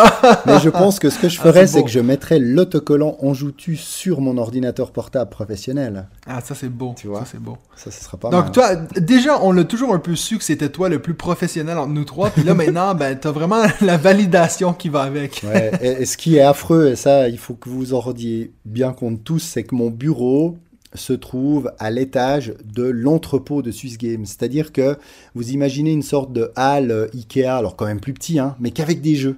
[0.46, 3.34] Mais je pense que ce que je Ah, ferais, c'est que je mettrais l'autocollant en
[3.34, 6.08] joutu sur mon ordinateur portable professionnel.
[6.28, 6.94] Ah, ça c'est beau.
[6.98, 7.20] Tu vois.
[7.22, 7.58] Ça c'est beau.
[7.76, 8.52] Ça, ce sera pas Donc mal.
[8.52, 11.94] toi, déjà, on l'a toujours un peu su que c'était toi le plus professionnel entre
[11.94, 12.30] nous trois.
[12.30, 15.42] Puis là, maintenant, ben, t'as vraiment la validation qui va avec.
[15.46, 18.00] Ouais, et, et ce qui est affreux, et ça, il faut que vous vous en
[18.00, 20.58] rendiez bien compte tous, c'est que mon bureau
[20.96, 24.26] se trouve à l'étage de l'entrepôt de Swiss Games.
[24.26, 24.98] C'est-à-dire que
[25.36, 28.72] vous imaginez une sorte de halle euh, Ikea, alors quand même plus petit, hein, mais
[28.72, 29.38] qu'avec des jeux.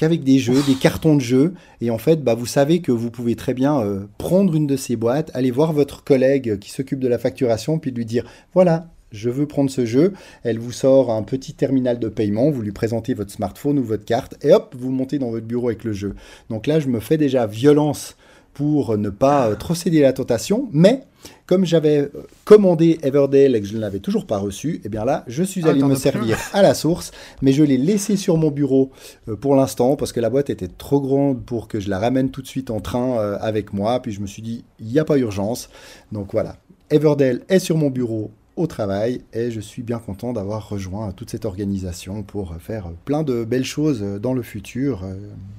[0.00, 1.52] Qu'avec des jeux, des cartons de jeux.
[1.82, 4.74] Et en fait, bah, vous savez que vous pouvez très bien euh, prendre une de
[4.74, 8.24] ces boîtes, aller voir votre collègue qui s'occupe de la facturation, puis lui dire,
[8.54, 10.14] voilà, je veux prendre ce jeu.
[10.42, 14.06] Elle vous sort un petit terminal de paiement, vous lui présentez votre smartphone ou votre
[14.06, 16.14] carte, et hop, vous montez dans votre bureau avec le jeu.
[16.48, 18.16] Donc là, je me fais déjà violence
[18.54, 21.04] pour ne pas euh, trop céder à la tentation, mais
[21.46, 22.10] comme j'avais euh,
[22.44, 25.62] commandé Everdale et que je ne l'avais toujours pas reçu, eh bien là, je suis
[25.64, 28.90] Ah, allé me servir à la source, mais je l'ai laissé sur mon bureau
[29.28, 32.30] euh, pour l'instant parce que la boîte était trop grande pour que je la ramène
[32.30, 34.00] tout de suite en train avec moi.
[34.00, 35.68] Puis je me suis dit, il n'y a pas urgence.
[36.12, 36.56] Donc voilà,
[36.90, 41.30] Everdale est sur mon bureau au travail et je suis bien content d'avoir rejoint toute
[41.30, 45.04] cette organisation pour faire plein de belles choses dans le futur,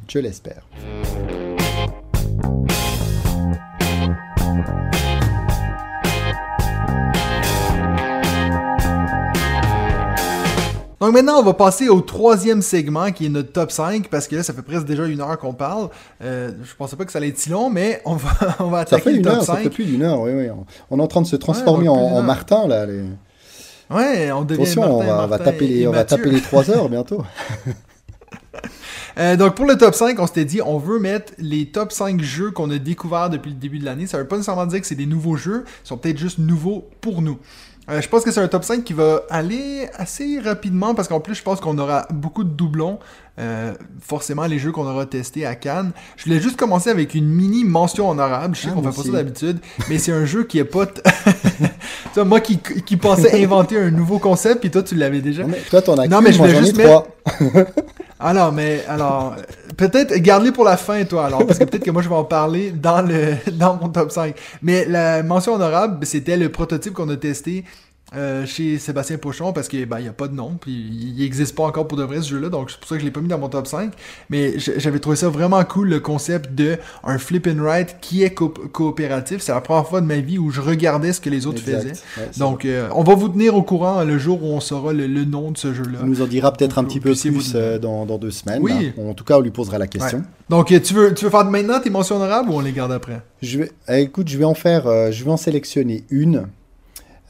[0.08, 0.68] je l'espère.
[11.02, 14.36] Donc maintenant, on va passer au troisième segment qui est notre top 5 parce que
[14.36, 15.90] là, ça fait presque déjà une heure qu'on parle.
[16.24, 18.30] Euh, je pensais pas que ça allait être si long, mais on va,
[18.60, 19.64] on va Ça attaquer fait le une top heure, ça 5.
[19.64, 20.48] fait plus d'une heure, oui, oui.
[20.92, 22.22] On- est en train de se transformer Ouais, en.
[22.22, 22.86] Martin, là.
[22.86, 23.02] les-
[23.90, 26.40] Ouais, on devient Attention, Martin, on, va, on va taper les, on va taper les
[26.40, 27.24] 3 heures bientôt.
[29.18, 32.22] Euh, donc pour le top 5, on s'était dit on veut mettre les top 5
[32.22, 34.08] jeux qu'on a découverts depuis le début de l'année.
[34.08, 36.88] Ça veut pas nécessairement dire que c'est des nouveaux jeux, ils sont peut-être juste nouveaux
[37.02, 37.38] pour nous.
[37.90, 41.20] Euh, je pense que c'est un top 5 qui va aller assez rapidement parce qu'en
[41.20, 43.00] plus je pense qu'on aura beaucoup de doublons.
[43.40, 45.92] Euh, forcément les jeux qu'on aura testés à Cannes.
[46.18, 48.56] Je voulais juste commencer avec une mini mention honorable.
[48.56, 49.58] Je sais Ah, qu'on fait pas ça d'habitude,
[49.90, 50.86] mais c'est un jeu qui est pas...
[50.86, 51.02] t-
[52.14, 55.44] Tu sais, moi qui, qui pensais inventer un nouveau concept, puis toi tu l'avais déjà.
[55.46, 57.08] Mais toi, t'en as Non, mais je voulais juste trois.
[58.24, 59.36] Alors, mais alors,
[59.78, 62.24] peut-être garde-les pour la fin, toi, alors, parce que peut-être que moi je vais en
[62.24, 64.36] parler dans le dans mon top 5.
[64.62, 67.66] Mais la mention honorable, c'était le prototype qu'on a testé
[68.14, 71.56] euh, chez Sébastien Pochon parce qu'il ben, n'y a pas de nom, puis il n'existe
[71.56, 73.22] pas encore pour de vrai ce jeu-là, donc c'est pour ça que je l'ai pas
[73.22, 73.94] mis dans mon top 5.
[74.30, 78.32] Mais j'avais trouvé ça vraiment cool le concept de un flip and write qui est
[78.32, 79.42] coopératif.
[79.42, 81.94] C'est la première fois de ma vie où je regardais ce que les autres faisaient.
[82.38, 85.52] donc euh, on va vous tenir au courant le jour où on saura le, nom
[85.52, 86.00] de ce jeu-là.
[86.04, 88.62] Il nous en dira peut-être un petit peu plus euh, dans, dans, deux semaines.
[88.62, 88.92] Oui.
[88.98, 90.24] En tout cas, on lui posera la question.
[90.50, 93.22] Donc tu veux, tu veux faire maintenant tes mentions honorables ou on les garde après?
[93.42, 93.72] Je vais,
[94.02, 94.84] Écoute, je vais en faire,
[95.14, 96.48] je vais en sélectionner une.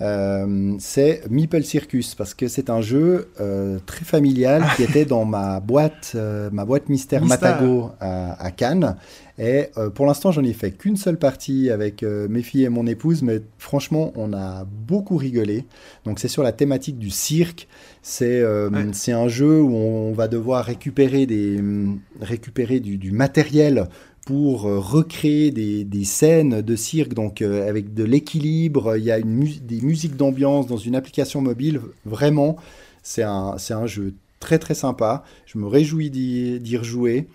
[0.01, 5.25] Euh, c'est Meeple Circus parce que c'est un jeu euh, très familial qui était dans
[5.25, 8.95] ma boîte, euh, ma boîte mystère, Matago à, Cannes.
[9.37, 13.23] Et pour l'instant, j'en ai fait qu'une seule partie avec mes filles et mon épouse,
[13.23, 15.65] mais franchement, on a beaucoup rigolé.
[16.05, 17.67] Donc, c'est sur la thématique du cirque.
[18.03, 21.59] C'est un jeu où on va devoir récupérer, des,
[22.19, 23.87] récupérer du, du matériel
[24.25, 28.97] pour euh, recréer des, scènes de cirque, donc euh, avec de l'équilibre.
[28.97, 31.81] Il y a une des musiques d'ambiance dans une application mobile.
[32.05, 32.57] Vraiment,
[33.03, 35.23] c'est un, un, jeu très très sympa.
[35.45, 37.27] Je me réjouis d'y rejouer.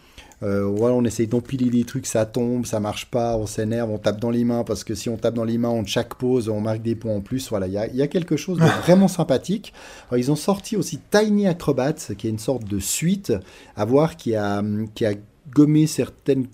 [0.42, 3.96] Euh, voilà, on essaye d'empiler des trucs, ça tombe, ça marche pas, on s'énerve, on
[3.96, 6.50] tape dans les mains parce que si on tape dans les mains, on chaque pause,
[6.50, 7.48] on marque des points en plus.
[7.48, 9.72] Voilà, il y, y a, quelque chose de vraiment sympathique.
[10.14, 13.32] ils ont sorti aussi Tiny Acrobats, qui est une sorte de suite
[13.76, 14.62] à voir qui a,
[14.94, 15.14] qui a
[15.54, 16.46] gommé certaines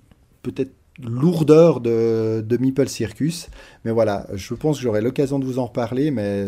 [0.43, 3.49] peut-être lourdeur de, de Meeple Circus.
[3.85, 6.47] Mais voilà, je pense que j'aurai l'occasion de vous en reparler, mais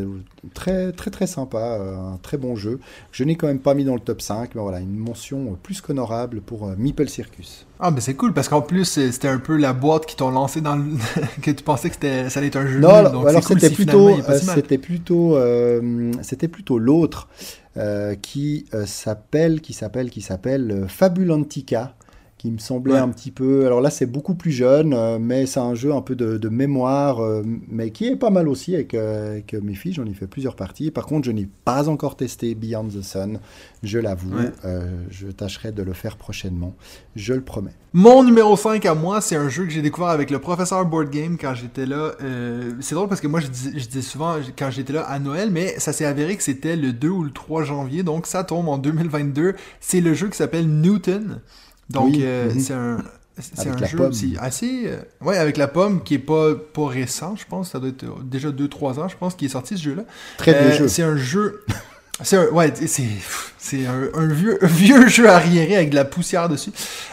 [0.53, 2.79] très très très sympa, euh, un très bon jeu.
[3.11, 5.81] Je n'ai quand même pas mis dans le top 5, mais voilà, une mention plus
[5.81, 7.66] qu'honorable pour euh, Meeple Circus.
[7.81, 10.61] Ah, mais c'est cool, parce qu'en plus, c'était un peu la boîte qui t'ont lancé
[10.61, 10.85] dans le...
[11.43, 11.97] que tu pensais que
[12.29, 15.39] ça allait être un jeu Non, alors c'était plutôt, c'était plutôt,
[16.23, 17.29] c'était plutôt l'autre.
[18.23, 21.95] qui s'appelle, qui s'appelle, qui s'appelle Fabulantica
[22.45, 23.65] qui me semblait un petit peu.
[23.65, 27.21] Alors là, c'est beaucoup plus jeune, euh, mais c'est un jeu un peu de, mémoire,
[27.21, 29.95] euh, mais qui est pas mal aussi avec, euh, mes filles.
[29.95, 30.91] J'en ai fait plusieurs parties.
[30.91, 33.41] Par contre, je n'ai pas encore testé Beyond the Sun,
[33.83, 34.35] je l'avoue.
[35.11, 36.75] je tâcherai de le faire prochainement,
[37.16, 37.73] je le promets.
[37.95, 41.11] Mon numéro 5 à moi, c'est un jeu que j'ai découvert avec le professeur Board
[41.11, 42.12] Game quand j'étais là.
[42.81, 45.51] c'est drôle parce que moi, je dis, je dis souvent quand j'étais là à Noël,
[45.51, 48.69] mais ça s'est avéré que c'était le 2 ou le 3 janvier, donc ça tombe
[48.69, 49.55] en 2022.
[49.81, 51.41] C'est le jeu qui s'appelle Newton.
[51.90, 52.61] Donc, euh, mhm.
[52.61, 52.98] c'est un.
[53.36, 54.85] C'est un jeu aussi assez.
[54.86, 57.73] Euh, ouais, avec la pomme qui est pas, pas récent, je pense.
[57.73, 60.05] Ça doit être déjà 2-3 ans, je pense, qui est sorti ce jeu-là.
[60.39, 60.89] Très bien euh, jeu.
[60.89, 61.65] C'est un jeu.
[62.23, 63.09] C'est un, ouais, c'est,
[63.65, 66.70] c'est un, vieux, vieux jeu arriéré avec de la poussière dessus.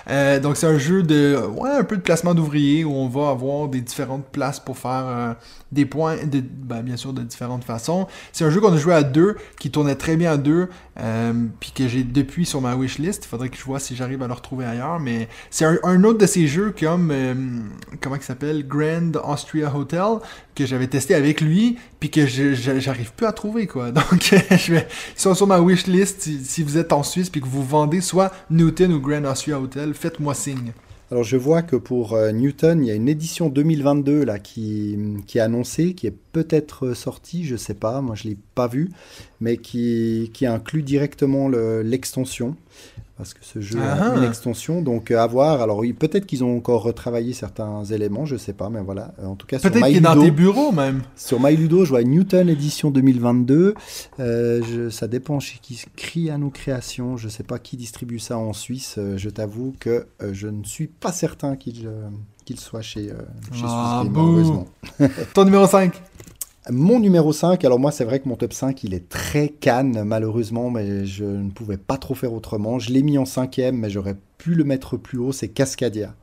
[0.10, 3.30] Euh, donc c'est un jeu de, ouais, un peu de placement d'ouvriers où on va
[3.30, 5.34] avoir des différentes places pour faire euh,
[5.72, 8.06] des points, de, ben, bien sûr de différentes façons.
[8.34, 10.68] C'est un jeu qu'on a joué à deux, qui tournait très bien à deux,
[11.00, 13.24] euh, puis que j'ai depuis sur ma wishlist.
[13.24, 16.20] Il faudrait que je vois si j'arrive à le retrouver ailleurs, mais c'est un, autre
[16.20, 17.14] de ces jeux comme,
[18.02, 20.18] comment il s'appelle, Grand Austria Hotel,
[20.54, 23.92] que j'avais testé avec lui, puis que j'arrive plus à trouver quoi.
[23.92, 26.30] Donc je vais ils sont sur ma wishlist.
[26.44, 29.94] Si, vous êtes en Suisse puis que vous vendez soit Newton ou Grand Austria Hotel,
[29.94, 30.74] faites-moi signe.
[31.12, 34.98] Alors je vois que pour euh, Newton, il y a une édition 2022 là qui,
[35.28, 38.92] qui est annoncée, qui est peut-être sortie, je sais pas, moi je l'ai pas vue,
[39.42, 42.56] mais qui, qui inclut directement l'extension
[43.22, 44.28] parce que ce jeu a une ah.
[44.28, 45.62] extension, donc euh, à voir.
[45.62, 49.14] Alors oui, peut-être qu'ils ont encore retravaillé certains éléments, je sais pas, mais voilà.
[49.20, 51.04] Euh, en tout cas, peut-être qu'il est dans tes bureaux même.
[51.16, 53.76] Sur MyLudo, je vois Newton édition 2022.
[54.20, 57.16] Euh, je, ça dépend chez qui crie à nos créations.
[57.16, 58.98] Je sais pas qui distribue ça en Suisse.
[58.98, 61.92] je t'avoue que je ne suis pas certain qu'il
[62.44, 63.10] qu'il soit chez,
[63.54, 64.66] chez ah, malheureusement.
[65.36, 66.02] Ton numéro 5
[66.70, 70.04] mon numéro 5, alors moi c'est vrai que mon top 5 il est très canne
[70.04, 72.78] malheureusement, mais je ne pouvais pas trop faire autrement.
[72.78, 76.16] Je l'ai mis en cinquième, mais j'aurais pu le mettre plus haut, c'est Cascadia.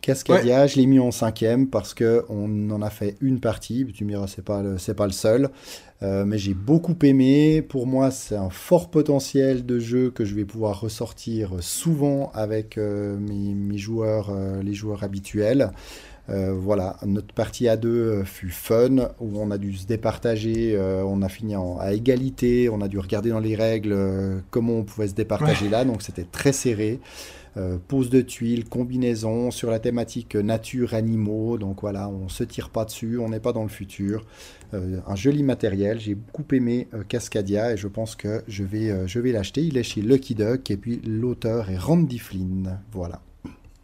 [0.00, 3.86] Cascadia, je l'ai mis en cinquième parce que on en a fait une partie.
[3.92, 5.50] Tu me diras, c'est pas c'est pas le seul,
[6.02, 7.62] euh, mais j'ai beaucoup aimé.
[7.62, 12.78] Pour moi, c'est un fort potentiel de jeu que je vais pouvoir ressortir souvent avec
[12.78, 15.70] euh, mes, joueurs, euh, les joueurs habituels.
[16.30, 20.76] Euh, voilà, notre partie à deux euh, fut fun, où on a dû se départager,
[20.76, 23.96] euh, on a fini à égalité, on a dû regarder dans les règles
[24.50, 27.00] comment on pouvait se départager là, donc c'était très serré.
[27.88, 32.84] pose de tuiles, combinaison sur la thématique nature, animaux, donc voilà, on se tire pas
[32.84, 34.24] dessus, on n'est pas dans le futur.
[34.72, 39.32] un joli matériel, j'ai beaucoup aimé Cascadia et je pense que je vais, je vais
[39.32, 39.62] l'acheter.
[39.62, 43.20] Il est chez Lucky Duck et puis l'auteur est Randy Flynn, voilà.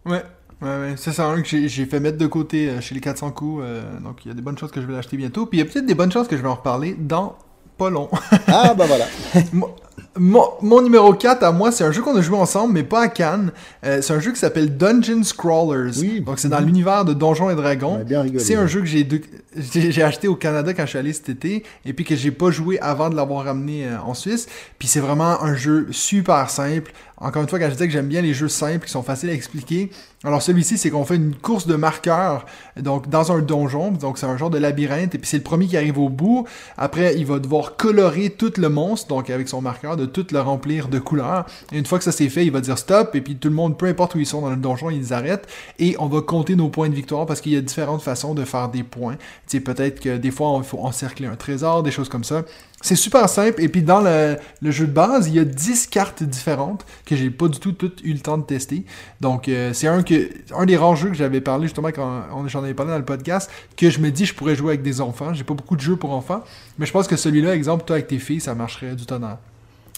[0.04, 0.22] Ouais,
[0.62, 0.94] Ouais, ouais.
[0.96, 3.62] C'est un que j'ai fait mettre de côté euh, chez les 400 coups.
[3.64, 5.46] Euh, donc il y a des bonnes choses que je vais l'acheter bientôt.
[5.46, 7.36] Puis il y a peut-être des bonnes choses que je vais en reparler dans
[7.76, 8.08] pas long.
[8.48, 9.06] ah, bah voilà.
[10.18, 13.02] Mon, mon numéro 4 à moi, c'est un jeu qu'on a joué ensemble, mais pas
[13.02, 13.52] à Cannes.
[13.84, 15.98] Euh, c'est un jeu qui s'appelle Dungeon Scrawlers.
[15.98, 16.20] Oui.
[16.20, 18.04] Donc c'est dans l'univers de Donjons et On Dragons.
[18.38, 21.92] C'est un jeu que j'ai acheté au Canada quand je suis allé cet été et
[21.92, 24.48] puis que j'ai pas joué avant de l'avoir ramené euh, en Suisse.
[24.78, 26.92] Puis c'est vraiment un jeu super simple.
[27.18, 29.30] Encore une fois, quand je disais que j'aime bien les jeux simples qui sont faciles
[29.30, 29.90] à expliquer,
[30.22, 32.44] alors celui-ci, c'est qu'on fait une course de marqueurs
[32.76, 33.92] donc dans un donjon.
[33.92, 36.46] Donc c'est un genre de labyrinthe et puis c'est le premier qui arrive au bout.
[36.76, 40.40] Après, il va devoir colorer tout le monstre, donc avec son marqueur, de tout le
[40.40, 41.46] remplir de couleurs.
[41.70, 43.54] Et une fois que ça c'est fait, il va dire stop et puis tout le
[43.54, 45.46] monde, peu importe où ils sont dans le donjon, ils arrêtent
[45.78, 48.44] et on va compter nos points de victoire parce qu'il y a différentes façons de
[48.44, 49.14] faire des points.
[49.14, 52.42] Tu sais, peut-être que des fois, il faut encercler un trésor, des choses comme ça.
[52.82, 53.62] C'est super simple.
[53.62, 54.36] Et puis, dans le,
[54.70, 58.02] jeu de base, il y a 10 cartes différentes que j'ai pas du tout toutes
[58.04, 58.84] eu le temps de tester.
[59.20, 62.92] Donc, euh, c'est un, des rares jeux que j'avais parlé justement quand j'en avais parlé
[62.92, 65.32] dans le podcast, que je me dis je pourrais jouer avec des enfants.
[65.32, 66.44] J'ai pas beaucoup de jeux pour enfants.
[66.78, 69.38] Mais je pense que celui-là, exemple, toi avec tes filles, ça marcherait du tonnerre.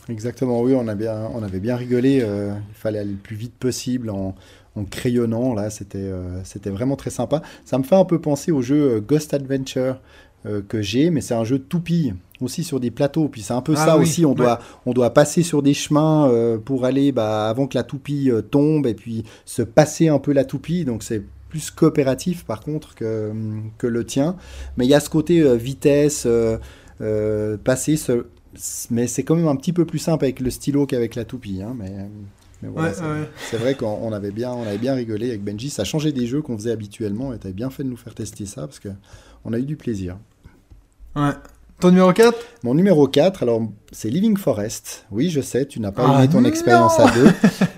[0.09, 2.21] Exactement, oui, on, a bien, on avait bien rigolé.
[2.23, 4.35] euh, il fallait aller le plus vite possible en,
[4.75, 5.53] en crayonnant.
[5.55, 7.43] Là, c'était euh, c'était vraiment très sympa.
[7.67, 10.01] Ça me fait un peu penser au jeu euh, Ghost Adventure
[10.47, 13.29] euh, que j'ai, mais c'est un jeu de toupie aussi sur des plateaux.
[13.29, 14.25] Puis c'est un peu Ah ça oui, aussi.
[14.25, 14.37] On ouais.
[14.37, 16.31] doit, on doit passer sur des chemins
[16.65, 20.45] pour aller bah, avant que la toupie tombe et puis se passer un peu la
[20.47, 20.87] toupie.
[20.87, 23.31] Donc c'est plus coopératif par contre que,
[23.77, 24.37] que le tien.
[24.79, 26.27] Mais il y a ce côté vitesse,
[27.65, 28.27] passer, ce-
[28.91, 31.61] mais c'est quand même un petit peu plus simple avec le stylo qu'avec la toupie.
[31.63, 31.93] hein, mais,
[32.63, 33.29] mais voilà, Ouais, c'est, ouais.
[33.51, 35.71] c'est vrai qu'on on avait, bien, on avait bien rigolé avec Benji.
[35.71, 38.47] Ça changeait des jeux qu'on faisait habituellement et t'avais bien fait de nous faire tester
[38.47, 38.89] ça parce que
[39.45, 40.17] on a eu du plaisir.
[41.17, 41.31] Ouais.
[41.81, 43.63] Ton numéro 4 Mon numéro 4, alors
[43.93, 45.07] c'est Living Forest.
[45.13, 47.31] Oui, je sais, tu n'as pas Ah aimé ton expérience à 2,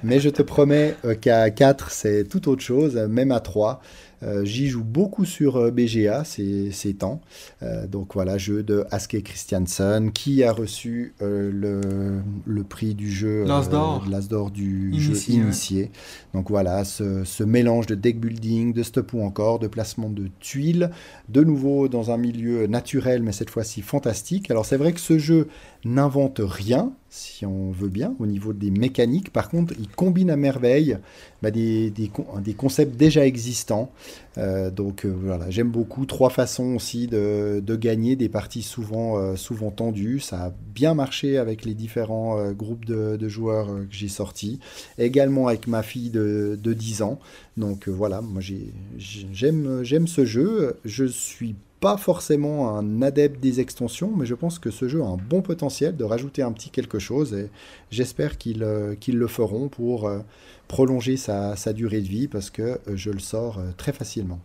[0.04, 3.82] mais je te promets euh, qu'à 4, c'est tout autre chose, même à 3.
[4.22, 7.20] Euh, J'y joue beaucoup sur euh, BGA ces, ces temps.
[7.62, 13.10] Euh, donc voilà, jeu de Aske Christiansen qui a reçu euh, le, le prix du
[13.10, 14.04] jeu L'As d'or.
[14.10, 15.44] l'As d'or du Initié, jeu ouais.
[15.44, 15.90] initié.
[16.34, 20.28] Donc voilà, ce, ce mélange de deck building, de stop ou encore, de placement de
[20.40, 20.90] tuiles,
[21.28, 24.50] de nouveau dans un milieu naturel, mais cette fois-ci fantastique.
[24.50, 25.48] Alors c'est vrai que ce jeu
[25.84, 29.32] n'invente rien, si on veut bien, au niveau des mécaniques.
[29.32, 30.98] Par contre, il combine à merveille
[31.42, 33.90] bah, des, des, con- des concepts déjà existants.
[34.38, 36.06] Euh, donc euh, voilà, j'aime beaucoup.
[36.06, 40.20] Trois façons aussi de, gagner des parties souvent, euh, souvent tendues.
[40.20, 44.60] Ça a bien marché avec les différents groupes de, joueurs que j'ai sortis.
[44.98, 47.18] Également avec ma fille de, de 10 ans.
[47.56, 50.76] Donc voilà, moi j'ai- j'ai- j'aime j'aime ce jeu.
[50.84, 55.06] Je suis pas forcément un adepte des extensions, mais je pense que ce jeu a
[55.06, 57.48] un bon potentiel de rajouter un petit quelque chose et
[57.90, 60.20] j'espère qu'ils euh, qu'ils le feront pour euh,
[60.68, 64.40] prolonger sa, sa durée de vie parce que euh, je le sors très facilement.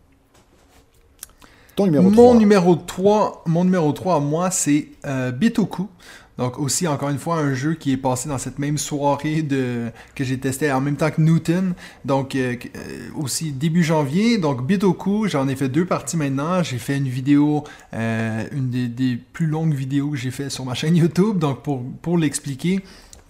[1.76, 2.36] Ton numéro mon 3.
[2.36, 5.90] numéro 3, mon numéro 3 à moi, c'est euh, Bitoku.
[6.38, 9.90] Donc aussi, encore une fois, un jeu qui est passé dans cette même soirée de,
[10.16, 11.74] que j'ai testé en même temps que Newton.
[12.03, 14.38] Donc euh, euh, aussi début janvier.
[14.38, 16.62] Donc Bitoku, j'en ai fait deux parties maintenant.
[16.62, 17.64] J'ai fait une vidéo,
[17.94, 21.38] euh, une des, des plus longues vidéos que j'ai fait sur ma chaîne YouTube.
[21.38, 22.82] Donc pour, pour l'expliquer,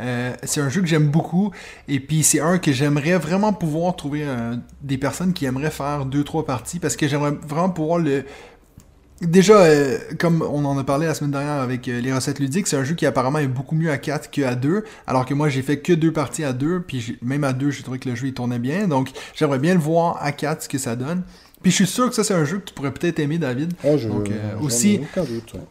[0.02, 1.52] euh, c'est un jeu que j'aime beaucoup
[1.88, 6.06] et puis c'est un que j'aimerais vraiment pouvoir trouver euh, des personnes qui aimeraient faire
[6.06, 8.26] deux trois parties parce que j'aimerais vraiment pouvoir le
[9.22, 12.68] Déjà, euh, comme on en a parlé la semaine dernière avec euh, les recettes ludiques,
[12.68, 15.48] c'est un jeu qui apparemment est beaucoup mieux à 4 qu'à 2, alors que moi
[15.48, 18.16] j'ai fait que deux parties à 2, puis même à 2 j'ai trouvé que le
[18.16, 21.24] jeu il tournait bien, donc j'aimerais bien le voir à 4 ce que ça donne.
[21.62, 23.74] Puis je suis sûr que ça c'est un jeu que tu pourrais peut-être aimer David.
[23.86, 25.62] Oh, je, Donc, euh, aussi- aucun doute, ouais.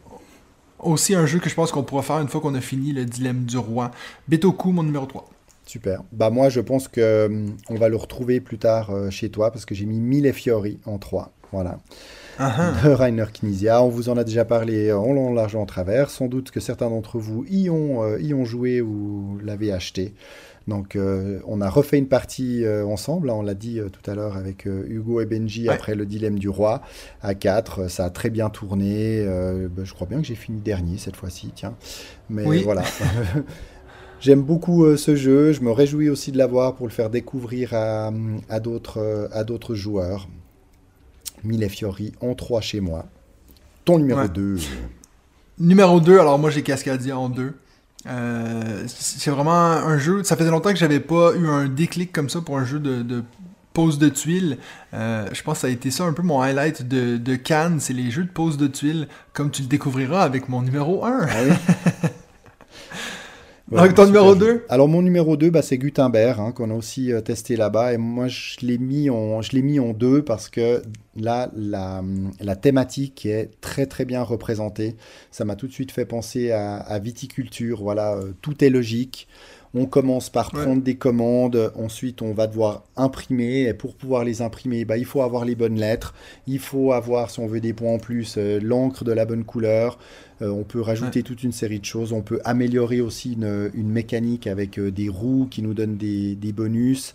[0.78, 3.04] Aussi un jeu que je pense qu'on pourra faire une fois qu'on a fini le
[3.04, 3.90] dilemme du roi.
[4.26, 5.28] Betoku, mon numéro 3.
[5.66, 6.02] Super.
[6.12, 9.66] Bah moi je pense que hum, on va le retrouver plus tard chez toi parce
[9.66, 11.32] que j'ai mis Mille et Fiori en 3.
[11.52, 11.78] Voilà.
[12.38, 13.82] Ah de Rainer Knizia.
[13.82, 16.10] On vous en a déjà parlé en long, en large, en travers.
[16.10, 20.14] Sans doute que certains d'entre vous y ont, euh, y ont joué ou l'avez acheté.
[20.66, 23.30] Donc, euh, on a refait une partie euh, ensemble.
[23.30, 25.74] hein, on l'a dit euh, tout à l'heure avec euh, Hugo et Benji Ouais.
[25.74, 26.80] après le dilemme du roi
[27.22, 27.88] à 4.
[27.90, 29.20] Ça a très bien tourné.
[29.20, 31.52] euh, bah, je crois bien que j'ai fini dernier cette fois-ci.
[31.54, 31.74] Tiens.
[32.30, 32.62] Mais Oui.
[32.64, 32.82] voilà.
[34.20, 35.52] J'aime beaucoup euh, ce jeu.
[35.52, 40.28] Je me réjouis aussi de l'avoir pour le faire découvrir à, euh, à d'autres joueurs.
[41.42, 43.06] Mille Fiori en 3 chez moi.
[43.84, 44.28] Ton numéro Ouais.
[44.28, 44.58] 2.
[45.58, 47.54] Numéro 2, alors moi j'ai Cascadia en 2.
[48.06, 50.22] Euh, c'est vraiment un jeu.
[50.24, 53.02] Ça faisait longtemps que j'avais pas eu un déclic comme ça pour un jeu de,
[53.02, 53.22] de
[53.72, 54.58] pose de tuiles.
[54.94, 57.80] Euh, je pense que ça a été ça un peu mon highlight de, de Cannes,
[57.80, 61.26] c'est les jeux de pose de tuiles, comme tu le découvriras avec mon numéro 1.
[61.28, 61.52] Ah oui
[63.74, 64.38] Ouais, Donc, ton numéro jeu.
[64.38, 67.92] 2 Alors mon numéro 2, bah, c'est Gutenberg, hein, qu'on a aussi euh, testé là-bas.
[67.92, 70.82] Et moi, je l'ai mis en, je l'ai mis en deux parce que
[71.16, 72.02] là, la,
[72.40, 74.96] la thématique est très très bien représentée.
[75.32, 77.82] Ça m'a tout de suite fait penser à, à viticulture.
[77.82, 79.26] Voilà, euh, tout est logique.
[79.76, 80.62] On commence par Ouais.
[80.62, 85.04] prendre des commandes, ensuite on va devoir imprimer, et pour pouvoir les imprimer, bah, il
[85.04, 86.14] faut avoir les bonnes lettres,
[86.46, 89.42] il faut avoir, si on veut des points en plus, euh, l'encre de la bonne
[89.42, 89.98] couleur,
[90.42, 93.88] Euh, on peut rajouter toute une série de choses, on peut améliorer aussi une, une
[93.88, 97.14] mécanique avec euh, des roues qui nous donnent des, des bonus.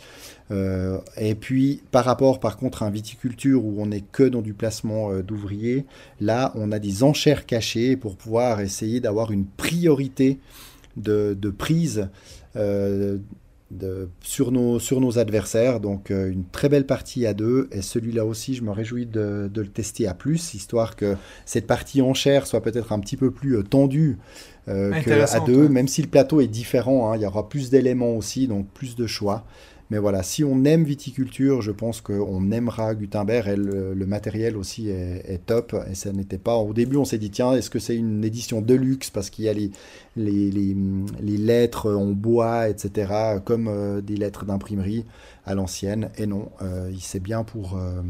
[0.51, 4.41] Euh, et puis par rapport par contre à un viticulture où on n'est que dans
[4.41, 5.85] du placement euh, d'ouvriers,
[6.21, 10.39] là on a des enchères cachées pour pouvoir essayer d'avoir une priorité
[10.97, 12.09] de, de prise
[13.71, 15.79] de- sur, nos, sur nos adversaires.
[15.79, 17.69] Donc euh, une très belle partie à deux.
[17.71, 21.15] Et celui-là aussi, je me réjouis de, de le tester à plus, histoire que
[21.45, 24.17] cette partie enchère soit peut-être un petit peu plus euh, tendue
[24.67, 25.69] euh, qu'à deux, ouais.
[25.69, 27.11] même si le plateau est différent.
[27.11, 29.45] hein, il y aura plus d'éléments aussi, donc plus de choix.
[29.89, 35.45] Mais voilà, si on aime viticulture, je pense qu'on aimera Gutenberg le, matériel aussi est,
[35.45, 35.75] top.
[35.89, 36.55] Et ça n'était pas.
[36.55, 39.45] Au début, on s'est dit tiens, est-ce que c'est une édition de luxe parce qu'il
[39.45, 45.05] y a les lettres en bois, etc., comme euh, des lettres d'imprimerie
[45.49, 46.11] à l'ancienne.
[46.15, 48.03] Et non, euh, c'est bien pour, euh,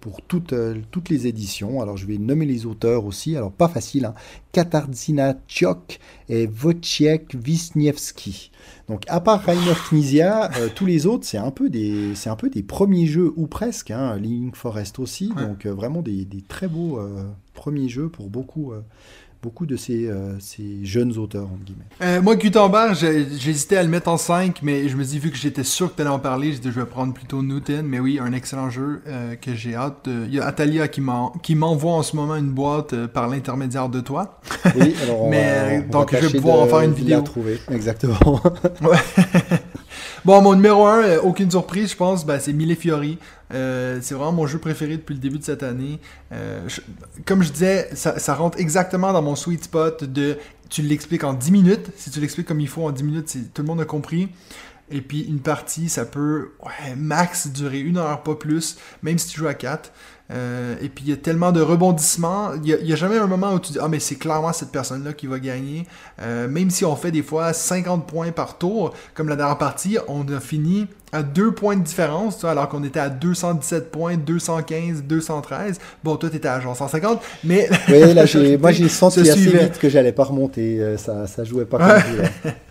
[0.00, 1.82] pour toutes, euh, toutes les éditions.
[1.82, 3.36] Alors, je vais nommer les auteurs aussi.
[3.36, 4.14] Alors, pas facile, hein.
[4.52, 5.98] Katarzyna Ciok
[6.28, 8.52] et Wojciech Wisniewski.
[8.88, 12.36] Donc, à part Rainer Knizia, euh, tous les autres, c'est un peu des, c'est un
[12.36, 13.90] peu des premiers jeux, ou presque.
[13.90, 15.32] Hein, Link Forest aussi.
[15.34, 15.42] Ouais.
[15.42, 17.00] Donc, vraiment des, des très beaux
[17.52, 18.72] premiers jeux pour beaucoup,
[19.46, 21.84] beaucoup de ces, euh, ces jeunes auteurs, entre guillemets.
[22.02, 25.36] Euh, moi, Gutenberg, j'hésitais à le mettre en 5, mais je me dis, vu que
[25.36, 27.86] j'étais sûr que tu allais en parler, dit, je vais prendre plutôt Newton.
[27.86, 30.08] Mais oui, un excellent jeu euh, que j'ai hâte.
[30.08, 33.88] Il y a Atalia qui m'en- qui m'envoie en ce moment une boîte par l'intermédiaire
[33.88, 34.40] de toi.
[34.74, 37.18] Oui, alors on Mais, va- on va donc, je vais pouvoir en faire une vidéo.
[37.18, 38.18] La trouver, exactement.
[40.26, 43.16] Bon, mon numéro 1, aucune surprise, je pense, ben, c'est Mille Fiori.
[43.54, 46.00] Euh, c'est vraiment mon jeu préféré depuis le début de cette année.
[46.32, 46.66] Euh,
[47.24, 50.36] comme je disais, ça, rentre exactement dans mon sweet spot de
[50.68, 51.90] tu l'expliques en 10 minutes.
[51.96, 54.28] Si tu l'expliques comme il faut en 10 minutes, tout le monde a compris.
[54.90, 56.50] Et puis une partie, ça peut
[56.96, 59.92] max durer une heure, pas plus, même si tu joues à 4.
[60.32, 62.50] Euh, et puis il y a tellement de rebondissements.
[62.64, 65.12] Il n'y a, jamais un moment où tu dis Ah, mais c'est clairement cette personne-là
[65.12, 65.86] qui va gagner.
[66.20, 69.98] Euh, même si on fait des fois 50 points par tour, comme la dernière partie,
[70.08, 73.90] on a fini à deux points de différence, tu vois, alors qu'on était à 217
[73.92, 75.78] points, 215, 213.
[76.02, 77.68] Bon, toi, t'étais à genre 150, mais.
[77.88, 80.80] Oui, là, j'ai, moi, j'ai senti se assez vite que j'allais pas remonter.
[80.80, 82.52] euh, Ça, ça jouait pas comme.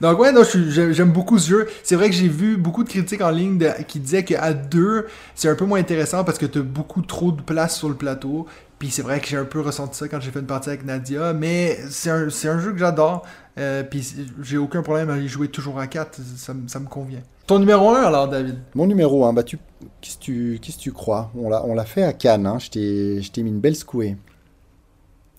[0.00, 1.68] Donc ouais, non, j'aime beaucoup ce jeu.
[1.82, 5.48] C'est vrai que j'ai vu beaucoup de critiques en ligne qui disaient qu'à deux, c'est
[5.48, 8.46] un peu moins intéressant parce que t'as beaucoup trop de place sur le plateau.
[8.78, 10.86] Puis c'est vrai que j'ai un peu ressenti ça quand j'ai fait une partie avec
[10.86, 13.26] Nadia, mais c'est un, un jeu que j'adore.
[13.58, 17.20] Euh, puis j'ai aucun problème à y jouer toujours à 4, ça, ça me convient.
[17.46, 18.58] Ton numéro 1 alors, David?
[18.74, 19.58] Mon numéro 1, bah, tu,
[20.00, 21.32] qu'est-ce que tu, crois?
[21.34, 22.46] On l'a, fait à Cannes.
[22.46, 22.58] Hein.
[22.58, 24.16] Je, t'ai, mis une belle secouée.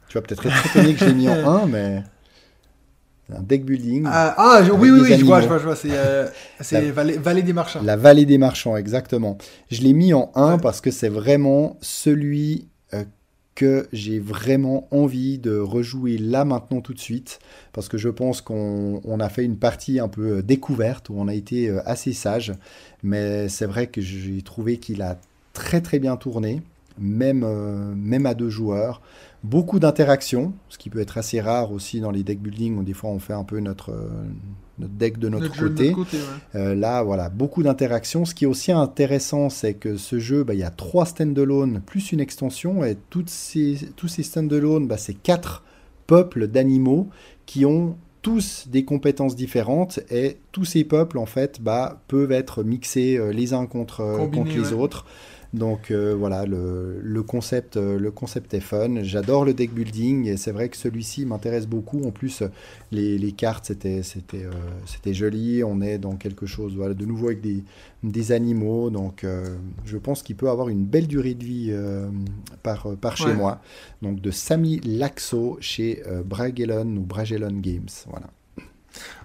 [0.09, 2.03] Tu vas peut-être être étonné que je l'ai mis en 1, mais.
[3.35, 4.03] Un deck building.
[4.07, 5.75] Ah, ah, je- oui, oui, oui, je vois, je vois, je vois.
[5.75, 6.27] C'est euh,
[6.71, 7.81] La- Vallée, Vallée des Marchands.
[7.83, 9.37] La vallée des marchands, exactement.
[9.69, 10.61] Je l'ai mis en 1 Ouais.
[10.61, 13.03] parce que c'est vraiment celui euh,
[13.55, 17.39] que j'ai vraiment envie de rejouer là maintenant tout de suite.
[17.73, 21.15] Parce que je pense qu'on on a fait une partie un peu euh, découverte où
[21.17, 22.53] on a été euh, assez sage.
[23.03, 25.17] Mais c'est vrai que j'ai trouvé qu'il a
[25.53, 26.61] très très bien tourné,
[26.99, 29.01] même, euh, même à deux joueurs.
[29.43, 32.93] Beaucoup d'interactions, ce qui peut être assez rare aussi dans les deck building où des
[32.93, 34.07] fois on fait un peu notre, euh,
[34.77, 35.85] notre deck de notre, de côté.
[35.85, 36.61] notre côté, ouais.
[36.61, 38.23] Euh, là, voilà, beaucoup d'interactions.
[38.23, 41.81] Ce qui est aussi intéressant, c'est que ce jeu, bah, il y a trois standalone
[41.83, 45.63] plus une extension, et toutes ces, tous ces standalone, bah, c'est quatre
[46.05, 47.09] peuples d'animaux
[47.47, 52.63] qui ont tous des compétences différentes, et tous ces peuples, en fait, bah, peuvent être
[52.63, 54.03] mixés euh, les uns contre,
[54.45, 54.73] les ouais.
[54.73, 55.07] autres.
[55.53, 59.03] Donc euh, voilà, le, le concept, euh, le concept est fun.
[59.03, 62.01] J'adore le deck building et c'est vrai que celui-ci m'intéresse beaucoup.
[62.05, 62.41] En plus,
[62.91, 64.51] les, les cartes, c'était c'était euh,
[64.85, 65.61] c'était joli.
[65.63, 67.63] On est dans quelque chose voilà, de nouveau avec des,
[68.01, 68.89] des animaux.
[68.89, 69.25] Donc
[69.85, 71.73] je pense qu'il peut avoir une belle durée de vie
[72.63, 73.33] par, par chez Ouais.
[73.33, 73.61] moi.
[74.01, 77.89] Donc de Samy Laxo chez Bragellon ou Bragellon Games.
[78.09, 78.27] Voilà.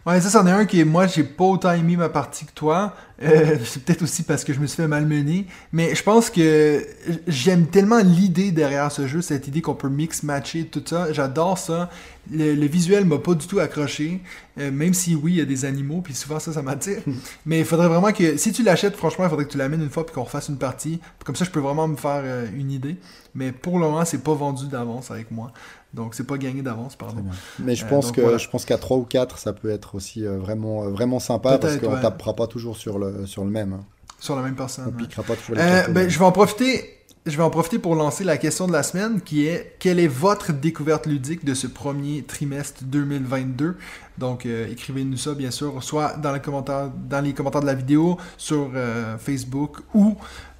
[0.06, 0.84] Ouais, ça, c'en est un qui est.
[0.84, 2.94] Moi, j'ai pas autant aimé ma partie que toi.
[3.24, 5.46] Euh, c'est peut-être aussi parce que je me suis fait malmener.
[5.72, 6.86] Mais je pense que
[7.26, 11.12] j'aime tellement l'idée derrière ce jeu, cette idée qu'on peut mix-matcher tout ça.
[11.12, 11.90] J'adore ça.
[12.30, 14.20] Le, le visuel m'a pas du tout accroché.
[14.58, 17.02] Euh, même si oui, il y a des animaux, puis souvent ça, ça m'attire.
[17.46, 19.90] Mais il faudrait vraiment que, si tu l'achètes, franchement, il faudrait que tu l'amènes une
[19.90, 21.00] fois, puis qu'on refasse une partie.
[21.24, 22.96] Comme ça, je peux vraiment me faire euh, une idée.
[23.34, 25.52] Mais pour le moment, c'est pas vendu d'avance avec moi.
[25.96, 27.24] Donc, c'est pas gagné d'avance, pardon.
[27.58, 28.38] Mais je Euh, pense donc que voilà.
[28.38, 31.58] je pense qu'à 3 ou 4, ça peut être aussi euh, vraiment, euh, vraiment sympa
[31.58, 32.00] parce qu'on ouais.
[32.02, 33.72] tapera pas toujours sur le, sur le même.
[33.72, 33.80] hein.
[34.20, 34.84] Sur la même personne.
[34.86, 34.96] On ouais.
[35.04, 36.92] piquera pas toujours les Euh, ben, je vais en profiter.
[37.26, 40.06] Je vais en profiter pour lancer la question de la semaine qui est quelle est
[40.06, 43.76] votre découverte ludique de ce premier trimestre 2022
[44.18, 47.74] Donc euh, écrivez-nous ça bien sûr, soit dans les commentaires, dans les commentaires de la
[47.74, 50.14] vidéo, sur euh, Facebook ou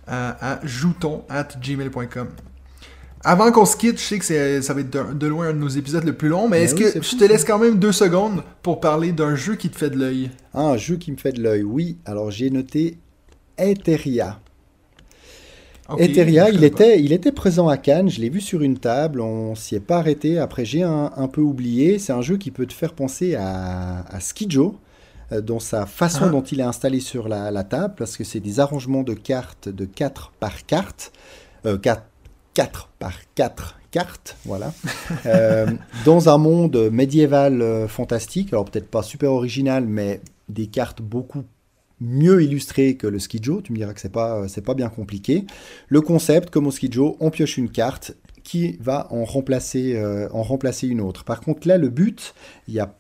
[0.09, 2.29] euh, à jouton at gmail.com.
[3.29, 5.59] Avant qu'on se quitte, je sais que ça va être de, de loin un de
[5.59, 7.59] nos épisodes le plus long, mais Ben est-ce oui, que je fou, te laisse quand
[7.59, 10.31] même deux secondes pour parler d'un jeu qui te fait de l'œil?
[10.55, 11.99] Ah, un jeu qui me fait de l'œil, oui.
[12.05, 12.99] Alors j'ai noté
[13.59, 14.41] Etheria,
[16.51, 16.67] je il pas.
[16.67, 19.81] était, il était présent à Cannes, je l'ai vu sur une table, on s'y est
[19.81, 20.39] pas arrêté.
[20.39, 21.99] Après, j'ai un, un peu oublié.
[21.99, 24.81] C'est un jeu qui peut te faire penser à, à Skijo,
[25.33, 26.29] euh, dans sa façon Ah.
[26.31, 29.69] dont il est installé sur la, la table, parce que c'est des arrangements de cartes
[29.69, 31.13] de 4 par carte.
[31.67, 32.03] Euh, 4,
[32.57, 34.73] 4 par 4 cartes, voilà.
[35.27, 35.67] Euh,
[36.05, 41.45] dans un monde médiéval euh, fantastique, alors peut-être pas super original, mais des cartes beaucoup
[42.01, 43.61] mieux illustrées que le Skijo.
[43.61, 45.45] Tu me diras que c'est pas, euh, c'est pas bien compliqué.
[45.89, 48.17] Le concept, comme au Skijo, on pioche une carte
[48.47, 51.25] qui va en remplacer, euh, en remplacer une autre.
[51.25, 52.33] Par contre, là, le but,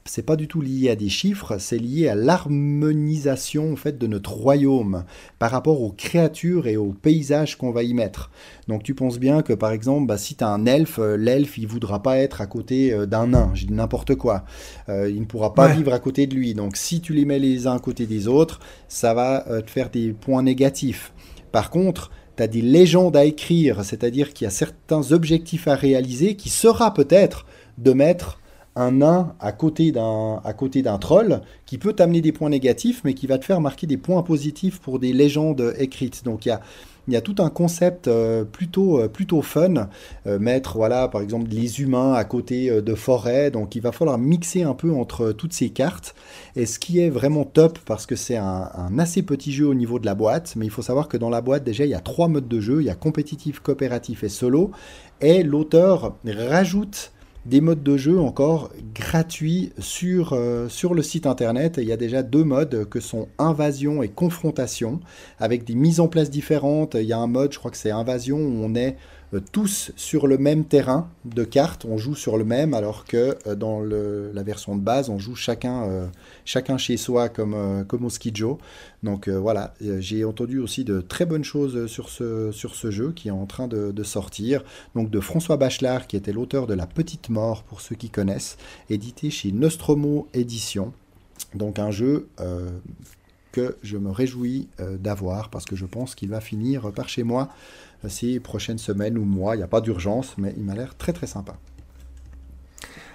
[0.05, 4.09] c'est pas du tout lié à des chiffres, c'est lié à l'harmonisation en fait de
[4.09, 5.05] notre royaume
[5.39, 8.31] par rapport aux créatures et aux paysages qu'on va y mettre.
[8.67, 11.59] Donc tu penses bien que par exemple, bah, si tu as un elfe, euh, l'elfe
[11.59, 14.45] il voudra pas être à côté euh, d'un nain, j'ai dit n'importe quoi.
[14.89, 15.77] Euh, il ne pourra pas Ouais.
[15.77, 16.55] vivre à côté de lui.
[16.55, 18.59] Donc si tu les mets les uns à côté des autres,
[18.89, 21.13] ça va te faire des points négatifs.
[21.53, 25.75] Par contre, tu as des légendes à écrire, c'est-à-dire qu'il y a certains objectifs à
[25.75, 27.47] réaliser qui sera peut-être
[27.79, 28.41] de mettre
[28.77, 33.01] un nain à côté d'un à côté d'un troll qui peut t'amener des points négatifs
[33.05, 36.25] mais qui va te faire marquer des points positifs pour des légendes écrites.
[36.25, 36.61] Donc il y a
[37.09, 39.89] il y a tout un concept euh, plutôt euh, plutôt fun.
[40.27, 43.51] Euh, mettre voilà par exemple les humains à côté de forêts.
[43.51, 46.15] Donc il va falloir mixer un peu entre toutes ces cartes.
[46.57, 49.75] Et ce qui est vraiment top parce que c'est un, un assez petit jeu au
[49.75, 51.95] niveau de la boîte mais il faut savoir que dans la boîte déjà il y
[51.95, 52.81] a trois modes de jeu.
[52.81, 54.71] Il y a compétitif coopératif et solo.
[55.21, 57.13] Et l'auteur rajoute
[57.49, 61.77] des modes de jeu encore gratuits sur, euh, le site internet.
[61.79, 65.01] Il y a déjà deux modes que sont invasion et confrontation,
[65.39, 66.95] avec des mises en place différentes.
[66.95, 68.97] Il y a un mode, je crois que c'est invasion, où on est
[69.53, 73.55] tous sur le même terrain de cartes, on joue sur le même, alors que euh,
[73.55, 76.07] dans la version de base, on joue chacun, euh,
[76.45, 78.59] chacun chez soi comme, euh, comme au Skijo.
[79.03, 82.91] Donc euh, voilà, Euh, j'ai entendu aussi de très bonnes choses sur ce, sur ce
[82.91, 84.63] jeu qui est en train de, sortir.
[84.95, 88.57] Donc de François Bachelard, qui était l'auteur de La Petite Mort, pour ceux qui connaissent,
[88.89, 90.93] édité chez Nostromo Édition.
[91.55, 92.71] Donc un jeu euh,
[93.53, 97.25] que je me réjouis euh, d'avoir parce que je pense qu'il va finir par chez
[97.25, 97.49] moi
[98.09, 99.55] ces prochaines semaines ou mois.
[99.55, 101.55] Il n'y a pas d'urgence, mais il m'a l'air très très sympa.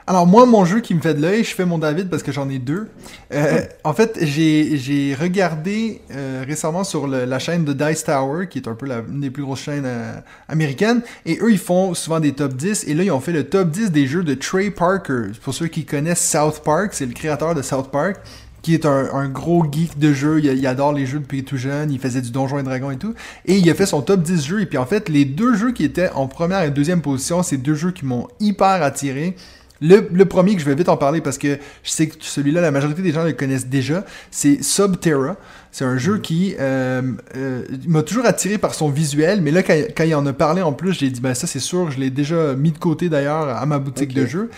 [0.07, 2.31] Alors moi, mon jeu qui me fait de l'œil, je fais mon David parce que
[2.31, 2.89] j'en ai deux.
[3.33, 8.47] Euh, en fait, j'ai j'ai regardé euh, récemment sur le- la chaîne de Dice Tower,
[8.47, 10.13] qui est un peu la, une des plus grosses chaînes euh,
[10.49, 13.43] américaines, et eux, ils font souvent des top 10, et là, ils ont fait le
[13.47, 15.27] top 10 des jeux de Trey Parker.
[15.43, 18.17] Pour ceux qui connaissent South Park, c'est le créateur de South Park,
[18.61, 21.57] qui est un, un gros geek de jeux, il, il adore les jeux depuis tout
[21.57, 23.13] jeune, il faisait du Donjon et Dragon et tout,
[23.45, 25.71] et il a fait son top 10 jeux, et puis en fait, les deux jeux
[25.71, 29.35] qui étaient en première et deuxième position, c'est deux jeux qui m'ont hyper attiré.
[29.83, 32.61] Le, le premier que je vais vite en parler parce que je sais que celui-là,
[32.61, 35.37] la majorité des gens le connaissent déjà, c'est Subterra.
[35.71, 37.01] C'est un jeu qui euh,
[37.35, 40.61] euh, m'a toujours attiré par son visuel, mais là, quand, quand il en a parlé
[40.61, 43.49] en plus, j'ai dit, ben ça c'est sûr, je l'ai déjà mis de côté d'ailleurs
[43.49, 44.51] à ma boutique de jeux.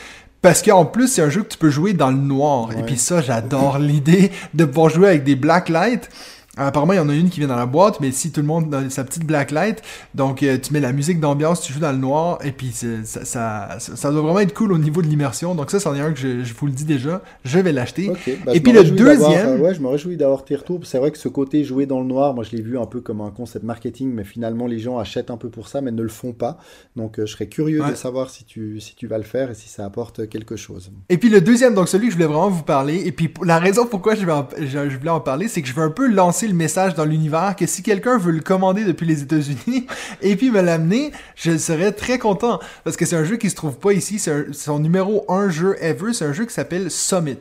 [0.43, 2.77] Parce qu'en plus, c'est un jeu que tu peux jouer dans le noir.
[2.77, 6.09] Et puis ça, j'adore l'idée de pouvoir jouer avec des black lights.
[6.55, 8.45] Apparemment, il y en a une qui vient dans la boîte, mais si tout le
[8.45, 9.81] monde a sa petite blacklight,
[10.13, 13.77] donc euh, tu mets la musique d'ambiance, tu joues dans le noir, et puis ça,
[13.79, 15.55] ça, doit vraiment être cool au niveau de l'immersion.
[15.55, 18.11] Donc ça, c'en est un que je, je vous le dis déjà, je vais l'acheter.
[18.45, 20.79] Bah, Et puis le deuxième- euh, ouais, je me réjouis d'avoir tes retours.
[20.83, 23.01] C'est vrai que ce côté jouer dans le noir, moi je l'ai vu un peu
[23.01, 26.03] comme un concept marketing, mais finalement les gens achètent un peu pour ça, mais ne
[26.03, 26.59] le font pas.
[26.95, 27.89] Donc euh, je serais curieux Ouais.
[27.91, 30.91] de savoir si tu, si tu vas le faire et si ça apporte quelque chose.
[31.09, 33.57] Et puis le deuxième, donc celui que je voulais vraiment vous parler, et puis la
[33.57, 35.89] raison pourquoi je, vais en- je, je voulais en parler, c'est que je veux un
[35.89, 39.87] peu lancer le message dans l'univers que si quelqu'un veut le commander depuis les États-Unis
[40.21, 43.55] et puis me l'amener, je serais très content parce que c'est un jeu qui se
[43.55, 47.39] trouve pas ici, c'est son numéro un jeu ever, c'est un jeu qui s'appelle Summit.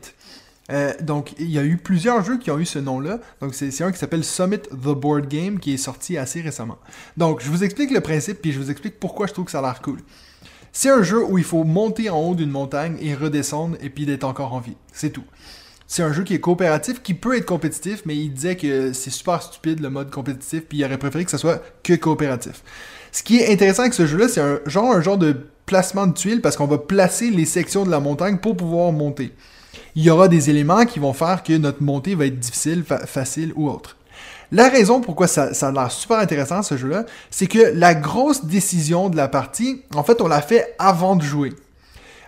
[0.71, 3.19] Euh, donc, il y a eu plusieurs jeux qui ont eu ce nom-là.
[3.41, 6.77] Donc, c'est un qui s'appelle Summit The Board Game qui est sorti assez récemment.
[7.17, 9.59] Donc, je vous explique le principe puis je vous explique pourquoi je trouve que ça
[9.59, 9.99] a l'air cool.
[10.71, 14.05] C'est un jeu où il faut monter en haut d'une montagne et redescendre et puis
[14.05, 14.75] d'être encore en vie.
[14.91, 15.23] C'est tout.
[15.95, 19.11] C'est un jeu qui est coopératif, qui peut être compétitif, mais il disait que c'est
[19.11, 22.63] super stupide le mode compétitif, puis il aurait préféré que ça soit que coopératif.
[23.11, 25.37] Ce qui est intéressant avec ce jeu-là, c'est un genre, de
[25.67, 29.35] placement de tuiles parce qu'on va placer les sections de la montagne pour pouvoir monter.
[29.93, 33.05] Il y aura des éléments qui vont faire que notre montée va être difficile, fa-
[33.05, 33.95] facile ou autre.
[34.51, 38.45] La raison pourquoi ça, ça a l'air super intéressant ce jeu-là, c'est que la grosse
[38.45, 41.53] décision de la partie, en fait, on l'a fait avant de jouer.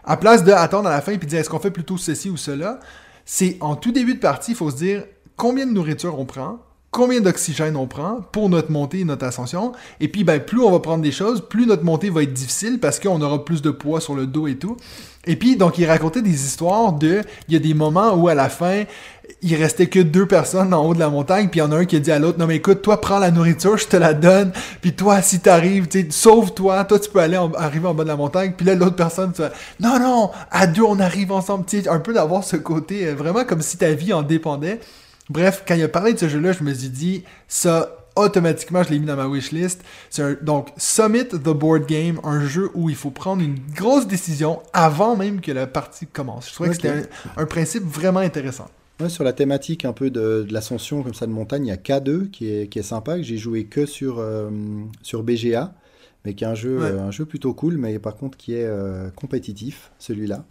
[0.03, 2.29] À place de attendre à la fin et puis dire est-ce qu'on fait plutôt ceci
[2.29, 2.79] ou cela,
[3.25, 5.03] c'est en tout début de partie, il faut se dire
[5.35, 6.59] combien de nourriture on prend,
[6.95, 9.73] combien d'oxygène on prend pour notre montée et notre ascension.
[9.99, 12.79] Et puis, ben, plus on va prendre des choses, plus notre montée va être difficile
[12.79, 14.77] parce qu'on aura plus de poids sur le dos et tout.
[15.25, 17.21] Et puis, donc, il racontait des histoires de.
[17.49, 18.83] Il y a des moments où, à la fin,
[19.41, 21.77] il restait que deux personnes en haut de la montagne, puis il y en a
[21.77, 23.97] un qui a dit à l'autre Non, mais écoute, toi, prends la nourriture, je te
[23.97, 24.51] la donne,
[24.81, 28.15] puis toi, si t'arrives, sauve-toi, toi, tu peux aller en- arriver en bas de la
[28.15, 31.81] montagne, puis là, l'autre personne, tu vas Non, non, à deux, on arrive ensemble, tu
[31.87, 34.79] un peu d'avoir ce côté, euh, vraiment comme si ta vie en dépendait.
[35.29, 38.89] Bref, quand il a parlé de ce jeu-là, je me suis dit, ça, automatiquement, je
[38.89, 39.81] l'ai mis dans ma wishlist.
[40.09, 44.61] C'est donc Summit the Board Game, un jeu où il faut prendre une grosse décision
[44.71, 46.47] avant même que la partie commence.
[46.49, 46.89] Je trouvais que c'était
[47.37, 48.67] un, un principe vraiment intéressant.
[49.01, 51.71] Ouais, sur la thématique un peu de, de l'ascension comme ça de montagne, il y
[51.71, 54.49] a K2 qui est, qui est sympa, que j'ai joué que sur, euh,
[55.01, 55.73] sur BGA,
[56.23, 56.85] mais qui est un jeu, Ouais.
[56.91, 60.45] euh, un jeu plutôt cool, mais par contre qui est euh, compétitif, celui-là.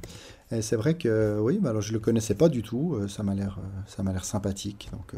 [0.52, 3.34] Et c'est vrai que oui, bah alors je le connaissais pas du tout, ça m'a
[3.34, 5.14] l'air ça m'a l'air sympathique, donc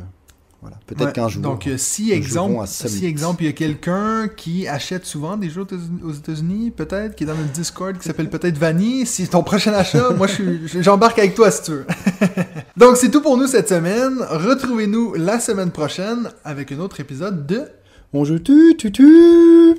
[0.67, 0.81] voilà.
[0.87, 1.43] Peut-être Ouais, qu'un jour.
[1.43, 5.61] Donc, euh, si exemple, si exemple, il y a quelqu'un qui achète souvent des jeux
[5.63, 9.23] aux États- aux États-Unis, peut-être, qui est dans notre Discord, qui s'appelle peut-être Vanny, si
[9.25, 10.27] c'est ton prochain achat, moi,
[10.81, 11.87] j'embarque avec toi si tu veux.
[12.77, 14.19] Donc, c'est tout pour nous cette semaine.
[14.29, 17.63] Retrouvez-nous la semaine prochaine avec un autre épisode de
[18.13, 19.77] On joue tu tu tu.